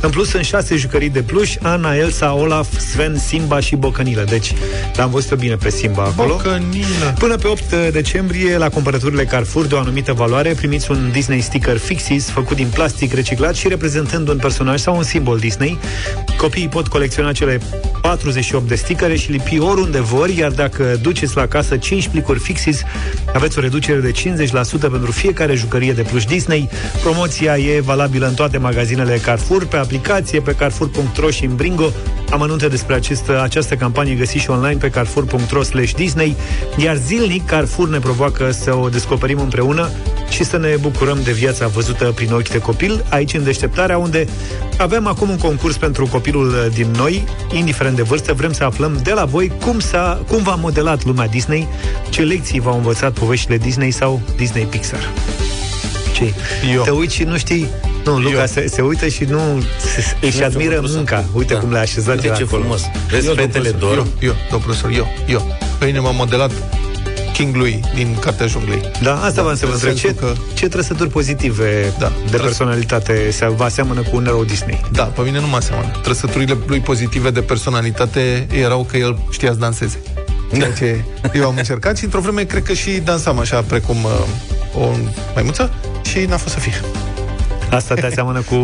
În 0.02 0.10
plus, 0.10 0.30
sunt 0.30 0.44
6 0.46 0.76
jucării 0.76 1.10
de 1.10 1.22
pluș, 1.22 1.56
Ana, 1.62 1.96
Elsa, 1.96 2.34
Olaf, 2.34 2.80
Sven, 2.80 3.18
Simba 3.18 3.60
și 3.60 3.76
Bocănilă. 3.76 4.24
Deci, 4.30 4.54
l-am 4.96 5.10
văzut 5.10 5.38
bine 5.38 5.56
pe 5.56 5.70
Simba 5.70 6.04
acolo. 6.04 6.36
Bocănilă. 6.36 7.16
Până 7.20 7.36
pe 7.36 7.48
8 7.48 7.74
decembrie, 7.92 8.58
la 8.58 8.70
cumpărăturile 8.70 9.26
Carrefour 9.26 9.66
de 9.66 9.76
o 9.76 9.80
anumită 9.80 10.14
valoare, 10.14 10.54
primiți 10.54 10.92
un 10.92 11.10
Disney 11.12 11.42
sticker 11.42 11.78
Fixies 11.78 12.30
făcut 12.30 12.56
din 12.56 12.68
plastic 12.74 13.14
reciclat 13.14 13.56
și 13.56 13.68
reprezentând 13.68 14.30
un 14.30 14.38
personaj 14.38 14.80
sau 14.80 14.98
un 14.98 15.04
simbol 15.04 15.38
Disney. 15.38 15.80
Copiii 16.38 16.68
pot 16.68 16.88
colecționa 16.88 17.32
cele 17.32 17.62
48 18.02 18.68
de 18.68 18.76
stickere 18.76 19.16
și 19.16 19.32
lipi 19.32 19.60
oriunde 19.60 20.00
vor, 20.00 20.30
iar 20.30 20.52
dacă 20.52 21.00
duceți 21.02 21.36
la 21.36 21.48
casă 21.48 21.78
5 21.78 22.08
plicuri 22.08 22.40
Fixies, 22.40 22.52
aveți 23.34 23.58
o 23.58 23.62
reducere 23.62 24.00
de 24.00 24.12
50% 24.12 24.80
pentru 24.80 25.12
fiecare 25.12 25.56
jucărie 25.56 25.94
de 25.94 26.02
pluș 26.02 26.26
Disney. 26.26 26.70
Promoția 27.02 27.58
e 27.58 27.80
valabilă 27.80 28.28
în 28.28 28.34
toate 28.34 28.58
magazinele 28.58 29.18
Carrefour, 29.18 29.66
pe 29.66 29.78
aplicație, 29.78 30.40
pe 30.40 30.56
carrefour.ro 30.56 31.30
și 31.30 31.46
în 31.46 31.56
Bringo. 31.56 31.92
Amănunte 32.30 32.68
despre 32.68 32.96
acest, 32.96 33.30
această 33.30 33.76
campanie 33.76 34.14
găsiți 34.14 34.44
și 34.44 34.50
online 34.50 34.78
pe 34.80 34.90
carrefour.ro 34.90 35.64
slash 35.64 35.94
Disney, 35.94 36.36
iar 36.78 36.96
zilnic 36.96 37.46
Carrefour 37.46 37.90
ne 37.90 38.00
provoacă 38.00 38.52
să 38.52 38.76
o 38.76 38.90
descoperim 38.90 39.40
împreună 39.40 39.90
și 40.30 40.44
să 40.44 40.58
ne 40.58 40.76
bucurăm 40.82 41.20
de 41.24 41.32
viața 41.32 41.68
văzută 41.68 42.12
prin 42.16 42.34
ochi 42.34 42.50
de 42.50 42.58
copil, 42.58 43.06
aici 43.10 43.34
în 43.34 43.44
deșteptarea, 43.44 43.98
unde 43.98 44.26
avem 44.78 45.08
acum 45.08 45.30
un 45.30 45.38
concurs 45.38 45.78
pentru 45.78 46.08
copilul 46.08 46.72
din 46.74 46.88
noi, 46.98 47.24
indiferent 47.52 47.96
de 47.96 48.02
vârstă, 48.02 48.34
vrem 48.34 48.54
să 48.54 48.64
aflăm 48.64 49.00
de 49.04 49.12
la 49.12 49.26
voi 49.26 49.52
cum, 49.62 49.80
s-a, 49.80 50.24
cum 50.28 50.44
v-a 50.44 50.56
modelat 50.56 51.04
lumea 51.06 51.28
Disney, 51.28 51.68
ce 52.10 52.22
lecții 52.22 52.43
v-au 52.52 52.76
învățat 52.76 53.12
poveștile 53.12 53.58
Disney 53.58 53.92
sau 53.92 54.22
Disney 54.36 54.64
Pixar. 54.64 55.10
Ce? 56.14 56.34
Eu. 56.74 56.84
Te 56.84 56.90
uiți 56.90 57.16
și 57.16 57.24
nu 57.24 57.38
știi 57.38 57.68
nu, 58.06 58.18
Luca 58.20 58.46
se, 58.46 58.68
se 58.68 58.82
uită 58.82 59.08
și 59.08 59.24
nu 59.24 59.40
se, 59.80 60.16
își 60.26 60.40
Nu 60.40 60.46
admiră 60.46 60.82
știu, 60.84 60.96
munca. 60.96 61.24
Uite 61.34 61.54
Da. 61.54 61.60
cum 61.60 61.72
le-a 61.72 61.82
așezat 61.82 62.16
Uite 62.16 62.28
el 62.28 62.36
ce 62.36 62.44
acolo. 62.44 62.62
frumos. 62.62 62.82
Vezi 63.10 63.28
Eu, 63.28 63.34
fetele 63.34 63.70
domn 63.70 63.80
profesor, 63.80 63.96
dorm. 63.96 64.08
Eu, 64.20 64.30
eu, 64.30 64.36
domn 64.50 64.62
profesor, 64.64 64.92
eu, 64.92 65.08
eu. 65.28 65.58
Pe 65.78 65.86
mine 65.86 66.00
m-a 66.00 66.12
modelat 66.12 66.52
King 67.34 67.56
lui 67.56 67.80
din 67.96 68.18
Cartea 68.20 68.48
Junglei. 68.48 68.82
Da, 69.02 69.14
asta 69.16 69.32
Da, 69.32 69.42
v-am 69.42 69.56
să 69.56 69.66
vă 69.66 69.72
în 69.72 69.78
întreb. 69.78 69.94
Ce, 69.96 70.00
sensul 70.08 70.28
că- 70.28 70.34
ce 70.54 70.68
trăsături 70.68 71.10
pozitive 71.10 71.94
Da, 72.00 72.08
de 72.24 72.30
trăs- 72.30 72.42
personalitate 72.42 73.30
se 73.32 73.48
vă 73.48 73.64
aseamănă 73.64 74.00
cu 74.02 74.16
un 74.16 74.26
erou 74.26 74.44
Disney? 74.44 74.82
Da, 74.92 75.04
pe 75.04 75.22
mine 75.22 75.40
nu 75.40 75.48
mă 75.48 75.56
aseamănă. 75.56 75.92
Trăsăturile 76.04 76.58
lui 76.68 76.80
pozitive 76.80 77.30
de 77.30 77.42
personalitate 77.42 78.48
erau 78.52 78.88
că 78.92 78.98
el 78.98 79.18
știa 79.32 79.52
să 79.52 79.58
danseze. 79.58 80.00
Ceea 80.56 80.72
ce 80.72 81.04
eu 81.34 81.46
am 81.48 81.54
încercat 81.58 81.98
și 81.98 82.04
într-o 82.04 82.20
vreme 82.20 82.44
cred 82.44 82.64
că 82.64 82.74
și 82.74 82.92
dansam 82.92 83.40
așa 83.40 83.62
precum 83.62 84.04
uh, 84.04 84.12
o 84.82 84.90
maimuță 85.36 85.74
și 86.06 86.20
n-a 86.20 86.38
fost 86.38 86.54
să 86.54 86.60
fie. 86.60 86.82
Asta 87.70 87.94
te 87.96 88.06
aseamănă 88.06 88.40
cu 88.40 88.56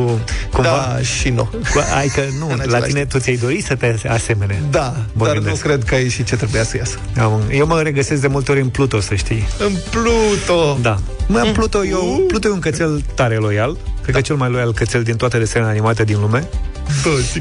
cumva? 0.52 0.70
Da, 0.70 1.00
și 1.02 1.30
nu. 1.30 1.44
Cu, 1.44 1.84
ai 1.98 2.08
că 2.08 2.22
nu, 2.40 2.50
În 2.50 2.56
la 2.58 2.62
același 2.64 2.88
tine 2.88 3.06
tu 3.06 3.20
ți-ai 3.20 3.36
dorit 3.36 3.66
să 3.66 3.76
te 3.76 3.96
asemene. 4.08 4.62
Da, 4.72 4.96
Mă 5.14 5.26
dar 5.26 5.34
gândesc. 5.34 5.56
nu 5.64 5.70
cred 5.70 5.84
că 5.84 5.96
a 5.96 5.98
ieșit 5.98 6.26
ce 6.26 6.36
trebuia 6.36 6.64
să 6.64 6.78
iasă. 6.78 6.98
Am- 7.22 7.42
Eu 7.52 7.68
mă 7.68 7.82
regăsesc 7.82 8.22
de 8.22 8.28
multe 8.28 8.52
ori 8.52 8.62
în 8.62 8.68
Pluto, 8.70 9.00
să 9.00 9.16
știi. 9.16 9.48
În 9.60 9.72
Pluto! 9.90 10.78
Da. 10.82 10.98
Mă, 11.28 11.40
în 11.40 11.52
Pluto, 11.52 11.86
eu, 11.86 12.24
Pluto 12.28 12.48
e 12.48 12.52
un 12.52 12.60
cățel 12.60 13.04
tare 13.16 13.36
loial. 13.36 13.78
Cred 14.02 14.16
că 14.16 14.22
cel 14.22 14.36
mai 14.36 14.50
loial 14.50 14.74
cățel 14.74 15.04
din 15.04 15.16
toate 15.16 15.38
desenele 15.38 15.70
animate 15.70 16.04
din 16.04 16.20
lume. 16.20 16.48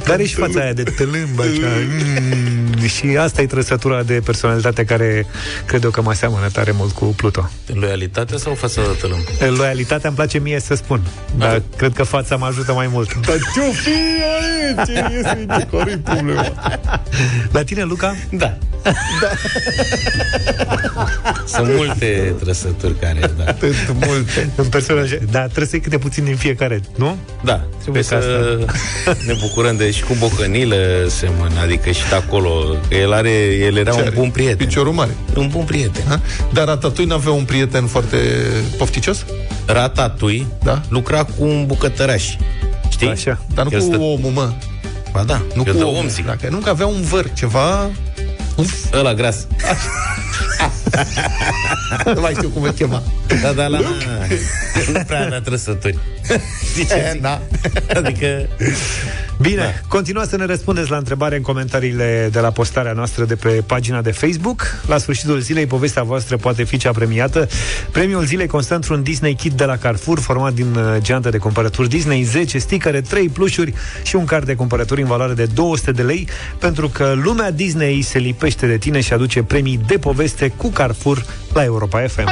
Dar 0.05 0.15
are 0.15 0.25
și 0.25 0.35
fața 0.35 0.61
aia 0.61 0.73
de 0.73 0.83
tălâmb, 0.83 1.41
așa. 1.41 1.69
Mm, 2.79 2.87
și 2.87 3.17
asta 3.17 3.43
e 3.43 3.47
trăsătura 3.47 4.03
de 4.03 4.21
personalitate 4.25 4.85
care 4.85 5.27
cred 5.67 5.85
eu 5.85 5.91
că 5.91 6.03
mă 6.03 6.13
seamănă 6.13 6.49
tare 6.53 6.71
mult 6.71 6.93
cu 6.93 7.05
Pluto. 7.05 7.51
Loialitate 7.67 8.37
sau 8.37 8.55
față 8.55 8.81
de 8.81 8.97
tălâm? 9.01 9.57
Loialitatea 9.57 10.09
îmi 10.09 10.17
place 10.17 10.39
mie 10.39 10.61
să 10.61 10.75
spun, 10.75 11.01
dar 11.37 11.63
cred 11.77 11.93
că 11.93 12.03
fața 12.03 12.37
mă 12.37 12.47
ajută 12.47 12.73
mai 12.73 12.89
mult. 12.93 13.27
Dar 13.27 13.37
ce-o 13.55 13.73
fi 13.73 13.89
aici? 13.89 14.87
Ce 14.87 15.17
este 15.17 15.67
care 15.71 16.01
problema? 16.05 16.53
La 17.53 17.63
tine, 17.65 17.83
Luca? 17.83 18.17
Da. 18.31 18.59
da. 18.83 19.31
Sunt 21.47 21.75
multe 21.75 22.35
trăsături 22.41 22.99
care, 22.99 23.21
da. 23.37 23.45
Atât 23.45 23.75
multe. 24.07 24.51
În 24.57 24.65
personaje. 24.65 25.21
Da, 25.31 25.41
trebuie 25.41 25.67
să 25.67 25.75
iei 25.75 25.83
câte 25.83 25.99
puțin 25.99 26.25
din 26.25 26.37
fiecare, 26.37 26.81
nu? 26.97 27.17
Da, 27.45 27.67
trebuie 27.83 28.03
ca 28.03 28.21
să 28.21 28.59
ne 29.27 29.33
bucurăm 29.41 29.77
de 29.77 29.91
și 29.91 30.03
cu 30.03 30.15
Bocănilă 30.19 30.77
semănă, 31.09 31.61
adică 31.61 31.91
și 31.91 32.09
de 32.09 32.15
acolo. 32.15 32.77
că 32.89 32.95
El, 32.95 33.13
are, 33.13 33.31
el 33.61 33.77
era 33.77 33.91
Ce 33.91 33.97
un 33.97 34.03
are? 34.03 34.15
bun 34.15 34.31
prieten. 34.31 34.57
Piciorul 34.67 34.93
mare. 34.93 35.17
Un 35.37 35.49
bun 35.49 35.65
prieten. 35.65 36.03
Ha? 36.09 36.21
Dar 36.53 36.67
Ratatouille 36.67 37.13
n-avea 37.13 37.33
un 37.33 37.45
prieten 37.45 37.87
foarte 37.87 38.17
pofticios? 38.79 39.25
Ratatui 39.67 40.47
Da. 40.63 40.81
lucra 40.89 41.25
cu 41.25 41.45
un 41.45 41.67
bucătăraș. 41.67 42.25
Știi? 42.89 43.09
Așa. 43.09 43.39
Dar 43.55 43.65
nu 43.65 43.71
El 43.73 43.79
cu 43.79 43.85
stă- 43.85 43.97
omul, 44.01 44.31
mă. 44.35 44.53
Ba 45.13 45.23
da, 45.23 45.43
Nu 45.55 45.63
eu 45.67 45.73
cu 45.73 45.79
de 45.79 45.85
omul. 45.85 45.99
om 46.01 46.09
zic. 46.09 46.27
Dacă 46.27 46.47
nu, 46.51 46.57
că 46.59 46.69
avea 46.69 46.87
un 46.87 47.03
văr, 47.03 47.31
ceva... 47.33 47.91
Ăla 48.93 49.15
gras. 49.15 49.47
nu 52.15 52.21
mai 52.21 52.33
știu 52.35 52.49
cum 52.49 52.63
îl 52.63 52.71
chema. 52.71 53.03
Da, 53.43 53.53
da, 53.53 53.67
la... 53.67 53.79
nu 54.93 55.03
prea 55.07 55.25
avea 55.25 55.41
trăsături. 55.41 55.99
Zice, 56.75 57.19
Da. 57.21 57.41
adică... 57.95 58.49
Bine, 59.41 59.57
da. 59.57 59.89
continuați 59.89 60.31
să 60.31 60.37
ne 60.37 60.45
răspundeți 60.45 60.91
la 60.91 60.97
întrebare 60.97 61.37
în 61.37 61.43
comentariile 61.43 62.29
de 62.33 62.41
la 62.41 62.51
postarea 62.51 62.93
noastră 62.93 63.25
de 63.25 63.35
pe 63.35 63.49
pagina 63.49 64.03
de 64.03 64.11
Facebook. 64.11 64.63
La 64.87 64.99
sfârșitul 64.99 65.41
zilei, 65.41 65.67
povestea 65.67 66.03
voastră 66.03 66.37
poate 66.37 66.65
fi 66.65 66.77
cea 66.77 66.91
premiată. 66.91 67.49
Premiul 67.93 68.25
zilei 68.25 68.47
constă 68.47 68.75
într-un 68.75 69.03
Disney 69.03 69.35
Kit 69.35 69.53
de 69.53 69.65
la 69.65 69.77
Carrefour, 69.77 70.21
format 70.21 70.53
din 70.53 70.75
uh, 70.75 70.97
geantă 70.99 71.29
de 71.29 71.39
cumpărături 71.39 71.89
Disney, 71.89 72.23
10 72.23 72.59
sticăre, 72.59 73.01
3 73.01 73.29
plușuri 73.29 73.75
și 74.03 74.17
un 74.17 74.25
card 74.25 74.47
de 74.47 74.55
cumpărături 74.55 75.01
în 75.01 75.07
valoare 75.07 75.33
de 75.33 75.45
200 75.45 75.91
de 75.91 76.03
lei, 76.03 76.29
pentru 76.59 76.89
că 76.89 77.15
lumea 77.23 77.51
Disney 77.51 78.03
se 78.03 78.19
lipește 78.19 78.67
de 78.67 78.77
tine 78.77 79.01
și 79.01 79.13
aduce 79.13 79.43
premii 79.43 79.81
de 79.87 79.99
poveste 79.99 80.53
cu 80.57 80.69
Carrefour 80.79 81.25
la 81.53 81.65
Europa 81.65 82.07
FM. 82.09 82.29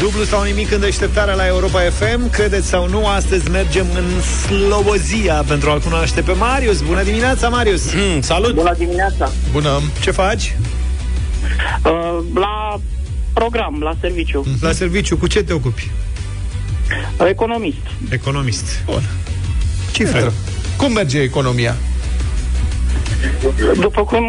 Dublu 0.00 0.24
sau 0.24 0.42
nimic 0.42 0.72
în 0.72 0.80
deșteptarea 0.80 1.34
la 1.34 1.46
Europa 1.46 1.80
FM 1.80 2.30
Credeți 2.30 2.66
sau 2.66 2.88
nu, 2.88 3.06
astăzi 3.06 3.50
mergem 3.50 3.86
în 3.94 4.22
Slobozia 4.22 5.44
Pentru 5.46 5.70
a-l 5.70 5.80
cunoaște 5.80 6.20
pe 6.20 6.32
Marius 6.32 6.80
Bună 6.80 7.02
dimineața, 7.02 7.48
Marius! 7.48 7.92
Mm, 7.92 8.20
salut! 8.20 8.54
Bună 8.54 8.74
dimineața! 8.78 9.30
Bună! 9.52 9.80
Ce 10.00 10.10
faci? 10.10 10.56
Uh, 11.84 12.18
la 12.34 12.80
program, 13.32 13.80
la 13.82 13.94
serviciu. 14.00 14.46
La 14.60 14.72
serviciu, 14.72 15.16
cu 15.16 15.26
ce 15.26 15.42
te 15.42 15.52
ocupi? 15.52 15.90
Economist. 17.28 17.86
Economist 18.10 18.82
Bun. 18.84 19.02
Cifre 19.92 20.32
Cum 20.76 20.92
merge 20.92 21.20
economia? 21.20 21.76
După 23.80 24.04
cum 24.04 24.24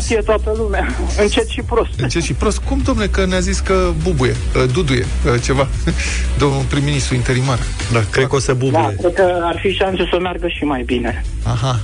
știe 0.00 0.16
toată 0.16 0.52
lumea, 0.56 0.96
încet 1.20 1.48
și 1.48 1.60
prost. 1.62 1.90
Încet 1.96 2.22
și 2.22 2.32
prost. 2.32 2.58
Cum, 2.58 2.80
domne, 2.84 3.06
că 3.06 3.26
ne-a 3.26 3.40
zis 3.40 3.58
că 3.58 3.90
bubuie, 4.02 4.34
uh, 4.56 4.64
duduie, 4.72 5.06
uh, 5.26 5.40
ceva. 5.44 5.68
Domnul 6.38 6.62
prim-ministru 6.68 7.14
interimar. 7.14 7.58
Da, 7.92 8.04
cred 8.10 8.26
că 8.26 8.34
o 8.36 8.38
să 8.38 8.52
Da, 8.52 8.58
bubuie 8.58 8.96
cred 9.00 9.14
că 9.14 9.38
ar 9.42 9.58
fi 9.62 9.68
șanse 9.72 10.08
să 10.10 10.18
meargă 10.20 10.46
și 10.48 10.64
mai 10.64 10.82
bine. 10.82 11.24
Aha. 11.42 11.80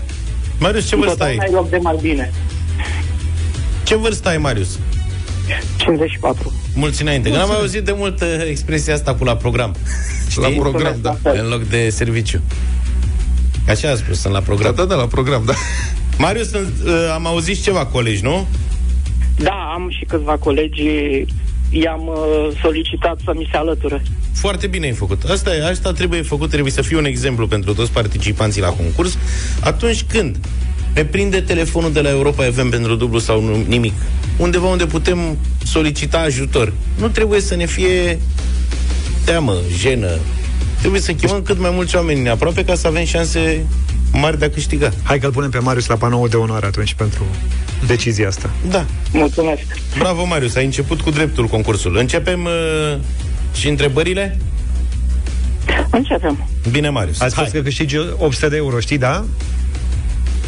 Marius, 0.58 0.88
ce 0.88 0.96
vârstă 0.96 1.10
Întotdeauna 1.12 1.42
ai? 1.42 1.48
ai 1.48 1.54
loc 1.54 1.70
de 1.70 1.78
mai 1.82 1.96
bine. 2.00 2.32
Ce 3.82 3.96
vârstă 3.96 4.28
ai, 4.28 4.38
Marius? 4.38 4.78
54. 5.76 6.52
Mulți 6.74 7.02
înainte. 7.02 7.30
Că 7.30 7.36
n-am 7.36 7.48
mai 7.48 7.56
auzit 7.56 7.84
de 7.84 7.94
mult 7.96 8.20
uh, 8.20 8.26
expresia 8.48 8.94
asta 8.94 9.14
cu 9.14 9.24
la 9.24 9.36
program. 9.36 9.74
La 10.36 10.48
program, 10.48 10.96
da. 11.02 11.16
În 11.22 11.48
loc 11.48 11.62
de 11.62 11.88
serviciu. 11.90 12.40
Așa 13.68 13.90
a 13.90 13.94
spus, 13.94 14.20
sunt 14.20 14.32
la 14.32 14.38
Da, 14.38 14.44
program. 14.44 14.74
da, 14.74 14.84
da, 14.84 14.94
la 14.94 15.06
program, 15.06 15.42
da. 15.46 15.52
Marius, 16.18 16.52
uh, 16.52 16.62
am 17.14 17.26
auzit 17.26 17.56
și 17.56 17.62
ceva 17.62 17.86
colegi, 17.86 18.22
nu? 18.22 18.46
Da, 19.36 19.70
am 19.74 19.90
și 19.98 20.04
câțiva 20.04 20.36
colegi, 20.36 20.86
i-am 21.70 22.06
uh, 22.06 22.48
solicitat 22.62 23.18
să 23.24 23.32
mi 23.36 23.48
se 23.50 23.56
alăture. 23.56 24.02
Foarte 24.32 24.66
bine 24.66 24.86
ai 24.86 24.92
făcut. 24.92 25.22
Asta, 25.22 25.54
e, 25.54 25.68
asta 25.68 25.92
trebuie 25.92 26.22
făcut, 26.22 26.50
trebuie 26.50 26.72
să 26.72 26.82
fie 26.82 26.96
un 26.96 27.04
exemplu 27.04 27.46
pentru 27.46 27.74
toți 27.74 27.92
participanții 27.92 28.60
la 28.60 28.68
concurs. 28.68 29.18
Atunci 29.60 30.02
când 30.02 30.36
ne 30.94 31.04
prinde 31.04 31.40
telefonul 31.40 31.92
de 31.92 32.00
la 32.00 32.10
Europa 32.10 32.44
FM 32.44 32.68
pentru 32.68 32.94
dublu 32.94 33.18
sau 33.18 33.42
nu, 33.42 33.64
nimic, 33.68 33.92
undeva 34.36 34.66
unde 34.66 34.86
putem 34.86 35.36
solicita 35.64 36.18
ajutor, 36.18 36.72
nu 36.98 37.08
trebuie 37.08 37.40
să 37.40 37.56
ne 37.56 37.66
fie 37.66 38.18
teamă, 39.24 39.56
jenă. 39.76 40.18
Trebuie 40.78 41.00
să 41.00 41.12
chemăm 41.12 41.42
cât 41.42 41.58
mai 41.58 41.70
mulți 41.70 41.96
oameni 41.96 42.28
aproape 42.28 42.64
ca 42.64 42.74
să 42.74 42.86
avem 42.86 43.04
șanse 43.04 43.66
mari 44.12 44.38
de 44.38 44.44
a 44.44 44.50
câștiga. 44.50 44.92
Hai 45.02 45.18
că-l 45.18 45.30
punem 45.30 45.50
pe 45.50 45.58
Marius 45.58 45.86
la 45.86 45.96
panoul 45.96 46.28
de 46.28 46.36
onoare 46.36 46.66
atunci 46.66 46.94
pentru 46.94 47.24
decizia 47.86 48.28
asta 48.28 48.50
Da. 48.70 48.84
Mulțumesc. 49.12 49.62
Bravo, 49.98 50.24
Marius, 50.24 50.54
ai 50.54 50.64
început 50.64 51.00
cu 51.00 51.10
dreptul 51.10 51.46
concursul. 51.46 51.96
Începem 51.96 52.44
uh, 52.44 52.98
și 53.54 53.68
întrebările? 53.68 54.38
Începem. 55.90 56.48
Bine, 56.70 56.88
Marius. 56.88 57.20
Ați 57.20 57.32
spus 57.32 57.42
Hai. 57.42 57.52
că 57.52 57.60
câștigi 57.60 57.96
800 57.96 58.48
de 58.48 58.56
euro, 58.56 58.80
știi, 58.80 58.98
da? 58.98 59.24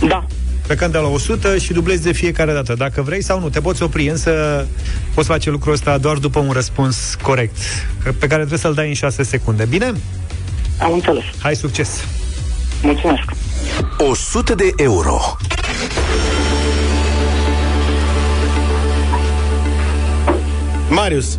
Da. 0.08 0.26
plecând 0.66 0.92
de 0.92 0.98
la 0.98 1.08
100 1.08 1.58
și 1.58 1.72
dublezi 1.72 2.02
de 2.02 2.12
fiecare 2.12 2.52
dată, 2.52 2.74
dacă 2.74 3.02
vrei 3.02 3.22
sau 3.22 3.40
nu. 3.40 3.48
Te 3.48 3.60
poți 3.60 3.82
opri, 3.82 4.08
însă 4.08 4.66
poți 5.14 5.28
face 5.28 5.50
lucrul 5.50 5.72
ăsta 5.72 5.98
doar 5.98 6.16
după 6.16 6.38
un 6.38 6.50
răspuns 6.50 7.14
corect, 7.22 7.56
pe 8.02 8.26
care 8.26 8.36
trebuie 8.36 8.58
să-l 8.58 8.74
dai 8.74 8.88
în 8.88 8.94
6 8.94 9.22
secunde. 9.22 9.64
Bine? 9.64 9.92
Am 10.78 10.92
înțeles. 10.92 11.24
Hai, 11.42 11.56
succes! 11.56 12.04
Mulțumesc. 12.82 13.24
100 13.98 14.54
de 14.54 14.72
euro. 14.76 15.36
Marius. 20.88 21.38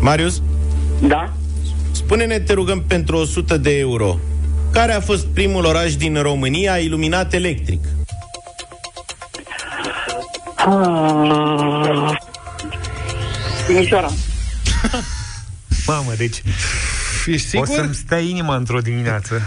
Marius? 0.00 0.42
Da? 1.00 1.32
Spune-ne, 1.92 2.38
te 2.38 2.52
rugăm, 2.52 2.82
pentru 2.86 3.16
100 3.16 3.56
de 3.56 3.78
euro, 3.78 4.18
care 4.72 4.92
a 4.92 5.00
fost 5.00 5.26
primul 5.26 5.64
oraș 5.64 5.96
din 5.96 6.22
România 6.22 6.76
iluminat 6.76 7.32
electric? 7.32 7.84
Ah, 10.56 12.16
Timișoara. 13.66 14.10
Mamă, 15.86 16.12
deci 16.16 16.42
Ești 17.26 17.46
sigur? 17.48 17.68
o 17.68 17.72
să-mi 17.72 17.94
stai 17.94 18.28
inima 18.28 18.56
într-o 18.56 18.80
dimineață. 18.80 19.40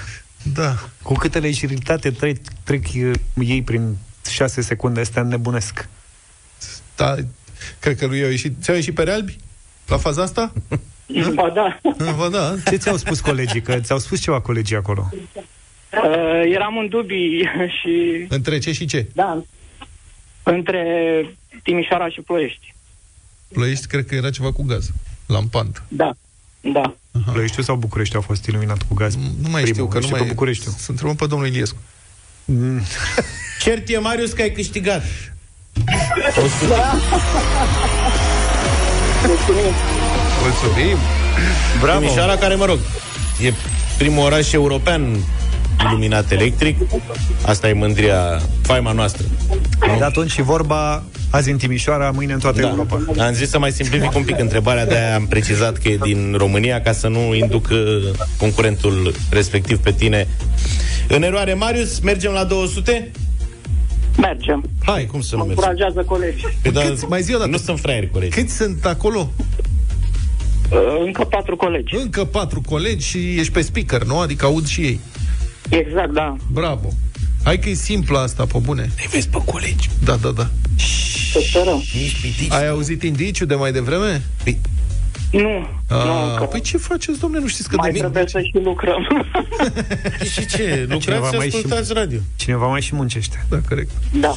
Da. 0.53 0.75
Cu 1.01 1.13
câte 1.13 1.39
leșiritate 1.39 2.11
trec, 2.11 2.37
trec 2.63 2.85
uh, 2.95 3.11
ei 3.45 3.61
prin 3.61 3.97
6 4.29 4.61
secunde, 4.61 4.99
astea 4.99 5.23
nebunesc. 5.23 5.87
Da, 6.95 7.15
cred 7.79 7.97
că 7.97 8.05
lui 8.05 8.23
au 8.23 8.29
ieșit. 8.29 8.53
Ți-au 8.61 8.75
ieșit 8.75 8.93
pe 8.93 9.11
albi? 9.11 9.37
La 9.87 9.97
faza 9.97 10.21
asta? 10.21 10.53
Ba 11.35 11.49
da. 11.49 11.79
Ba 12.17 12.29
da. 12.29 12.55
Ce 12.69 12.75
ți-au 12.75 12.97
spus 12.97 13.19
colegii? 13.19 13.61
Că 13.61 13.79
ți-au 13.79 13.99
spus 13.99 14.21
ceva 14.21 14.41
colegii 14.41 14.75
acolo. 14.75 15.09
Uh, 15.13 16.53
eram 16.53 16.77
în 16.77 16.87
dubii 16.87 17.49
și... 17.81 18.25
Între 18.29 18.57
ce 18.57 18.71
și 18.71 18.85
ce? 18.85 19.07
Da. 19.13 19.43
Între 20.43 20.83
Timișoara 21.63 22.09
și 22.09 22.21
Ploiești. 22.21 22.73
Ploiești, 23.53 23.87
cred 23.87 24.05
că 24.05 24.15
era 24.15 24.29
ceva 24.29 24.51
cu 24.51 24.63
gaz. 24.63 24.91
Lampant. 25.25 25.83
Da. 25.87 26.11
Da. 26.61 26.95
Ploieștiul 27.31 27.65
sau 27.65 27.75
București 27.75 28.15
au 28.15 28.21
fost 28.21 28.45
iluminat 28.45 28.81
cu 28.87 28.93
gaz? 28.93 29.15
Nu 29.15 29.49
mai 29.49 29.65
știu, 29.65 29.87
că 29.87 29.99
nu 29.99 30.07
mai... 30.11 30.19
pe 30.19 30.25
Bucureștiu. 30.27 30.71
Să 30.77 30.91
întrebăm 30.91 31.15
pe 31.15 31.25
domnul 31.25 31.47
Iliescu. 31.47 31.77
Cert 33.63 33.89
e, 33.89 33.97
Marius, 33.97 34.31
că 34.31 34.41
ai 34.41 34.51
câștigat. 34.51 35.03
Mulțumim. 39.25 39.73
Mulțumim. 40.41 40.97
Bravo. 41.81 41.99
Timișoara, 41.99 42.35
care, 42.35 42.55
mă 42.55 42.65
rog, 42.65 42.79
e 43.41 43.53
primul 43.97 44.23
oraș 44.23 44.51
european 44.51 45.17
iluminat 45.87 46.31
electric. 46.31 46.77
Asta 47.45 47.69
e 47.69 47.73
mândria, 47.73 48.41
faima 48.61 48.91
noastră. 48.91 49.25
Ai 49.79 49.97
dat 49.97 50.07
atunci 50.07 50.31
și 50.31 50.41
vorba 50.41 51.03
azi 51.29 51.49
în 51.51 51.57
Timișoara, 51.57 52.11
mâine 52.11 52.33
în 52.33 52.39
toată 52.39 52.61
Da. 52.61 52.67
Europa. 52.67 53.01
Am 53.17 53.33
zis 53.33 53.49
să 53.49 53.59
mai 53.59 53.71
simplific 53.71 54.15
un 54.15 54.23
pic 54.23 54.39
întrebarea, 54.39 54.85
de-aia 54.85 55.15
am 55.15 55.27
precizat 55.27 55.77
că 55.77 55.87
e 55.89 55.97
din 55.97 56.33
România, 56.37 56.81
ca 56.81 56.91
să 56.91 57.07
nu 57.07 57.35
induc 57.35 57.67
uh, 57.71 57.77
concurentul 58.37 59.13
respectiv 59.31 59.77
pe 59.79 59.91
tine 59.91 60.27
în 61.07 61.23
eroare. 61.23 61.53
Marius, 61.53 61.99
mergem 61.99 62.31
la 62.31 62.43
200? 62.43 63.11
Mergem. 64.17 64.63
Hai, 64.85 65.05
cum 65.05 65.21
să 65.21 65.35
nu 65.35 65.41
Mă 65.41 65.47
mergem? 65.47 65.63
încurajează 65.67 66.07
colegii. 66.07 66.57
Păi, 66.61 66.71
da, 66.71 66.81
Câți, 66.81 67.05
mai 67.05 67.21
zi 67.21 67.33
o 67.35 67.37
dată. 67.37 67.49
nu 67.49 67.57
sunt 67.57 67.79
fraieri 67.79 68.09
colegi. 68.09 68.39
Câți 68.41 68.55
sunt 68.55 68.85
acolo? 68.85 69.29
Uh, 70.71 70.77
încă 71.05 71.23
patru 71.23 71.55
colegi. 71.55 71.95
Încă 71.95 72.23
patru 72.25 72.61
colegi 72.61 73.07
și 73.07 73.17
ești 73.39 73.51
pe 73.53 73.61
speaker, 73.61 74.03
nu? 74.03 74.19
Adică 74.19 74.45
aud 74.45 74.65
și 74.67 74.81
ei. 74.81 74.99
Exact, 75.69 76.11
da. 76.13 76.35
Bravo. 76.51 76.89
Hai 77.43 77.59
că 77.59 77.69
e 77.69 77.73
simplă 77.73 78.19
asta, 78.19 78.45
pe 78.45 78.57
bune. 78.61 78.81
Îi 78.97 79.07
vezi 79.11 79.27
pe 79.29 79.37
colegi. 79.45 79.89
Da, 80.03 80.15
da, 80.15 80.29
da. 80.29 80.49
Să 81.31 81.39
sperăm. 81.49 81.83
Ai 82.49 82.67
auzit 82.67 83.03
indiciu 83.03 83.45
de 83.45 83.55
mai 83.55 83.71
devreme? 83.71 84.21
Nu. 85.31 85.67
nu 85.89 85.95
A, 85.95 86.31
încă. 86.31 86.43
păi 86.43 86.61
ce 86.61 86.77
faceți, 86.77 87.19
domnule? 87.19 87.41
Nu 87.41 87.47
știți 87.47 87.69
că 87.69 87.75
Mai 87.75 87.91
de 87.91 87.97
trebuie 87.99 88.23
să 88.27 88.39
și 88.41 88.59
lucrăm. 88.63 89.07
Și 90.33 90.45
ce? 90.45 90.85
Lucrați 90.89 91.29
și 91.29 91.35
mai 91.37 91.49
și- 91.49 91.55
ascultați 91.55 91.93
radio. 91.93 92.19
Cineva 92.35 92.67
mai 92.67 92.81
și 92.81 92.95
muncește. 92.95 93.45
Da, 93.49 93.59
corect. 93.67 93.91
da. 94.13 94.33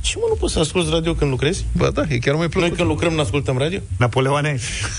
Ce 0.00 0.14
mă, 0.18 0.24
nu 0.28 0.34
poți 0.34 0.52
să 0.52 0.58
asculti 0.58 0.90
radio 0.90 1.14
când 1.14 1.30
lucrezi? 1.30 1.64
Ba 1.72 1.90
da, 1.90 2.02
e 2.08 2.18
chiar 2.18 2.34
mai 2.34 2.40
Noi 2.40 2.48
plăcut. 2.48 2.76
când 2.76 2.88
lucrăm, 2.88 3.12
nu 3.12 3.20
ascultăm 3.20 3.58
radio? 3.58 3.78
Napoleoane, 3.98 4.58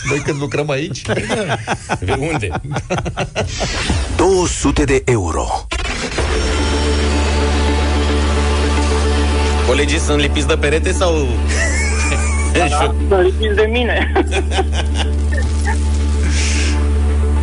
Noi 0.09 0.17
când 0.19 0.39
lucrăm 0.39 0.69
aici? 0.69 1.01
De 1.99 2.11
unde? 2.19 2.49
200 4.17 4.83
de 4.83 5.01
euro. 5.05 5.45
Colegii 9.73 9.99
sunt 9.99 10.19
lipiți 10.19 10.47
de 10.47 10.57
perete 10.57 10.91
sau... 10.91 11.27
da. 12.69 12.95
Să 13.07 13.21
lipiți 13.23 13.55
de 13.55 13.67
mine. 13.71 14.11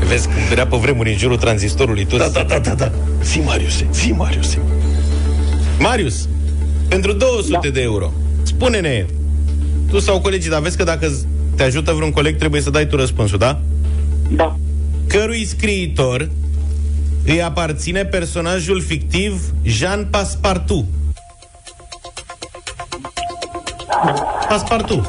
Vezi 0.08 0.26
cum 0.26 0.36
era 0.50 0.66
pe 0.66 0.76
vremuri 0.76 1.10
în 1.10 1.16
jurul 1.16 1.36
tranzistorului 1.36 2.04
tot. 2.04 2.18
Da, 2.18 2.28
da, 2.28 2.42
da, 2.42 2.58
da, 2.58 2.74
da. 2.74 2.92
Zi, 3.22 3.38
Marius, 3.38 3.84
zi, 3.92 4.12
Marius. 4.12 4.58
Marius, 5.78 6.28
pentru 6.88 7.12
200 7.12 7.58
da. 7.62 7.68
de 7.68 7.80
euro, 7.80 8.12
spune-ne, 8.42 9.06
tu 9.88 9.98
sau 9.98 10.20
colegii, 10.20 10.50
dar 10.50 10.60
vezi 10.60 10.76
că 10.76 10.84
dacă 10.84 11.12
te 11.56 11.62
ajută 11.62 11.92
vreun 11.92 12.10
coleg, 12.10 12.36
trebuie 12.36 12.60
să 12.60 12.70
dai 12.70 12.86
tu 12.86 12.96
răspunsul, 12.96 13.38
da? 13.38 13.60
Da. 14.28 14.56
Cărui 15.06 15.44
scriitor 15.44 16.30
îi 17.24 17.42
aparține 17.42 18.04
personajul 18.04 18.80
fictiv 18.80 19.42
Jean 19.62 20.06
Passepartout? 20.10 20.84
Passepartout. 24.48 25.04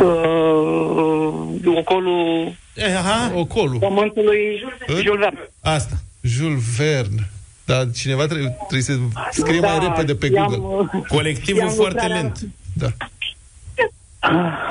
Uh, 0.00 1.76
ocolul 1.76 2.58
Eh, 2.74 2.96
Aha, 2.96 3.32
Ocolul. 3.34 3.78
pământului 3.78 4.62
Jules 4.88 5.18
Verne. 5.18 5.48
asta. 5.60 5.94
Jules 6.20 6.76
Verne. 6.76 7.30
Dar 7.64 7.90
cineva 7.90 8.26
trebuie, 8.26 8.56
trebuie 8.58 8.82
să 8.82 8.98
scrie 9.30 9.60
mai 9.60 9.78
Da, 9.78 9.86
repede 9.86 10.14
pe 10.14 10.26
i-am, 10.26 10.46
Google. 10.54 10.88
uh, 10.98 11.06
Colectivul 11.08 11.60
i-am 11.60 11.70
foarte 11.70 11.92
lucrat 11.92 12.08
la- 12.08 12.14
lent. 12.16 12.40
Da. 12.72 12.88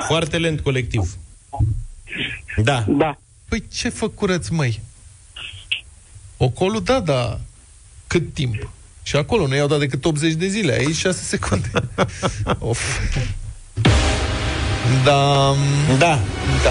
Foarte 0.06 0.38
lent 0.38 0.60
colectiv. 0.60 1.14
Da. 2.62 2.84
Da. 2.88 3.18
Păi 3.48 3.64
ce 3.72 3.88
făcurăți, 3.88 4.52
măi? 4.52 4.80
Ocolul, 6.36 6.82
da, 6.82 7.00
da. 7.00 7.38
Cât 8.06 8.34
timp? 8.34 8.70
Și 9.02 9.16
acolo 9.16 9.46
nu 9.46 9.54
i-au 9.54 9.66
dat 9.66 9.78
decât 9.78 10.04
80 10.04 10.32
de 10.32 10.46
zile, 10.46 10.72
aici 10.72 10.96
6 10.96 11.22
secunde. 11.22 11.70
of. 12.58 12.98
Da, 15.04 15.54
Da. 15.98 16.18
da. 16.62 16.70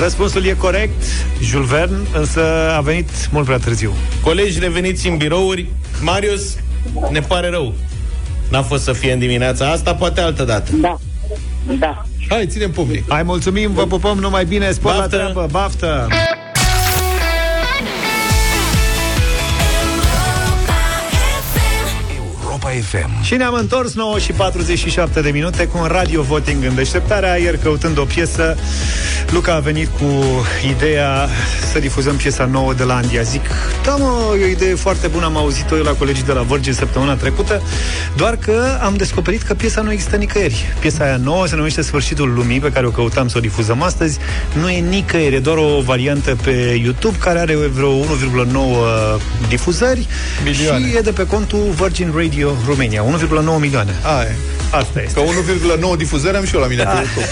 răspunsul 0.00 0.44
e 0.44 0.52
corect, 0.52 1.02
Jules 1.42 1.68
Verne, 1.68 1.96
însă 2.14 2.42
a 2.76 2.80
venit 2.80 3.08
mult 3.30 3.44
prea 3.44 3.58
târziu. 3.58 3.92
Colegi 4.22 4.58
reveniți 4.58 5.08
în 5.08 5.16
birouri. 5.16 5.66
Marius, 6.00 6.42
ne 7.10 7.20
pare 7.20 7.48
rău. 7.48 7.74
N-a 8.50 8.62
fost 8.62 8.82
să 8.82 8.92
fie 8.92 9.12
în 9.12 9.18
dimineața 9.18 9.70
asta, 9.70 9.94
poate 9.94 10.20
altă 10.20 10.44
dată. 10.44 10.72
Da. 10.76 10.98
Da. 11.78 12.04
Hai, 12.28 12.46
ținem 12.46 12.70
public. 12.70 13.04
Hai, 13.08 13.22
mulțumim, 13.22 13.72
vă 13.72 13.86
pupăm 13.86 14.18
numai 14.18 14.44
bine, 14.44 14.70
spor 14.72 14.92
la 14.92 14.98
Baftă! 14.98 15.16
treabă, 15.16 15.46
baftă! 15.50 16.08
FM. 22.80 23.22
Și 23.22 23.34
ne-am 23.34 23.54
întors 23.54 23.94
9 23.94 24.18
și 24.18 24.32
47 24.32 25.20
de 25.20 25.30
minute 25.30 25.66
cu 25.66 25.78
un 25.78 25.86
radio 25.86 26.22
voting 26.22 26.64
în 26.64 26.74
deșteptarea. 26.74 27.36
Ieri 27.36 27.58
căutând 27.58 27.98
o 27.98 28.04
piesă, 28.04 28.56
Luca 29.30 29.54
a 29.54 29.58
venit 29.58 29.88
cu 29.98 30.22
ideea 30.70 31.28
să 31.72 31.78
difuzăm 31.78 32.16
piesa 32.16 32.44
nouă 32.44 32.74
de 32.74 32.82
la 32.82 32.94
Andia. 32.94 33.22
Zic, 33.22 33.46
da 33.84 33.96
mă, 33.96 34.36
e 34.40 34.44
o 34.44 34.48
idee 34.48 34.74
foarte 34.74 35.06
bună, 35.06 35.24
am 35.24 35.36
auzit-o 35.36 35.76
eu 35.76 35.82
la 35.82 35.90
colegii 35.90 36.24
de 36.24 36.32
la 36.32 36.42
Virgin 36.42 36.72
săptămâna 36.72 37.14
trecută, 37.14 37.62
doar 38.16 38.36
că 38.36 38.78
am 38.82 38.94
descoperit 38.96 39.42
că 39.42 39.54
piesa 39.54 39.80
nu 39.80 39.92
există 39.92 40.16
nicăieri. 40.16 40.74
Piesa 40.80 41.04
aia 41.04 41.16
nouă 41.16 41.46
se 41.46 41.56
numește 41.56 41.82
Sfârșitul 41.82 42.32
Lumii, 42.34 42.60
pe 42.60 42.70
care 42.70 42.86
o 42.86 42.90
căutam 42.90 43.28
să 43.28 43.38
o 43.38 43.40
difuzăm 43.40 43.82
astăzi. 43.82 44.18
Nu 44.60 44.70
e 44.70 44.80
nicăieri, 44.80 45.34
e 45.34 45.38
doar 45.38 45.56
o 45.56 45.80
variantă 45.80 46.36
pe 46.42 46.80
YouTube 46.82 47.16
care 47.18 47.38
are 47.38 47.56
vreo 47.56 47.90
1,9 47.90 49.18
difuzări 49.48 50.06
Milioane. 50.44 50.88
și 50.88 50.96
e 50.96 51.00
de 51.00 51.10
pe 51.10 51.26
contul 51.26 51.74
Virgin 51.76 52.12
Radio 52.16 52.52
Romania, 52.66 53.02
1,9 53.02 53.60
milioane. 53.60 53.92
Hai. 54.02 54.26
Asta 54.70 55.02
este. 55.02 55.20
Că 55.20 55.90
1,9 55.92 55.96
difuzări 55.96 56.36
am 56.36 56.44
și 56.44 56.54
eu 56.54 56.60
la 56.60 56.66
mine 56.66 56.82
pe 56.82 56.90
YouTube. 56.90 57.26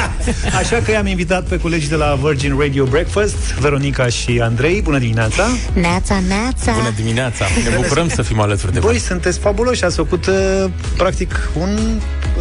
Așa 0.60 0.80
că 0.84 0.90
i-am 0.90 1.06
invitat 1.06 1.44
pe 1.44 1.58
colegii 1.58 1.88
de 1.88 1.94
la 1.94 2.18
Virgin 2.22 2.56
Radio 2.58 2.84
Breakfast, 2.84 3.36
Veronica 3.36 4.06
și 4.06 4.40
Andrei. 4.42 4.82
Bună 4.82 4.98
dimineața! 4.98 5.46
Neața, 5.72 6.20
neața 6.28 6.72
Bună 6.72 6.92
dimineața! 6.96 7.44
Ne 7.70 7.76
bucurăm 7.76 8.08
să 8.08 8.22
fim 8.22 8.40
alături 8.40 8.72
de 8.72 8.78
voi. 8.78 8.90
Voi 8.90 9.00
sunteți 9.00 9.38
fabuloși, 9.38 9.84
ați 9.84 9.96
făcut 9.96 10.26
uh, 10.26 10.34
practic 10.96 11.50
un 11.60 12.00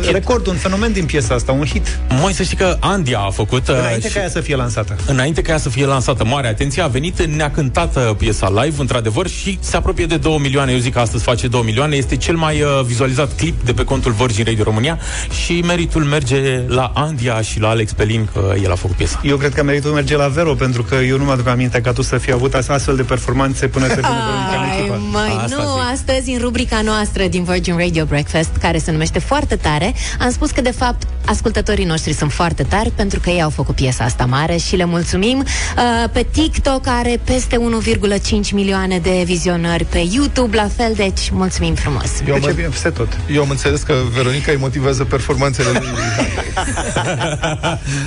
record, 0.09 0.47
un 0.47 0.55
fenomen 0.55 0.91
din 0.91 1.05
piesa 1.05 1.33
asta, 1.33 1.51
un 1.51 1.65
hit. 1.65 1.99
Moi 2.09 2.33
să 2.33 2.43
știi 2.43 2.57
că 2.57 2.77
Andia 2.79 3.19
a 3.19 3.29
făcut... 3.29 3.67
uh, 3.67 3.75
Înainte 3.79 4.07
și- 4.07 4.13
ca 4.13 4.21
ea 4.21 4.29
să 4.29 4.39
fie 4.41 4.55
lansată. 4.55 4.95
Înainte 5.07 5.41
ca 5.41 5.51
ea 5.51 5.57
să 5.57 5.69
fie 5.69 5.85
lansată, 5.85 6.25
mare 6.25 6.47
atenție, 6.47 6.81
a 6.81 6.87
venit, 6.87 7.25
ne-a 7.25 7.51
cântat 7.51 7.95
uh, 7.95 8.15
piesa 8.17 8.49
live, 8.63 8.75
într-adevăr, 8.81 9.27
și 9.27 9.57
se 9.61 9.75
apropie 9.75 10.05
de 10.05 10.17
2 10.17 10.37
milioane. 10.41 10.71
Eu 10.71 10.77
zic 10.77 10.93
că 10.93 10.99
astăzi 10.99 11.23
face 11.23 11.47
2 11.47 11.61
milioane. 11.65 11.95
Este 11.95 12.15
cel 12.17 12.35
mai 12.35 12.61
uh, 12.61 12.67
vizualizat 12.85 13.35
clip 13.35 13.65
de 13.65 13.73
pe 13.73 13.83
contul 13.83 14.11
Virgin 14.11 14.43
Radio 14.45 14.63
România 14.63 14.99
și 15.43 15.59
meritul 15.65 16.03
merge 16.03 16.61
la 16.67 16.91
Andia 16.95 17.41
și 17.41 17.59
la 17.59 17.69
Alex 17.69 17.91
Pelin, 17.93 18.27
că 18.33 18.53
el 18.63 18.71
a 18.71 18.75
făcut 18.75 18.95
piesa. 18.95 19.19
Eu 19.23 19.37
cred 19.37 19.53
că 19.53 19.63
meritul 19.63 19.91
merge 19.91 20.15
la 20.15 20.27
Vero, 20.27 20.53
pentru 20.53 20.83
că 20.83 20.95
eu 20.95 21.17
nu 21.17 21.23
mă 21.23 21.31
aduc 21.31 21.47
aminte 21.47 21.81
ca 21.81 21.91
tu 21.93 22.01
să 22.01 22.17
fii 22.17 22.33
avut 22.33 22.53
astfel 22.53 22.95
de 22.95 23.01
performanțe 23.03 23.67
până 23.67 23.87
să 23.87 23.93
vină 23.93 24.07
Veronica 24.07 24.63
în 24.63 24.69
Ai, 24.69 24.77
echipă. 24.79 24.99
măi, 25.11 25.45
nu, 25.49 25.79
astăzi 25.93 26.29
în 26.31 26.39
rubrica 26.39 26.81
noastră 26.81 27.23
din 27.27 27.43
Virgin 27.43 27.77
Radio 27.77 28.05
Breakfast, 28.05 28.49
care 28.61 28.77
se 28.77 28.91
numește 28.91 29.19
Foarte 29.19 29.55
Tare, 29.55 29.90
am 30.19 30.31
spus 30.31 30.51
că, 30.51 30.61
de 30.61 30.71
fapt, 30.71 31.07
ascultătorii 31.25 31.85
noștri 31.85 32.13
sunt 32.13 32.31
foarte 32.31 32.63
tari 32.63 32.91
pentru 32.95 33.19
că 33.19 33.29
ei 33.29 33.41
au 33.41 33.49
făcut 33.49 33.75
piesa 33.75 34.03
asta 34.03 34.25
mare 34.25 34.55
și 34.55 34.75
le 34.75 34.85
mulțumim. 34.85 35.37
Uh, 35.37 36.09
pe 36.11 36.25
TikTok 36.31 36.87
are 36.87 37.19
peste 37.23 37.57
1,5 37.57 38.51
milioane 38.51 38.99
de 38.99 39.23
vizionări, 39.25 39.85
pe 39.85 40.07
YouTube 40.11 40.55
la 40.55 40.69
fel, 40.75 40.93
deci 40.95 41.29
mulțumim 41.31 41.75
frumos. 41.75 42.11
Eu 42.27 42.33
am, 42.33 42.41
peste 42.69 42.89
tot. 42.89 43.07
Eu 43.31 43.41
am 43.41 43.49
înțeles 43.49 43.81
că 43.81 43.93
Veronica 44.15 44.51
îi 44.51 44.57
motivează 44.57 45.03
performanțele 45.03 45.69
lui. 45.71 45.81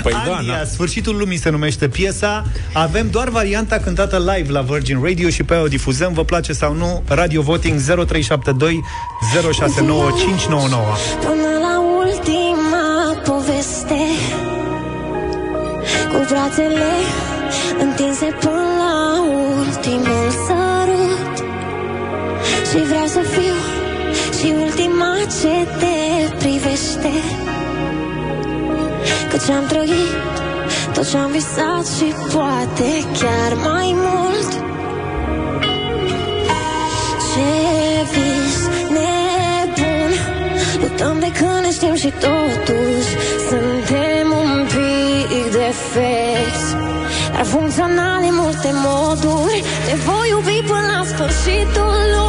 Păi 0.03 0.13
Andia, 0.13 0.65
Sfârșitul 0.65 1.17
lumii 1.17 1.39
se 1.39 1.51
numește 1.51 1.89
piesa. 1.89 2.47
Avem 2.73 3.11
doar 3.11 3.29
varianta 3.29 3.79
cântată 3.79 4.33
live 4.35 4.53
la 4.53 4.61
Virgin 4.61 5.03
Radio 5.03 5.29
și 5.29 5.43
pe 5.43 5.55
aia 5.55 5.63
o 5.63 5.67
difuzăm. 5.67 6.13
Vă 6.13 6.25
place 6.25 6.53
sau 6.53 6.75
nu? 6.75 7.03
Radio 7.07 7.43
Voting 7.43 7.81
0372 7.81 8.81
069599. 9.53 11.74
Până 12.05 12.17
la 12.17 12.21
ultima 12.21 13.21
poveste. 13.25 14.03
Cu 16.13 16.19
brațele 16.29 16.93
întinse 17.79 18.37
până 18.41 18.63
la 18.79 19.23
ultimul 19.67 20.31
sărut. 20.47 21.37
Și 22.71 22.79
vreau 22.89 23.07
să 23.07 23.21
fiu 23.21 23.57
și 24.39 24.53
ultima 24.63 25.15
ce 25.41 25.69
te 25.79 26.35
privește. 26.39 27.13
Că 29.31 29.37
ce-am 29.47 29.67
trăit, 29.67 30.15
tot 30.95 31.11
ce-am 31.11 31.31
visat 31.31 31.87
și 31.97 32.15
poate 32.33 32.91
chiar 33.19 33.55
mai 33.63 33.95
mult 33.97 34.74
și 42.05 42.11
totuși 42.11 43.13
Suntem 43.49 44.27
un 44.43 44.67
pic 44.73 45.43
defecți. 45.53 46.69
Dar 47.33 47.45
funcțional 47.45 48.21
în 48.29 48.35
multe 48.43 48.71
moduri 48.87 49.65
Te 49.87 49.95
voi 50.07 50.29
iubi 50.31 50.67
până 50.67 50.87
la 50.97 51.05
sfârșitul 51.05 51.95
lumii 52.13 52.24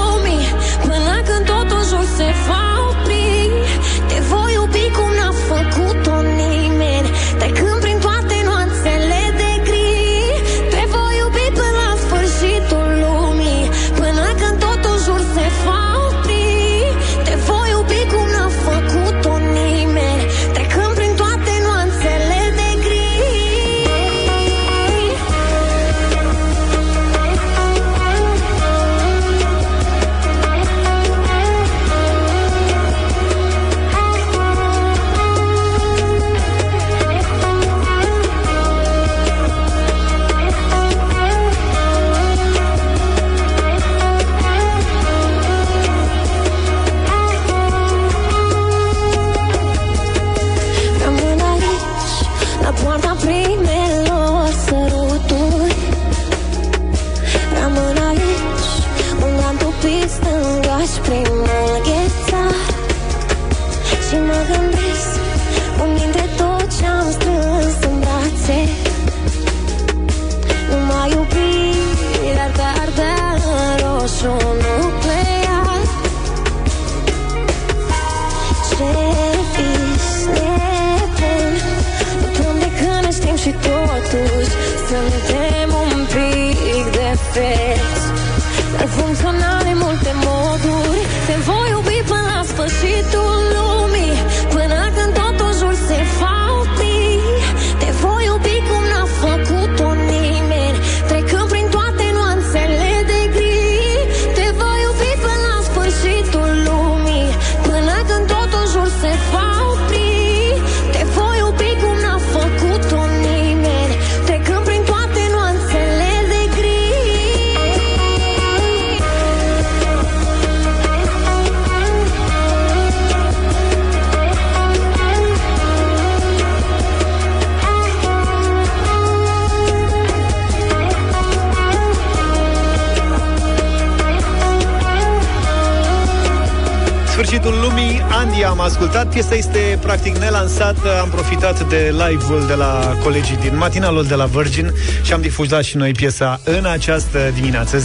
ascultat 138.65 139.07
Piesa 139.07 139.35
este 139.35 139.77
practic 139.81 140.17
nelansată 140.17 140.99
Am 141.01 141.09
profitat 141.09 141.69
de 141.69 141.95
live-ul 142.07 142.43
de 142.47 142.53
la 142.53 142.97
colegii 143.03 143.37
din 143.37 143.57
matinalul 143.57 144.03
de 144.03 144.15
la 144.15 144.25
Virgin 144.25 144.73
Și 145.01 145.13
am 145.13 145.21
difuzat 145.21 145.63
și 145.63 145.77
noi 145.77 145.91
piesa 145.91 146.39
în 146.43 146.65
această 146.65 147.31
dimineață 147.33 147.77
0372069599 147.77 147.83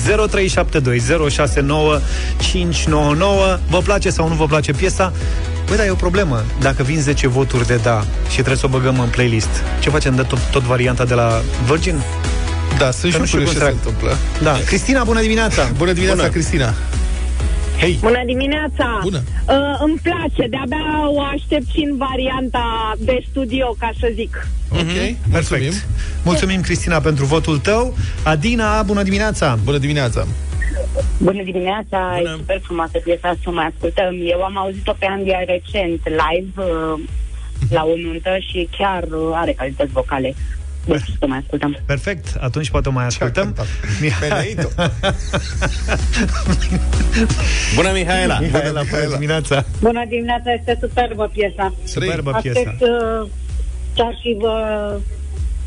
Vă 3.68 3.78
place 3.85 4.11
sau 4.11 4.28
nu 4.28 4.35
vă 4.35 4.47
place 4.47 4.72
piesa? 4.72 5.12
Băi, 5.66 5.76
dar 5.76 5.87
e 5.87 5.91
o 5.91 5.95
problemă 5.95 6.45
Dacă 6.61 6.83
vin 6.83 7.01
10 7.01 7.28
voturi 7.28 7.66
de 7.66 7.81
da 7.83 8.05
și 8.24 8.35
trebuie 8.35 8.57
să 8.57 8.66
o 8.66 8.68
băgăm 8.68 9.01
în 9.01 9.09
playlist 9.09 9.62
Ce 9.81 9.91
facem? 9.91 10.14
Dă 10.14 10.22
tot, 10.22 10.39
tot 10.39 10.62
varianta 10.62 11.05
de 11.05 11.14
la 11.14 11.43
Virgin? 11.66 12.01
Da, 12.78 12.91
sunt 12.91 13.03
Că 13.03 13.09
și 13.09 13.18
nu 13.18 13.24
știu 13.26 13.39
curios 13.39 13.57
cum 13.57 13.61
ce 13.61 13.66
se 13.66 13.70
se 13.70 13.70
întâmplă. 13.70 14.16
Da, 14.43 14.57
Cristina, 14.66 15.05
bună 15.05 15.20
dimineața! 15.20 15.70
Bună 15.76 15.93
dimineața, 15.93 16.20
Bună. 16.20 16.33
Cristina! 16.33 16.74
Hei! 17.81 17.99
Bună 18.01 18.22
dimineața! 18.26 18.99
Bună! 19.03 19.22
Uh, 19.49 19.55
îmi 19.78 20.01
place, 20.03 20.49
de-abia 20.49 21.11
o 21.11 21.20
aștept 21.20 21.68
și 21.72 21.87
în 21.91 21.97
varianta 21.97 22.95
de 22.99 23.24
studio, 23.31 23.76
ca 23.78 23.91
să 24.01 24.11
zic. 24.14 24.49
Ok, 24.72 25.31
Perfect. 25.33 25.87
Mulțumim, 26.24 26.61
Cristina, 26.61 27.01
pentru 27.01 27.24
votul 27.24 27.59
tău. 27.59 27.97
Adina, 28.24 28.83
bună 28.83 29.03
dimineața! 29.03 29.59
Bună 29.64 29.78
dimineața! 29.78 30.26
Bună 31.18 31.43
dimineața, 31.43 32.14
Bună. 32.16 32.31
e 32.31 32.37
super 32.37 32.61
frumoasă 32.62 32.99
piesa 33.05 33.35
să 33.43 33.49
o 33.49 33.53
mai 33.53 33.66
ascultăm. 33.66 34.14
Eu 34.24 34.43
am 34.43 34.59
auzit-o 34.59 34.93
pe 34.99 35.07
Andia 35.07 35.39
recent, 35.47 36.01
live, 36.05 36.53
uh, 36.57 37.01
la 37.70 37.85
o 37.85 37.97
nuntă 37.97 38.37
și 38.49 38.68
chiar 38.78 39.03
uh, 39.03 39.31
are 39.33 39.53
calități 39.53 39.93
vocale. 39.93 40.35
Deci 40.85 41.05
să 41.18 41.26
mai 41.26 41.39
ascultăm. 41.39 41.78
Perfect, 41.87 42.37
atunci 42.41 42.70
poate 42.70 42.89
o 42.89 42.93
mai 42.93 43.05
ascultăm. 43.05 43.55
Mihai... 44.01 44.55
Bună, 47.76 47.91
Mihaela! 47.93 48.39
Mihaela, 48.39 48.83
bună 48.91 49.09
dimineața! 49.12 49.64
Bună 49.81 50.05
dimineața, 50.09 50.53
este 50.53 50.78
superbă 50.81 51.31
piesa. 51.33 51.74
Superbă 51.85 52.39
piesa. 52.43 52.59
Aștept 52.61 52.81
uh, 52.81 53.28
chiar 53.95 54.18
și 54.20 54.37
vă, 54.39 54.97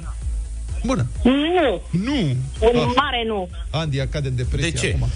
Bună! 0.86 1.06
Nu! 1.24 1.82
Nu! 1.90 2.20
Un 2.60 2.80
Ah, 2.80 2.92
mare 2.96 3.24
nu. 3.28 3.50
Andia 3.70 4.08
cade 4.12 4.28
în 4.28 4.36
depresie 4.36 4.70
De 4.72 4.78
ce? 4.78 4.94
acum. 4.96 5.08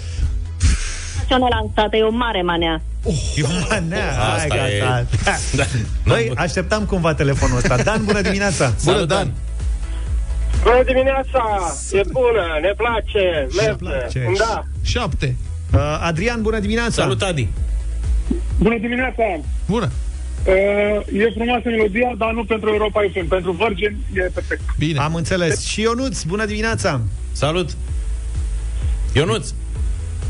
Național 1.18 1.48
lansată, 1.60 1.96
e 1.96 2.02
o 2.02 2.10
mare 2.10 2.42
manea. 2.42 2.80
E 3.36 3.42
un 3.44 3.64
manea, 3.70 4.12
hai, 4.18 4.34
Asta 4.36 4.68
e- 4.68 4.78
gata. 4.78 5.06
Da. 5.56 5.64
Băi, 6.06 6.32
așteptam 6.36 6.84
cumva 6.84 7.14
telefonul 7.14 7.56
ăsta. 7.56 7.76
Dan, 7.82 8.04
bună 8.04 8.20
dimineața! 8.20 8.72
Bună, 8.84 9.04
Dan! 9.04 9.32
Bună 10.62 10.82
dimineața! 10.86 11.42
E 11.92 12.00
bună, 12.10 12.44
ne 12.62 12.72
place, 12.76 13.46
merge. 13.56 13.74
place. 13.74 14.32
Da. 14.38 14.64
7. 14.88 15.36
Uh, 15.74 15.80
Adrian, 16.00 16.42
bună 16.42 16.58
dimineața! 16.58 17.02
Salut, 17.02 17.22
Adi! 17.22 17.48
Bună 18.58 18.78
dimineața! 18.78 19.22
Bună! 19.66 19.90
Uh, 20.46 21.20
e 21.20 21.30
frumoasă 21.34 21.62
melodia, 21.68 22.14
dar 22.18 22.32
nu 22.32 22.44
pentru 22.44 22.68
Europa 22.68 23.00
FM. 23.12 23.28
Pentru 23.28 23.52
Virgin 23.52 23.96
e 24.12 24.20
perfect. 24.20 24.60
Bine. 24.78 24.98
Am 24.98 25.14
înțeles. 25.14 25.66
Și 25.66 25.80
Ionuț, 25.80 26.22
bună 26.22 26.44
dimineața! 26.44 27.00
Salut! 27.32 27.76
Ionuț! 29.14 29.48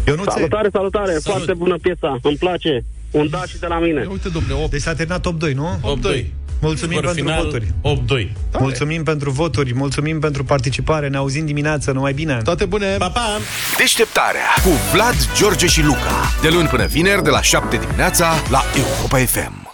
Ionuțe, 0.07 0.31
Salutare, 0.31 0.69
salutare, 0.73 1.07
Salut. 1.07 1.23
foarte 1.25 1.55
bună 1.55 1.77
piesa, 1.79 2.19
îmi 2.23 2.37
place. 2.37 2.85
Un 3.11 3.29
da 3.31 3.43
și 3.47 3.59
de 3.59 3.67
la 3.67 3.79
mine. 3.79 4.01
Ia 4.01 4.11
uite, 4.11 4.29
domnule, 4.29 4.55
8. 4.63 4.71
deci 4.71 4.81
s-a 4.81 4.95
terminat 4.95 5.21
top 5.21 5.39
2, 5.39 5.53
nu? 5.53 5.99
8-2. 6.15 6.25
Mulțumim 6.61 6.97
Scor 6.97 7.15
pentru 7.15 7.25
final, 7.25 7.45
voturi. 7.45 8.25
8-2. 8.25 8.33
Mulțumim 8.59 9.03
pentru 9.03 9.31
voturi, 9.31 9.75
mulțumim 9.75 10.21
pentru 10.21 10.45
participare, 10.45 11.09
ne 11.09 11.17
auzim 11.17 11.47
dimineața, 11.47 11.93
numai 11.93 12.13
bine! 12.13 12.41
Toate 12.45 12.65
bune! 12.65 12.97
Pa, 12.97 13.09
pa! 13.09 13.39
Deșteptarea 13.77 14.49
cu 14.63 14.71
Vlad, 14.93 15.33
George 15.37 15.67
și 15.67 15.83
Luca. 15.83 16.33
De 16.43 16.49
luni 16.49 16.69
până 16.69 16.87
vineri, 16.87 17.23
de 17.23 17.31
la 17.31 17.43
7 17.43 17.77
dimineața, 17.77 18.33
la 18.51 18.63
Europa 18.77 19.19
FM. 19.19 19.67